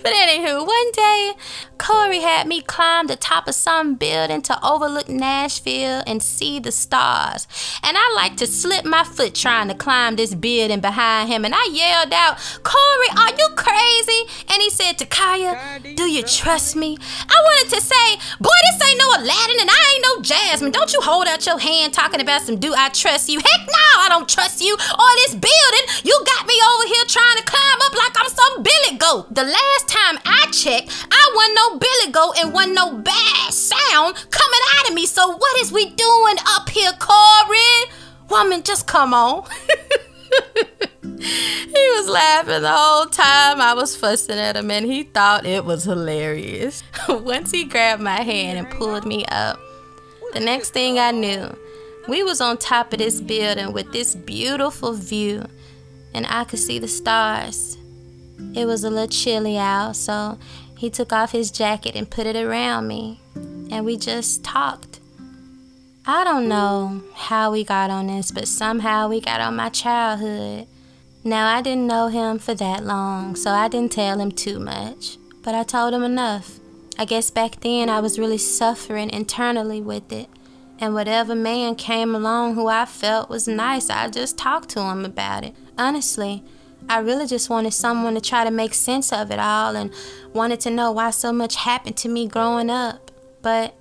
But 0.03 0.13
anywho, 0.13 0.67
one 0.67 0.93
day 0.93 1.33
Corey 1.79 2.21
had 2.21 2.47
me 2.47 2.61
climb 2.61 3.07
the 3.07 3.17
top 3.17 3.49
of 3.49 3.55
some 3.55 3.95
building 3.95 4.43
to 4.43 4.59
overlook 4.67 5.09
Nashville 5.09 6.03
and 6.07 6.23
see 6.23 6.59
the 6.59 6.73
stars. 6.73 7.49
And 7.83 7.97
I 7.97 8.13
like 8.15 8.37
to 8.37 8.47
slip 8.47 8.85
my 8.85 9.03
foot 9.03 9.35
trying 9.35 9.69
to 9.69 9.75
climb 9.75 10.17
this 10.17 10.35
building 10.35 10.81
behind 10.81 11.31
him. 11.31 11.45
And 11.45 11.55
I 11.55 11.69
yelled 11.73 12.13
out, 12.13 12.37
Corey, 12.63 13.11
are 13.17 13.35
you 13.37 13.49
crazy? 13.57 14.29
And 14.53 14.61
he 14.61 14.71
said, 14.71 14.99
Takaya, 14.99 15.97
do 15.97 16.05
you 16.05 16.23
trust 16.23 16.77
me? 16.77 16.99
I 17.01 17.35
wanted 17.35 17.75
to 17.75 17.81
say, 17.81 18.17
boy, 18.39 18.61
this 18.71 18.89
ain't 18.89 18.99
no 18.99 19.09
Aladdin 19.17 19.57
and 19.61 19.71
I 19.71 19.81
ain't 19.95 20.05
no 20.05 20.23
Jasmine. 20.23 20.73
Don't 20.73 20.93
you 20.93 21.01
hold 21.01 21.27
out 21.29 21.47
your 21.47 21.59
hand 21.59 21.95
talking 21.95 22.21
about 22.21 22.43
some 22.43 22.59
do 22.59 22.75
I 22.77 22.91
trust 22.91 23.29
you? 23.29 23.39
Heck 23.39 23.67
no, 23.67 23.89
I 24.05 24.07
don't 24.11 24.29
trust 24.29 24.61
you 24.61 24.75
or 24.75 25.11
this 25.25 25.35
building. 25.35 25.85
You 26.05 26.17
got 26.27 26.47
me 26.47 26.55
over 26.55 26.87
here 26.87 27.05
trying 27.09 27.37
to 27.39 27.45
climb 27.45 27.79
up 27.87 27.95
like 27.97 28.15
I'm 28.21 28.29
some 28.29 28.63
billy 28.63 28.99
goat. 28.99 29.35
The 29.35 29.45
last 29.51 29.89
time 29.89 30.19
I 30.25 30.47
checked, 30.53 30.91
I 31.11 31.33
wasn't 31.35 31.57
no 31.57 31.79
billy 31.79 32.13
goat 32.13 32.35
and 32.39 32.53
wasn't 32.53 32.75
no 32.75 32.99
bad 32.99 33.53
sound 33.53 34.15
coming 34.31 34.61
out 34.79 34.89
of 34.89 34.95
me. 34.95 35.07
So 35.07 35.37
what 35.37 35.61
is 35.61 35.73
we 35.73 35.91
doing 35.91 36.37
up 36.47 36.69
here, 36.69 36.93
Corey? 36.99 37.91
Woman, 38.29 38.63
just 38.63 38.87
come 38.87 39.13
on. 39.13 39.49
he 41.21 41.91
was 41.97 42.09
laughing 42.09 42.63
the 42.63 42.73
whole 42.73 43.07
time 43.07 43.61
I 43.61 43.75
was 43.75 43.97
fussing 43.97 44.39
at 44.39 44.57
him, 44.57 44.71
and 44.71 44.87
he 44.87 45.03
thought 45.03 45.45
it 45.45 45.65
was 45.65 45.85
hilarious. 45.85 46.83
Once 47.09 47.51
he 47.51 47.65
grabbed 47.65 48.03
my 48.03 48.23
hand 48.23 48.59
and 48.59 48.71
pulled 48.71 49.05
me 49.05 49.25
up, 49.27 49.59
the 50.33 50.41
next 50.41 50.71
thing 50.71 50.99
I 50.99 51.11
knew, 51.11 51.57
we 52.09 52.23
was 52.23 52.41
on 52.41 52.57
top 52.57 52.93
of 52.93 52.99
this 52.99 53.21
building 53.21 53.73
with 53.73 53.93
this 53.93 54.15
beautiful 54.15 54.93
view, 54.95 55.45
and 56.15 56.27
I 56.29 56.45
could 56.45 56.61
see 56.61 56.79
the 56.79 56.89
stars. 56.89 57.77
It 58.55 58.67
was 58.67 58.85
a 58.85 58.91
little 58.91 59.09
chilly 59.09 59.57
out, 59.57 59.97
so 59.97 60.39
he 60.77 60.91
took 60.91 61.13
off 61.13 61.33
his 61.33 61.51
jacket 61.51 61.95
and 61.95 62.11
put 62.11 62.27
it 62.27 62.37
around 62.37 62.89
me, 62.89 63.21
and 63.71 63.85
we 63.85 63.97
just 63.97 64.43
talked. 64.43 65.01
I 66.07 66.25
don't 66.25 66.49
know 66.49 67.03
how 67.15 67.53
we 67.53 67.63
got 67.65 67.91
on 67.91 68.07
this, 68.07 68.31
but 68.31 68.49
somehow 68.49 69.09
we 69.09 69.21
got 69.21 69.41
on 69.41 69.57
my 69.57 69.69
childhood. 69.69 70.67
Now, 71.23 71.55
I 71.55 71.61
didn't 71.61 71.87
know 71.87 72.09
him 72.09 72.39
for 72.39 72.55
that 72.55 72.85
long, 72.85 73.37
so 73.37 73.51
I 73.51 73.69
didn't 73.69 73.93
tell 73.93 74.19
him 74.19 74.33
too 74.33 74.59
much, 74.59 75.19
but 75.43 75.55
I 75.55 75.63
told 75.63 75.93
him 75.93 76.03
enough. 76.03 76.59
I 76.99 77.05
guess 77.05 77.31
back 77.31 77.61
then 77.61 77.89
I 77.89 78.01
was 78.01 78.19
really 78.19 78.39
suffering 78.39 79.11
internally 79.11 79.81
with 79.81 80.11
it, 80.11 80.29
and 80.79 80.95
whatever 80.95 81.35
man 81.35 81.75
came 81.75 82.15
along 82.15 82.55
who 82.55 82.69
I 82.69 82.87
felt 82.87 83.29
was 83.29 83.47
nice, 83.47 83.91
I 83.91 84.09
just 84.09 84.39
talked 84.39 84.71
to 84.71 84.81
him 84.81 85.05
about 85.05 85.45
it. 85.45 85.55
Honestly, 85.77 86.43
I 86.91 86.99
really 86.99 87.29
just 87.29 87.49
wanted 87.49 87.73
someone 87.73 88.15
to 88.15 88.21
try 88.21 88.43
to 88.43 88.51
make 88.51 88.75
sense 88.75 89.13
of 89.13 89.31
it 89.31 89.39
all 89.39 89.77
and 89.77 89.95
wanted 90.33 90.59
to 90.63 90.71
know 90.71 90.91
why 90.91 91.11
so 91.11 91.33
much 91.33 91.55
happened 91.55 91.97
to 91.99 92.09
me 92.09 92.27
growing 92.27 92.69
up. 92.69 93.13
But 93.43 93.77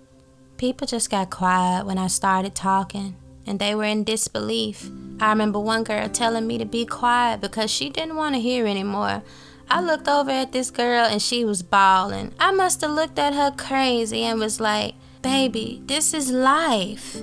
people 0.58 0.86
just 0.86 1.10
got 1.10 1.32
quiet 1.32 1.88
when 1.88 1.98
I 1.98 2.06
started 2.06 2.54
talking, 2.54 3.16
and 3.48 3.58
they 3.58 3.74
were 3.74 3.86
in 3.86 4.04
disbelief. 4.04 4.92
I 5.20 5.32
remember 5.32 5.60
one 5.60 5.84
girl 5.84 6.08
telling 6.08 6.46
me 6.46 6.60
to 6.60 6.66
be 6.66 6.86
quiet 6.86 7.42
because 7.42 7.72
she 7.72 7.90
didn't 7.90 8.16
want 8.16 8.36
to 8.36 8.42
hear 8.42 8.68
anymore. 8.68 9.24
I 9.72 9.82
looked 9.82 10.08
over 10.08 10.30
at 10.30 10.52
this 10.52 10.70
girl 10.70 11.06
and 11.06 11.20
she 11.20 11.44
was 11.44 11.64
bawling. 11.64 12.36
I 12.40 12.52
must 12.52 12.82
have 12.82 12.92
looked 12.92 13.18
at 13.18 13.34
her 13.34 13.50
crazy 13.58 14.22
and 14.22 14.40
was 14.40 14.60
like, 14.60 14.94
Baby, 15.24 15.82
this 15.84 16.14
is 16.14 16.30
life. 16.30 17.18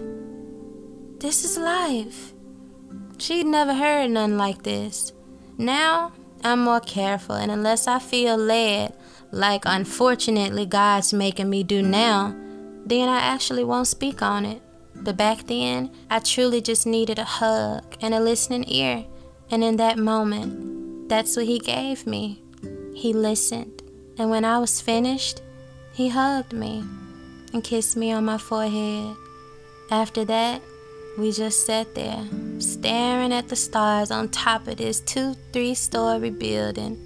This 1.20 1.44
is 1.44 1.56
life. 1.56 2.32
She'd 3.18 3.46
never 3.46 3.72
heard 3.72 4.10
nothing 4.10 4.36
like 4.36 4.64
this. 4.64 5.12
Now, 5.58 6.12
I'm 6.44 6.60
more 6.60 6.80
careful, 6.80 7.34
and 7.34 7.50
unless 7.50 7.86
I 7.86 7.98
feel 7.98 8.36
led, 8.36 8.94
like 9.30 9.62
unfortunately 9.64 10.66
God's 10.66 11.12
making 11.12 11.50
me 11.50 11.62
do 11.62 11.82
now, 11.82 12.34
then 12.84 13.08
I 13.08 13.18
actually 13.18 13.64
won't 13.64 13.88
speak 13.88 14.22
on 14.22 14.44
it. 14.44 14.62
But 14.94 15.16
back 15.16 15.46
then, 15.46 15.90
I 16.10 16.20
truly 16.20 16.60
just 16.60 16.86
needed 16.86 17.18
a 17.18 17.24
hug 17.24 17.96
and 18.00 18.14
a 18.14 18.20
listening 18.20 18.64
ear. 18.68 19.04
And 19.50 19.62
in 19.62 19.76
that 19.76 19.98
moment, 19.98 21.08
that's 21.08 21.36
what 21.36 21.46
He 21.46 21.58
gave 21.58 22.06
me. 22.06 22.42
He 22.94 23.12
listened. 23.12 23.82
And 24.18 24.30
when 24.30 24.44
I 24.44 24.58
was 24.58 24.80
finished, 24.80 25.42
He 25.92 26.08
hugged 26.08 26.52
me 26.52 26.84
and 27.52 27.64
kissed 27.64 27.96
me 27.96 28.12
on 28.12 28.24
my 28.24 28.38
forehead. 28.38 29.16
After 29.90 30.24
that, 30.24 30.62
we 31.18 31.32
just 31.32 31.66
sat 31.66 31.94
there, 31.94 32.24
staring 32.58 33.32
at 33.32 33.48
the 33.48 33.56
stars 33.56 34.10
on 34.10 34.28
top 34.28 34.66
of 34.66 34.76
this 34.76 35.00
two, 35.00 35.34
three 35.52 35.74
story 35.74 36.30
building, 36.30 36.98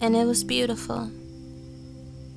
and 0.00 0.16
it 0.16 0.24
was 0.24 0.42
beautiful. 0.44 1.10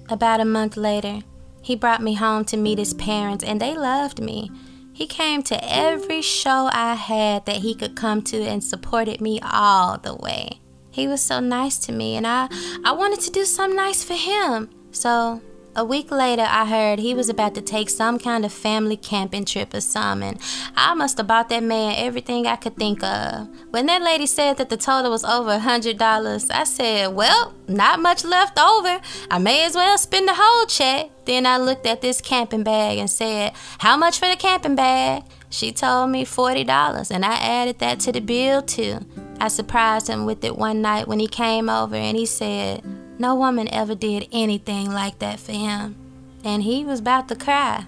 About 0.10 0.39
a 0.39 0.45
month 0.45 0.78
later, 0.78 1.22
he 1.62 1.76
brought 1.76 2.01
me 2.01 2.14
home 2.14 2.45
to 2.45 2.58
meet 2.58 2.78
his 2.78 2.93
parents, 2.93 3.43
and 3.43 3.62
they 3.62 3.76
loved 3.76 4.22
me. 4.22 4.51
He 4.93 5.05
came 5.05 5.43
to 5.43 5.60
every 5.64 6.22
show 6.22 6.70
I 6.74 6.95
had 6.95 7.45
that 7.45 7.58
he 7.58 7.76
could 7.76 7.95
come 7.95 8.22
to 8.24 8.41
and 8.43 8.64
supported 8.64 9.22
me 9.22 9.39
all 9.41 9.97
the 9.97 10.16
way. 10.16 10.60
He 10.91 11.08
was 11.08 11.22
so 11.22 11.39
nice 11.39 11.78
to 11.80 11.91
me, 11.91 12.16
and 12.16 12.26
I, 12.26 12.49
I 12.84 12.91
wanted 12.91 13.22
to 13.22 13.32
do 13.32 13.45
something 13.45 13.76
nice 13.76 14.03
for 14.03 14.16
him. 14.16 14.70
So 14.91 15.41
A 15.78 15.86
week 15.86 16.09
later, 16.09 16.41
I 16.41 16.65
heard 16.65 16.97
he 16.97 17.13
was 17.13 17.30
about 17.30 17.53
to 17.53 17.61
take 17.61 17.91
some 17.91 18.17
kind 18.17 18.43
of 18.43 18.51
family 18.51 18.97
camping 18.97 19.45
trip 19.45 19.75
or 19.75 19.82
something. 19.82 20.39
I 20.75 20.95
must 20.95 21.19
have 21.19 21.28
bought 21.28 21.49
that 21.49 21.61
man 21.61 21.93
everything 21.97 22.47
I 22.47 22.55
could 22.55 22.75
think 22.78 23.03
of. 23.03 23.47
When 23.69 23.86
that 23.86 24.01
lady 24.01 24.25
said 24.25 24.57
that 24.57 24.69
the 24.69 24.78
total 24.78 25.11
was 25.11 25.23
over 25.23 25.51
a 25.51 25.59
$100, 25.59 26.49
I 26.51 26.63
said, 26.63 27.13
Well, 27.13 27.53
not 27.67 27.99
much 27.99 28.25
left 28.25 28.57
over. 28.57 28.99
I 29.30 29.38
may 29.38 29.65
as 29.65 29.75
well 29.75 29.99
spend 29.99 30.28
the 30.28 30.34
whole 30.36 30.65
check. 30.65 31.11
Then 31.25 31.45
I 31.45 31.59
looked 31.59 31.86
at 31.86 32.01
this 32.01 32.21
camping 32.21 32.63
bag 32.63 32.97
and 32.97 33.07
said, 33.07 33.53
How 33.78 33.95
much 33.97 34.17
for 34.17 34.28
the 34.28 34.36
camping 34.36 34.75
bag? 34.75 35.25
She 35.51 35.71
told 35.71 36.09
me 36.09 36.25
$40, 36.25 37.11
and 37.11 37.23
I 37.23 37.36
added 37.36 37.78
that 37.78 37.99
to 37.99 38.11
the 38.11 38.19
bill 38.19 38.63
too. 38.63 39.01
I 39.39 39.49
surprised 39.49 40.07
him 40.07 40.25
with 40.25 40.43
it 40.43 40.57
one 40.57 40.82
night 40.82 41.07
when 41.07 41.19
he 41.19 41.28
came 41.28 41.69
over 41.69 41.95
and 41.95 42.17
he 42.17 42.25
said, 42.25 42.84
No 43.20 43.36
woman 43.36 43.68
ever 43.74 43.95
did 43.95 44.28
anything 44.32 44.91
like 44.91 45.20
that 45.20 45.39
for 45.39 45.51
him. 45.51 45.95
And 46.43 46.63
he 46.63 46.86
was 46.86 46.99
about 46.99 47.28
to 47.30 47.36
cry. 47.36 47.86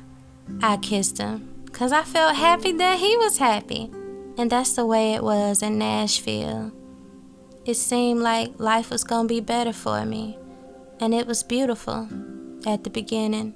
I 0.62 0.78
kissed 0.78 1.20
him 1.20 1.50
because 1.66 1.92
I 1.92 2.04
felt 2.04 2.36
happy 2.36 2.72
that 2.74 3.00
he 3.00 3.16
was 3.18 3.38
happy. 3.38 3.92
And 4.38 4.50
that's 4.50 4.74
the 4.74 4.86
way 4.86 5.14
it 5.14 5.24
was 5.24 5.62
in 5.62 5.78
Nashville. 5.78 6.72
It 7.66 7.76
seemed 7.76 8.22
like 8.22 8.60
life 8.60 8.90
was 8.90 9.04
going 9.04 9.28
to 9.28 9.34
be 9.34 9.42
better 9.42 9.74
for 9.74 10.06
me. 10.06 10.38
And 11.00 11.14
it 11.14 11.28
was 11.28 11.44
beautiful 11.44 12.08
at 12.66 12.84
the 12.84 12.90
beginning. 12.90 13.54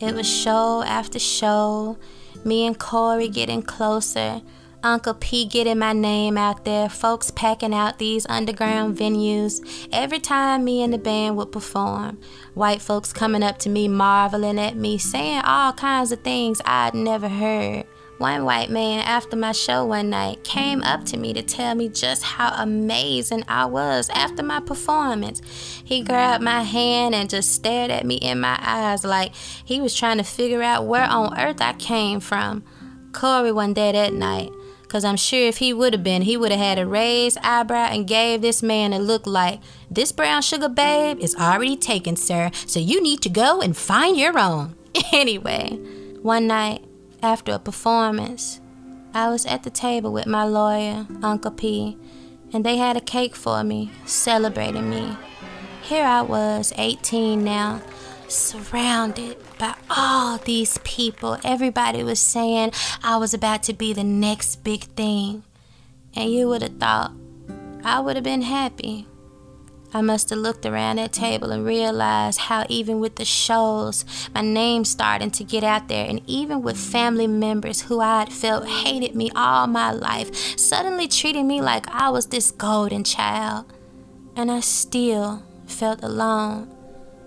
It 0.00 0.14
was 0.14 0.28
show 0.28 0.82
after 0.82 1.18
show, 1.18 1.96
me 2.44 2.66
and 2.66 2.78
Corey 2.78 3.28
getting 3.28 3.62
closer, 3.62 4.42
Uncle 4.86 5.14
P 5.14 5.44
getting 5.46 5.80
my 5.80 5.92
name 5.92 6.38
out 6.38 6.64
there, 6.64 6.88
folks 6.88 7.32
packing 7.32 7.74
out 7.74 7.98
these 7.98 8.24
underground 8.28 8.96
venues 8.96 9.88
every 9.90 10.20
time 10.20 10.62
me 10.62 10.80
and 10.80 10.92
the 10.92 10.98
band 10.98 11.36
would 11.36 11.50
perform. 11.50 12.20
White 12.54 12.80
folks 12.80 13.12
coming 13.12 13.42
up 13.42 13.58
to 13.58 13.68
me, 13.68 13.88
marveling 13.88 14.60
at 14.60 14.76
me, 14.76 14.96
saying 14.96 15.42
all 15.44 15.72
kinds 15.72 16.12
of 16.12 16.20
things 16.20 16.62
I'd 16.64 16.94
never 16.94 17.28
heard. 17.28 17.84
One 18.18 18.44
white 18.44 18.70
man 18.70 19.00
after 19.00 19.34
my 19.34 19.50
show 19.50 19.84
one 19.84 20.10
night 20.10 20.44
came 20.44 20.82
up 20.82 21.04
to 21.06 21.16
me 21.16 21.32
to 21.32 21.42
tell 21.42 21.74
me 21.74 21.88
just 21.88 22.22
how 22.22 22.54
amazing 22.54 23.42
I 23.48 23.64
was 23.64 24.08
after 24.10 24.44
my 24.44 24.60
performance. 24.60 25.42
He 25.84 26.04
grabbed 26.04 26.44
my 26.44 26.62
hand 26.62 27.12
and 27.12 27.28
just 27.28 27.52
stared 27.52 27.90
at 27.90 28.06
me 28.06 28.18
in 28.18 28.38
my 28.38 28.56
eyes 28.62 29.02
like 29.02 29.34
he 29.34 29.80
was 29.80 29.96
trying 29.96 30.18
to 30.18 30.24
figure 30.24 30.62
out 30.62 30.86
where 30.86 31.06
on 31.06 31.36
earth 31.36 31.60
I 31.60 31.72
came 31.72 32.20
from. 32.20 32.62
Corey 33.10 33.50
wasn't 33.50 33.74
there 33.74 33.92
that 33.92 34.12
night. 34.12 34.52
Cause 34.88 35.04
I'm 35.04 35.16
sure 35.16 35.48
if 35.48 35.58
he 35.58 35.72
would 35.72 35.92
have 35.92 36.04
been, 36.04 36.22
he 36.22 36.36
would 36.36 36.52
have 36.52 36.60
had 36.60 36.78
a 36.78 36.86
raised 36.86 37.38
eyebrow 37.42 37.88
and 37.90 38.06
gave 38.06 38.40
this 38.40 38.62
man 38.62 38.92
a 38.92 38.98
look 38.98 39.26
like, 39.26 39.60
This 39.90 40.12
brown 40.12 40.42
sugar 40.42 40.68
babe 40.68 41.18
is 41.18 41.34
already 41.34 41.76
taken, 41.76 42.14
sir, 42.14 42.50
so 42.66 42.78
you 42.78 43.02
need 43.02 43.20
to 43.22 43.28
go 43.28 43.60
and 43.60 43.76
find 43.76 44.16
your 44.16 44.38
own. 44.38 44.76
anyway, 45.12 45.76
one 46.22 46.46
night 46.46 46.84
after 47.22 47.52
a 47.52 47.58
performance, 47.58 48.60
I 49.12 49.28
was 49.28 49.44
at 49.46 49.64
the 49.64 49.70
table 49.70 50.12
with 50.12 50.26
my 50.26 50.44
lawyer, 50.44 51.06
Uncle 51.22 51.50
P, 51.50 51.96
and 52.52 52.64
they 52.64 52.76
had 52.76 52.96
a 52.96 53.00
cake 53.00 53.34
for 53.34 53.64
me, 53.64 53.90
celebrating 54.04 54.88
me. 54.88 55.16
Here 55.82 56.04
I 56.04 56.22
was, 56.22 56.72
18 56.76 57.42
now, 57.42 57.82
surrounded 58.28 59.36
by 59.58 59.74
all 59.90 60.38
these 60.38 60.78
people. 60.78 61.38
Everybody 61.44 62.02
was 62.02 62.20
saying 62.20 62.72
I 63.02 63.16
was 63.16 63.34
about 63.34 63.62
to 63.64 63.72
be 63.72 63.92
the 63.92 64.04
next 64.04 64.64
big 64.64 64.84
thing. 64.84 65.44
And 66.14 66.30
you 66.32 66.48
would 66.48 66.62
have 66.62 66.78
thought 66.78 67.12
I 67.84 68.00
would 68.00 68.16
have 68.16 68.24
been 68.24 68.42
happy. 68.42 69.06
I 69.94 70.00
must 70.02 70.30
have 70.30 70.40
looked 70.40 70.66
around 70.66 70.96
that 70.96 71.12
table 71.12 71.52
and 71.52 71.64
realized 71.64 72.40
how, 72.40 72.66
even 72.68 73.00
with 73.00 73.16
the 73.16 73.24
shows, 73.24 74.04
my 74.34 74.42
name 74.42 74.84
starting 74.84 75.30
to 75.30 75.44
get 75.44 75.64
out 75.64 75.88
there, 75.88 76.06
and 76.06 76.20
even 76.26 76.60
with 76.60 76.76
family 76.76 77.26
members 77.26 77.82
who 77.82 78.00
I 78.00 78.18
had 78.20 78.32
felt 78.32 78.66
hated 78.66 79.14
me 79.14 79.30
all 79.34 79.66
my 79.68 79.92
life, 79.92 80.58
suddenly 80.58 81.08
treating 81.08 81.46
me 81.46 81.62
like 81.62 81.88
I 81.88 82.10
was 82.10 82.26
this 82.26 82.50
golden 82.50 83.04
child. 83.04 83.72
And 84.34 84.50
I 84.50 84.60
still 84.60 85.42
felt 85.66 86.02
alone. 86.02 86.75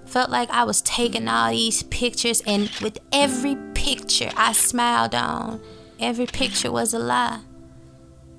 Felt 0.10 0.32
like 0.32 0.50
I 0.50 0.64
was 0.64 0.82
taking 0.82 1.28
all 1.28 1.52
these 1.52 1.84
pictures, 1.84 2.42
and 2.48 2.72
with 2.82 2.98
every 3.14 3.56
picture 3.76 4.32
I 4.36 4.54
smiled 4.54 5.14
on, 5.14 5.62
every 6.00 6.26
picture 6.26 6.72
was 6.72 6.96
a 6.96 7.00
lie. 7.00 7.42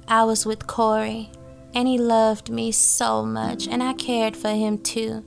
I 0.09 0.25
was 0.25 0.45
with 0.45 0.67
Corey, 0.67 1.31
and 1.73 1.87
he 1.87 1.97
loved 1.97 2.51
me 2.51 2.73
so 2.73 3.25
much, 3.25 3.69
and 3.69 3.85
I 3.85 3.93
cared 3.93 4.37
for 4.37 4.49
him 4.49 4.79
too. 4.79 5.25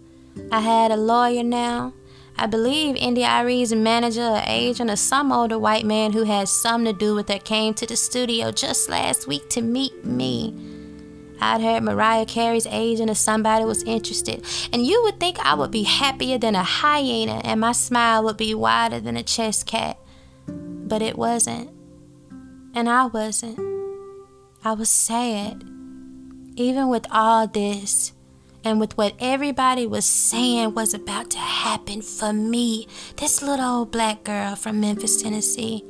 I 0.51 0.59
had 0.59 0.91
a 0.91 0.97
lawyer 0.97 1.43
now. 1.43 1.93
I 2.37 2.47
believe 2.47 2.97
India 2.97 3.25
Arie's 3.25 3.73
manager 3.73 4.27
or 4.27 4.43
agent 4.45 4.91
or 4.91 4.97
some 4.97 5.31
older 5.31 5.57
white 5.57 5.85
man 5.85 6.11
who 6.11 6.23
had 6.23 6.49
something 6.49 6.93
to 6.93 6.99
do 6.99 7.15
with 7.15 7.29
her 7.29 7.39
came 7.39 7.73
to 7.75 7.85
the 7.85 7.95
studio 7.95 8.51
just 8.51 8.89
last 8.89 9.27
week 9.27 9.49
to 9.51 9.61
meet 9.61 10.03
me. 10.03 10.72
I'd 11.43 11.61
heard 11.61 11.83
Mariah 11.83 12.25
Carey's 12.25 12.65
agent 12.67 13.09
or 13.09 13.15
somebody 13.15 13.65
was 13.65 13.83
interested, 13.83 14.45
and 14.71 14.85
you 14.85 15.03
would 15.03 15.19
think 15.19 15.37
I 15.39 15.53
would 15.53 15.71
be 15.71 15.83
happier 15.83 16.37
than 16.37 16.55
a 16.55 16.63
hyena 16.63 17.41
and 17.43 17.59
my 17.59 17.73
smile 17.73 18.23
would 18.23 18.37
be 18.37 18.55
wider 18.55 18.99
than 18.99 19.17
a 19.17 19.23
chess 19.23 19.63
cat. 19.63 19.97
But 20.47 21.01
it 21.01 21.17
wasn't. 21.17 21.69
And 22.73 22.89
I 22.89 23.05
wasn't. 23.05 23.59
I 24.63 24.73
was 24.73 24.89
sad. 24.89 25.63
Even 26.55 26.87
with 26.87 27.05
all 27.11 27.47
this, 27.47 28.13
and 28.63 28.79
with 28.79 28.97
what 28.97 29.15
everybody 29.19 29.85
was 29.85 30.05
saying 30.05 30.73
was 30.73 30.93
about 30.93 31.29
to 31.31 31.39
happen 31.39 32.01
for 32.01 32.31
me, 32.31 32.87
this 33.17 33.41
little 33.41 33.79
old 33.79 33.91
black 33.91 34.23
girl 34.23 34.55
from 34.55 34.79
Memphis, 34.79 35.21
Tennessee. 35.21 35.83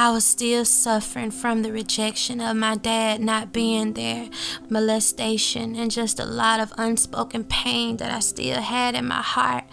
I 0.00 0.10
was 0.12 0.24
still 0.24 0.64
suffering 0.64 1.30
from 1.30 1.60
the 1.60 1.72
rejection 1.72 2.40
of 2.40 2.56
my 2.56 2.74
dad 2.74 3.20
not 3.20 3.52
being 3.52 3.92
there, 3.92 4.30
molestation, 4.70 5.76
and 5.76 5.90
just 5.90 6.18
a 6.18 6.24
lot 6.24 6.58
of 6.58 6.72
unspoken 6.78 7.44
pain 7.44 7.98
that 7.98 8.10
I 8.10 8.20
still 8.20 8.62
had 8.62 8.94
in 8.94 9.06
my 9.06 9.20
heart. 9.20 9.64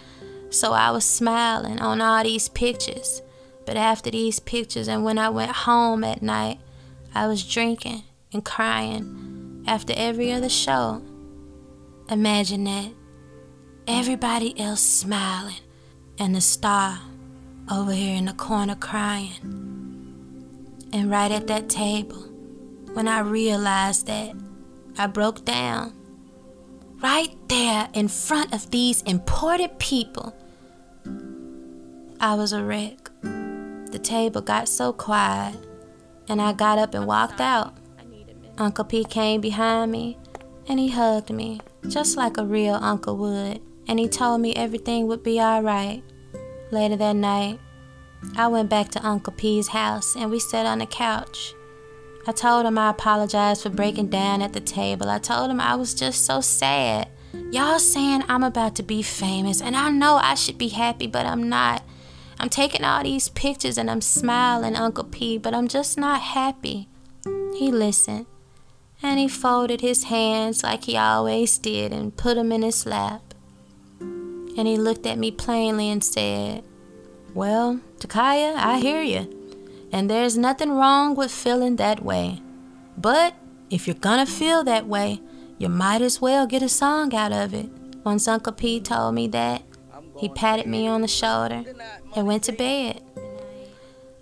So 0.50 0.74
I 0.74 0.90
was 0.90 1.06
smiling 1.06 1.80
on 1.80 2.02
all 2.02 2.22
these 2.22 2.50
pictures. 2.50 3.22
But 3.64 3.78
after 3.78 4.10
these 4.10 4.38
pictures, 4.38 4.86
and 4.86 5.02
when 5.02 5.16
I 5.16 5.30
went 5.30 5.50
home 5.50 6.04
at 6.04 6.20
night, 6.20 6.60
I 7.14 7.26
was 7.26 7.42
drinking 7.42 8.02
and 8.30 8.44
crying 8.44 9.64
after 9.66 9.94
every 9.96 10.30
other 10.30 10.50
show. 10.50 11.00
Imagine 12.10 12.64
that. 12.64 12.90
Everybody 13.86 14.60
else 14.60 14.82
smiling, 14.82 15.62
and 16.18 16.34
the 16.34 16.42
star 16.42 16.98
over 17.72 17.92
here 17.92 18.16
in 18.16 18.26
the 18.26 18.34
corner 18.34 18.74
crying. 18.74 19.77
And 20.92 21.10
right 21.10 21.30
at 21.30 21.46
that 21.48 21.68
table, 21.68 22.22
when 22.94 23.08
I 23.08 23.20
realized 23.20 24.06
that, 24.06 24.34
I 24.96 25.06
broke 25.06 25.44
down. 25.44 25.92
Right 27.00 27.36
there 27.48 27.88
in 27.92 28.08
front 28.08 28.52
of 28.52 28.70
these 28.70 29.02
important 29.02 29.78
people, 29.78 30.34
I 32.20 32.34
was 32.34 32.52
a 32.52 32.64
wreck. 32.64 33.10
The 33.22 34.00
table 34.02 34.40
got 34.40 34.68
so 34.68 34.92
quiet, 34.92 35.56
and 36.28 36.42
I 36.42 36.52
got 36.52 36.78
up 36.78 36.94
and 36.94 37.06
walked 37.06 37.40
out. 37.40 37.76
Uncle 38.58 38.84
P 38.84 39.04
came 39.04 39.40
behind 39.40 39.92
me, 39.92 40.18
and 40.66 40.80
he 40.80 40.88
hugged 40.88 41.30
me, 41.30 41.60
just 41.86 42.16
like 42.16 42.36
a 42.36 42.44
real 42.44 42.74
uncle 42.74 43.16
would, 43.18 43.60
and 43.86 44.00
he 44.00 44.08
told 44.08 44.40
me 44.40 44.52
everything 44.54 45.06
would 45.06 45.22
be 45.22 45.40
alright. 45.40 46.02
Later 46.72 46.96
that 46.96 47.14
night, 47.14 47.60
I 48.36 48.48
went 48.48 48.68
back 48.68 48.88
to 48.90 49.06
Uncle 49.06 49.32
P's 49.32 49.68
house 49.68 50.16
and 50.16 50.30
we 50.30 50.38
sat 50.38 50.66
on 50.66 50.78
the 50.78 50.86
couch. 50.86 51.54
I 52.26 52.32
told 52.32 52.66
him 52.66 52.76
I 52.76 52.90
apologized 52.90 53.62
for 53.62 53.70
breaking 53.70 54.08
down 54.08 54.42
at 54.42 54.52
the 54.52 54.60
table. 54.60 55.08
I 55.08 55.18
told 55.18 55.50
him 55.50 55.60
I 55.60 55.76
was 55.76 55.94
just 55.94 56.26
so 56.26 56.40
sad. 56.40 57.08
Y'all 57.50 57.78
saying 57.78 58.24
I'm 58.28 58.42
about 58.42 58.76
to 58.76 58.82
be 58.82 59.02
famous 59.02 59.62
and 59.62 59.76
I 59.76 59.90
know 59.90 60.16
I 60.16 60.34
should 60.34 60.58
be 60.58 60.68
happy, 60.68 61.06
but 61.06 61.26
I'm 61.26 61.48
not. 61.48 61.82
I'm 62.40 62.48
taking 62.48 62.84
all 62.84 63.02
these 63.02 63.28
pictures 63.28 63.78
and 63.78 63.90
I'm 63.90 64.00
smiling, 64.00 64.76
Uncle 64.76 65.04
P, 65.04 65.38
but 65.38 65.54
I'm 65.54 65.68
just 65.68 65.98
not 65.98 66.20
happy. 66.20 66.88
He 67.56 67.72
listened 67.72 68.26
and 69.02 69.18
he 69.18 69.28
folded 69.28 69.80
his 69.80 70.04
hands 70.04 70.62
like 70.62 70.84
he 70.84 70.96
always 70.96 71.58
did 71.58 71.92
and 71.92 72.16
put 72.16 72.34
them 72.34 72.52
in 72.52 72.62
his 72.62 72.84
lap. 72.84 73.22
And 74.00 74.66
he 74.66 74.76
looked 74.76 75.06
at 75.06 75.18
me 75.18 75.30
plainly 75.30 75.88
and 75.88 76.02
said, 76.02 76.64
well, 77.38 77.78
Takaya, 78.00 78.56
I 78.56 78.80
hear 78.80 79.00
you. 79.00 79.32
And 79.92 80.10
there's 80.10 80.36
nothing 80.36 80.72
wrong 80.72 81.14
with 81.14 81.30
feeling 81.30 81.76
that 81.76 82.02
way. 82.02 82.42
But 82.96 83.34
if 83.70 83.86
you're 83.86 83.94
gonna 83.94 84.26
feel 84.26 84.64
that 84.64 84.88
way, 84.88 85.20
you 85.56 85.68
might 85.68 86.02
as 86.02 86.20
well 86.20 86.48
get 86.48 86.64
a 86.64 86.68
song 86.68 87.14
out 87.14 87.30
of 87.30 87.54
it. 87.54 87.68
Once 88.02 88.26
Uncle 88.26 88.52
P 88.52 88.80
told 88.80 89.14
me 89.14 89.28
that, 89.28 89.62
he 90.18 90.28
patted 90.28 90.66
me 90.66 90.88
on 90.88 91.00
the 91.00 91.08
shoulder 91.08 91.62
and 92.16 92.26
went 92.26 92.42
to 92.44 92.52
bed. 92.52 93.02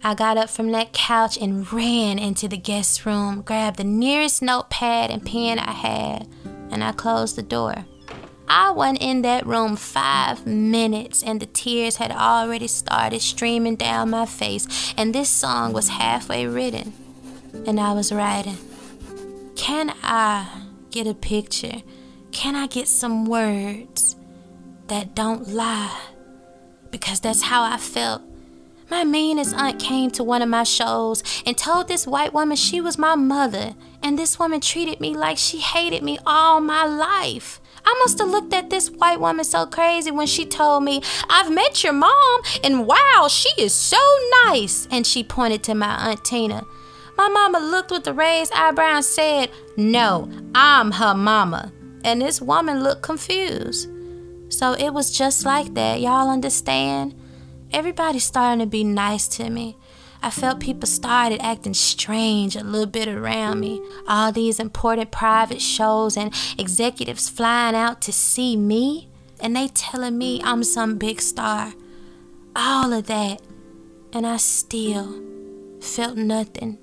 I 0.05 0.15
got 0.15 0.37
up 0.37 0.51
from 0.51 0.71
that 0.73 0.93
couch 0.93 1.39
and 1.39 1.73
ran 1.73 2.19
into 2.19 2.49
the 2.49 2.59
guest 2.59 3.07
room, 3.07 3.41
grabbed 3.41 3.79
the 3.79 3.85
nearest 3.85 4.43
notepad 4.43 5.11
and 5.11 5.25
pen 5.25 5.59
I 5.59 5.73
had, 5.73 6.29
and 6.71 6.85
I 6.85 6.93
closed 6.93 7.37
the 7.37 7.43
door. 7.43 7.87
I 8.49 8.71
went 8.71 8.99
in 9.01 9.23
that 9.23 9.47
room 9.47 9.77
five 9.77 10.47
minutes 10.47 11.23
and 11.23 11.41
the 11.41 11.47
tears 11.47 11.97
had 11.97 12.13
already 12.13 12.69
started 12.69 13.21
streaming 13.21 13.77
down 13.77 14.11
my 14.11 14.27
face, 14.27 14.95
and 14.97 15.15
this 15.15 15.29
song 15.29 15.73
was 15.73 15.89
halfway 15.89 16.47
written, 16.47 16.93
and 17.67 17.81
I 17.81 17.93
was 17.93 18.13
writing. 18.13 18.59
Can 19.57 19.93
I 20.03 20.47
get 20.91 21.07
a 21.07 21.15
picture? 21.15 21.83
Can 22.31 22.55
I 22.55 22.67
get 22.67 22.87
some 22.87 23.25
words 23.25 24.15
that 24.87 25.15
don't 25.15 25.49
lie? 25.49 26.01
Because 26.91 27.21
that's 27.21 27.43
how 27.43 27.63
I 27.65 27.79
felt. 27.79 28.23
My 28.89 29.03
meanest 29.03 29.57
aunt 29.57 29.81
came 29.81 30.13
to 30.13 30.23
one 30.23 30.43
of 30.43 30.49
my 30.49 30.63
shows 30.63 31.25
and 31.45 31.59
told 31.59 31.89
this 31.89 32.07
white 32.07 32.33
woman 32.33 32.57
she 32.57 32.81
was 32.81 32.97
my 32.97 33.17
mother, 33.17 33.75
and 34.03 34.17
this 34.17 34.39
woman 34.39 34.61
treated 34.61 35.01
me 35.01 35.17
like 35.17 35.39
she 35.39 35.59
hated 35.59 36.05
me 36.05 36.19
all 36.25 36.61
my 36.61 36.85
life. 36.85 37.61
I 37.87 37.97
must 38.01 38.19
have 38.19 38.29
looked 38.29 38.53
at 38.53 38.69
this 38.69 38.91
white 38.91 39.21
woman 39.21 39.45
so 39.45 39.65
crazy 39.65 40.11
when 40.11 40.27
she 40.27 40.45
told 40.45 40.83
me, 40.83 41.03
I've 41.31 41.53
met 41.53 41.85
your 41.85 41.93
mom, 41.93 42.41
and 42.65 42.87
wow, 42.87 43.29
she 43.31 43.49
is 43.57 43.73
so 43.73 43.99
nice. 44.45 44.89
And 44.91 45.07
she 45.07 45.23
pointed 45.23 45.63
to 45.65 45.75
my 45.75 46.11
Aunt 46.11 46.25
Tina. 46.25 46.67
My 47.17 47.29
mama 47.29 47.61
looked 47.61 47.91
with 47.93 48.05
the 48.05 48.13
raised 48.13 48.53
eyebrow 48.53 48.97
and 48.97 49.05
said, 49.05 49.51
No, 49.77 50.29
I'm 50.55 50.91
her 50.93 51.15
mama. 51.15 51.73
And 52.05 52.21
this 52.21 52.43
woman 52.43 52.83
looked 52.83 53.03
confused. 53.03 53.89
So 54.49 54.75
it 54.75 54.91
was 54.91 55.17
just 55.17 55.45
like 55.45 55.75
that, 55.75 56.01
y'all 56.01 56.29
understand? 56.29 57.15
Everybody's 57.73 58.25
starting 58.25 58.61
to 58.61 58.67
be 58.67 58.85
nice 58.85 59.29
to 59.29 59.49
me. 59.49 59.77
I 60.23 60.31
felt 60.31 60.61
people 60.61 60.87
started 60.87 61.41
acting 61.43 61.75
strange 61.75 62.57
a 62.57 62.65
little 62.65 62.87
bit 62.87 63.09
around 63.09 63.61
me. 63.61 63.81
All 64.09 64.33
these 64.33 64.59
important 64.59 65.11
private 65.11 65.61
shows 65.61 66.17
and 66.17 66.35
executives 66.59 67.29
flying 67.29 67.75
out 67.75 68.01
to 68.03 68.13
see 68.13 68.57
me, 68.57 69.09
and 69.41 69.55
they 69.55 69.69
telling 69.69 70.19
me 70.19 70.41
I'm 70.43 70.65
some 70.65 70.97
big 70.97 71.21
star. 71.21 71.75
All 72.55 72.93
of 72.93 73.07
that, 73.07 73.43
and 74.13 74.27
I 74.27 74.39
still 74.39 75.23
felt 75.81 76.17
nothing. 76.17 76.79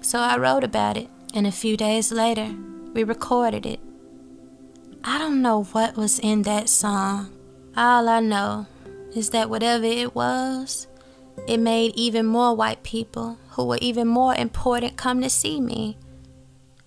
So 0.00 0.18
I 0.18 0.36
wrote 0.36 0.64
about 0.64 0.96
it, 0.96 1.08
and 1.34 1.46
a 1.46 1.52
few 1.52 1.76
days 1.76 2.10
later, 2.10 2.54
we 2.94 3.04
recorded 3.04 3.66
it. 3.66 3.80
I 5.04 5.18
don't 5.18 5.42
know 5.42 5.64
what 5.64 5.96
was 5.96 6.18
in 6.18 6.42
that 6.42 6.68
song. 6.68 7.30
All 7.76 8.08
I 8.08 8.20
know 8.20 8.66
is 9.14 9.30
that 9.30 9.50
whatever 9.50 9.84
it 9.84 10.14
was, 10.14 10.86
it 11.46 11.58
made 11.58 11.92
even 11.94 12.26
more 12.26 12.54
white 12.54 12.82
people 12.82 13.38
who 13.50 13.64
were 13.64 13.78
even 13.80 14.08
more 14.08 14.34
important 14.34 14.96
come 14.96 15.20
to 15.22 15.30
see 15.30 15.60
me. 15.60 15.96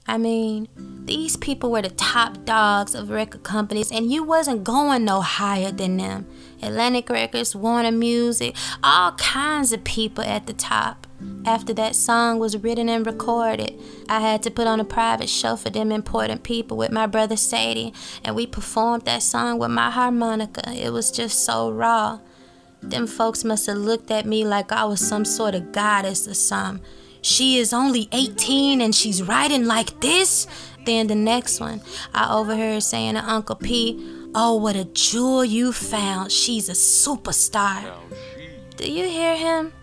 I 0.09 0.17
mean, 0.17 0.67
these 1.05 1.37
people 1.37 1.69
were 1.69 1.83
the 1.83 1.89
top 1.89 2.43
dogs 2.43 2.95
of 2.95 3.11
record 3.11 3.43
companies, 3.43 3.91
and 3.91 4.11
you 4.11 4.23
wasn't 4.23 4.63
going 4.63 5.05
no 5.05 5.21
higher 5.21 5.71
than 5.71 5.97
them. 5.97 6.25
Atlantic 6.63 7.09
Records, 7.11 7.55
Warner 7.55 7.91
Music, 7.91 8.55
all 8.83 9.11
kinds 9.13 9.71
of 9.71 9.83
people 9.83 10.23
at 10.23 10.47
the 10.47 10.53
top. 10.53 11.05
After 11.45 11.73
that 11.73 11.95
song 11.95 12.39
was 12.39 12.57
written 12.57 12.89
and 12.89 13.05
recorded, 13.05 13.79
I 14.07 14.19
had 14.19 14.41
to 14.43 14.51
put 14.51 14.65
on 14.65 14.79
a 14.79 14.83
private 14.83 15.29
show 15.29 15.55
for 15.55 15.69
them 15.69 15.91
important 15.91 16.41
people 16.41 16.75
with 16.75 16.91
my 16.91 17.05
brother 17.05 17.35
Sadie, 17.35 17.93
and 18.23 18.35
we 18.35 18.47
performed 18.47 19.05
that 19.05 19.21
song 19.21 19.59
with 19.59 19.69
my 19.69 19.91
harmonica. 19.91 20.71
It 20.71 20.91
was 20.91 21.11
just 21.11 21.45
so 21.45 21.71
raw. 21.71 22.19
Them 22.81 23.07
folks 23.07 23.43
must 23.43 23.67
have 23.67 23.77
looked 23.77 24.09
at 24.11 24.25
me 24.25 24.45
like 24.45 24.71
I 24.71 24.85
was 24.85 24.99
some 25.05 25.25
sort 25.25 25.55
of 25.55 25.71
goddess 25.71 26.27
or 26.27 26.33
something. 26.33 26.83
She 27.21 27.57
is 27.57 27.73
only 27.73 28.07
18 28.11 28.81
and 28.81 28.95
she's 28.95 29.21
riding 29.21 29.65
like 29.65 29.99
this? 29.99 30.47
Then 30.85 31.07
the 31.07 31.15
next 31.15 31.59
one, 31.59 31.81
I 32.13 32.33
overheard 32.33 32.83
saying 32.83 33.15
to 33.15 33.23
Uncle 33.23 33.55
P, 33.55 33.97
Oh, 34.33 34.55
what 34.55 34.75
a 34.75 34.85
jewel 34.85 35.43
you 35.43 35.73
found. 35.73 36.31
She's 36.31 36.69
a 36.69 36.73
superstar. 36.73 37.93
Do 38.77 38.89
you 38.89 39.09
hear 39.09 39.35
him? 39.35 39.73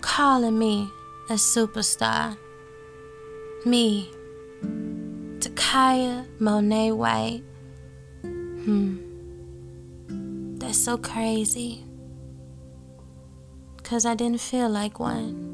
Calling 0.00 0.58
me 0.58 0.88
a 1.28 1.34
superstar. 1.34 2.36
Me, 3.64 4.10
Takaya 5.40 6.26
Monet 6.38 6.92
White. 6.92 7.42
Hmm. 8.22 9.11
That's 10.62 10.78
so 10.78 10.96
crazy. 10.96 11.84
Because 13.76 14.06
I 14.06 14.14
didn't 14.14 14.40
feel 14.40 14.68
like 14.68 15.00
one. 15.00 15.51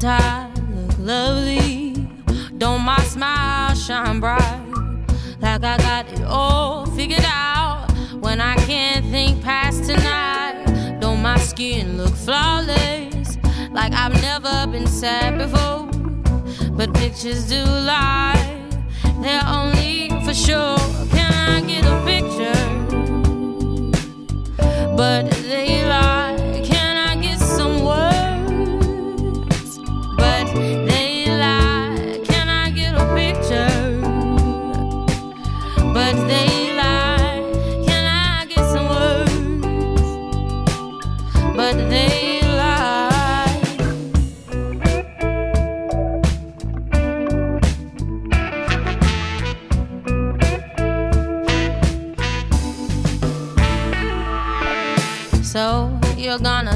Don't 0.00 0.12
I 0.12 0.50
look 0.70 0.98
lovely? 0.98 2.08
Don't 2.56 2.80
my 2.80 2.98
smile 3.00 3.74
shine 3.74 4.18
bright? 4.18 4.62
Like 5.40 5.62
I 5.62 5.76
got 5.76 6.10
it 6.10 6.22
all 6.22 6.86
figured 6.86 7.26
out 7.26 7.92
when 8.14 8.40
I 8.40 8.56
can't 8.64 9.04
think 9.10 9.42
past 9.42 9.84
tonight. 9.84 10.96
Don't 11.00 11.20
my 11.20 11.36
skin 11.36 11.98
look 11.98 12.14
flawless? 12.14 13.36
Like 13.72 13.92
I've 13.92 14.14
never 14.22 14.66
been 14.72 14.86
sad 14.86 15.36
before. 15.36 15.86
But 16.72 16.94
pictures 16.94 17.46
do 17.46 17.62
lie, 17.62 18.58
they're 19.20 19.46
only 19.46 20.08
for 20.24 20.32
sure. 20.32 20.78
Can 21.10 21.34
I 21.34 21.60
get 21.60 21.84
a 21.84 22.00
picture? 22.06 22.70
But 24.96 25.30
they 25.42 25.79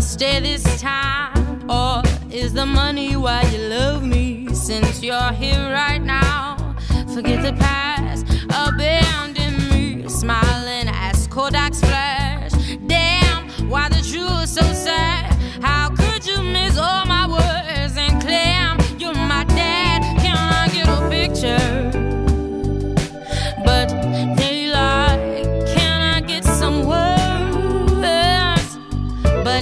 stay 0.04 0.40
this 0.40 0.62
time? 0.80 1.68
Or 1.70 2.02
is 2.30 2.52
the 2.52 2.66
money 2.66 3.16
why 3.16 3.42
you 3.52 3.58
love 3.68 4.02
me? 4.04 4.54
Since 4.54 5.02
you're 5.02 5.32
here 5.32 5.72
right 5.72 6.02
now, 6.02 6.76
forget 7.14 7.42
the 7.42 7.52
past, 7.58 8.26
abandon 8.50 9.54
me. 9.70 10.08
Smiling 10.08 10.88
as 10.88 11.26
Kodak's 11.28 11.80
flash. 11.80 12.52
Damn, 12.86 13.48
why 13.68 13.88
the 13.88 14.02
truth 14.10 14.42
is 14.42 14.50
so 14.52 14.62
sad? 14.72 15.32
How 15.62 15.88
could 15.90 16.26
you 16.26 16.42
miss 16.42 16.78
all 16.78 17.06
my 17.06 17.26
words 17.26 17.63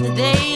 they 0.03 0.52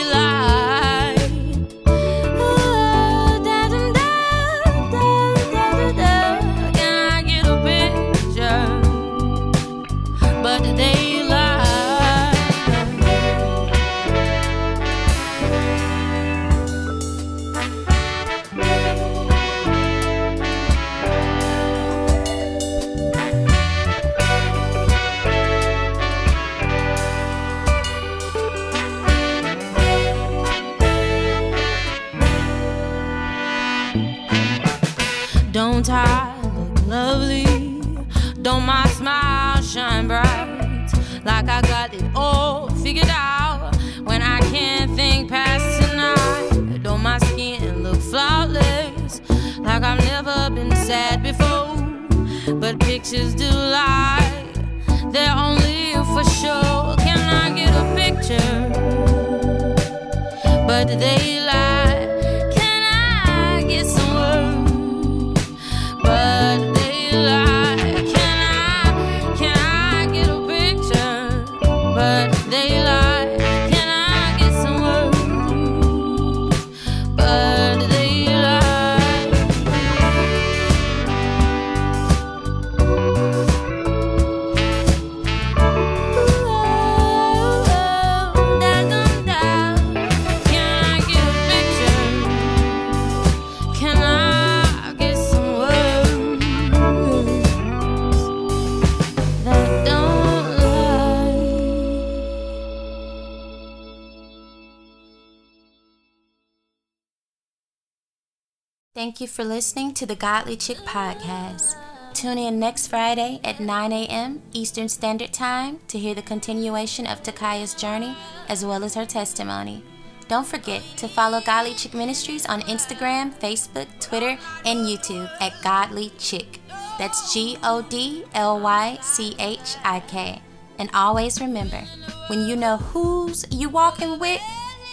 Thank 109.07 109.21
you 109.21 109.29
for 109.29 109.45
listening 109.45 109.95
to 109.95 110.05
the 110.05 110.17
Godly 110.17 110.57
Chick 110.57 110.79
Podcast. 110.79 111.77
Tune 112.13 112.39
in 112.39 112.59
next 112.59 112.89
Friday 112.89 113.39
at 113.45 113.61
9 113.61 113.93
a.m. 113.93 114.43
Eastern 114.53 114.89
Standard 114.89 115.33
Time 115.33 115.79
to 115.87 115.97
hear 115.97 116.13
the 116.13 116.23
continuation 116.23 117.07
of 117.07 117.23
Takaya's 117.23 117.73
journey 117.73 118.17
as 118.49 118.65
well 118.65 118.83
as 118.83 118.95
her 118.95 119.07
testimony. 119.07 119.85
Don't 120.27 120.45
forget 120.45 120.83
to 120.97 121.07
follow 121.07 121.41
Godly 121.41 121.75
Chick 121.75 121.95
Ministries 121.95 122.47
on 122.47 122.63
Instagram, 122.63 123.33
Facebook, 123.39 123.87
Twitter, 124.01 124.37
and 124.65 124.81
YouTube 124.81 125.31
at 125.41 125.53
Godly 125.63 126.11
Chick. 126.19 126.59
That's 126.99 127.33
G 127.33 127.59
O 127.63 127.83
D 127.83 128.25
L 128.35 128.59
Y 128.59 128.99
C 129.03 129.37
H 129.39 129.77
I 129.85 130.01
K. 130.01 130.43
And 130.81 130.91
always 130.93 131.41
remember, 131.41 131.85
when 132.27 132.49
you 132.49 132.57
know 132.57 132.79
who's 132.79 133.47
you 133.53 133.69
walking 133.69 134.19
with, 134.19 134.41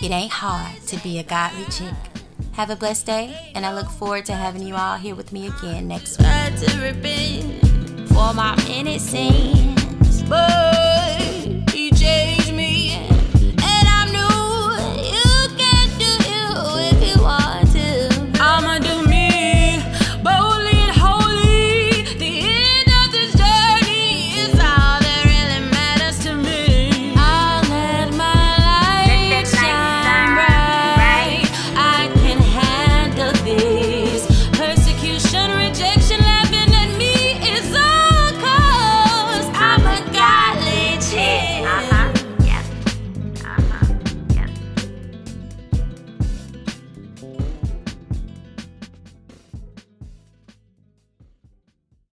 it 0.04 0.12
ain't 0.12 0.34
hard 0.34 0.84
to 0.84 0.98
be 0.98 1.18
a 1.18 1.24
godly 1.24 1.66
chick. 1.72 2.13
Have 2.54 2.70
a 2.70 2.76
blessed 2.76 3.08
day, 3.08 3.52
and 3.56 3.66
I 3.66 3.74
look 3.74 3.90
forward 3.90 4.26
to 4.26 4.34
having 4.34 4.62
you 4.62 4.76
all 4.76 4.98
here 4.98 5.16
with 5.16 5.34
me 5.34 5.48
again 5.48 5.88
next 5.88 6.20
week. 6.20 6.28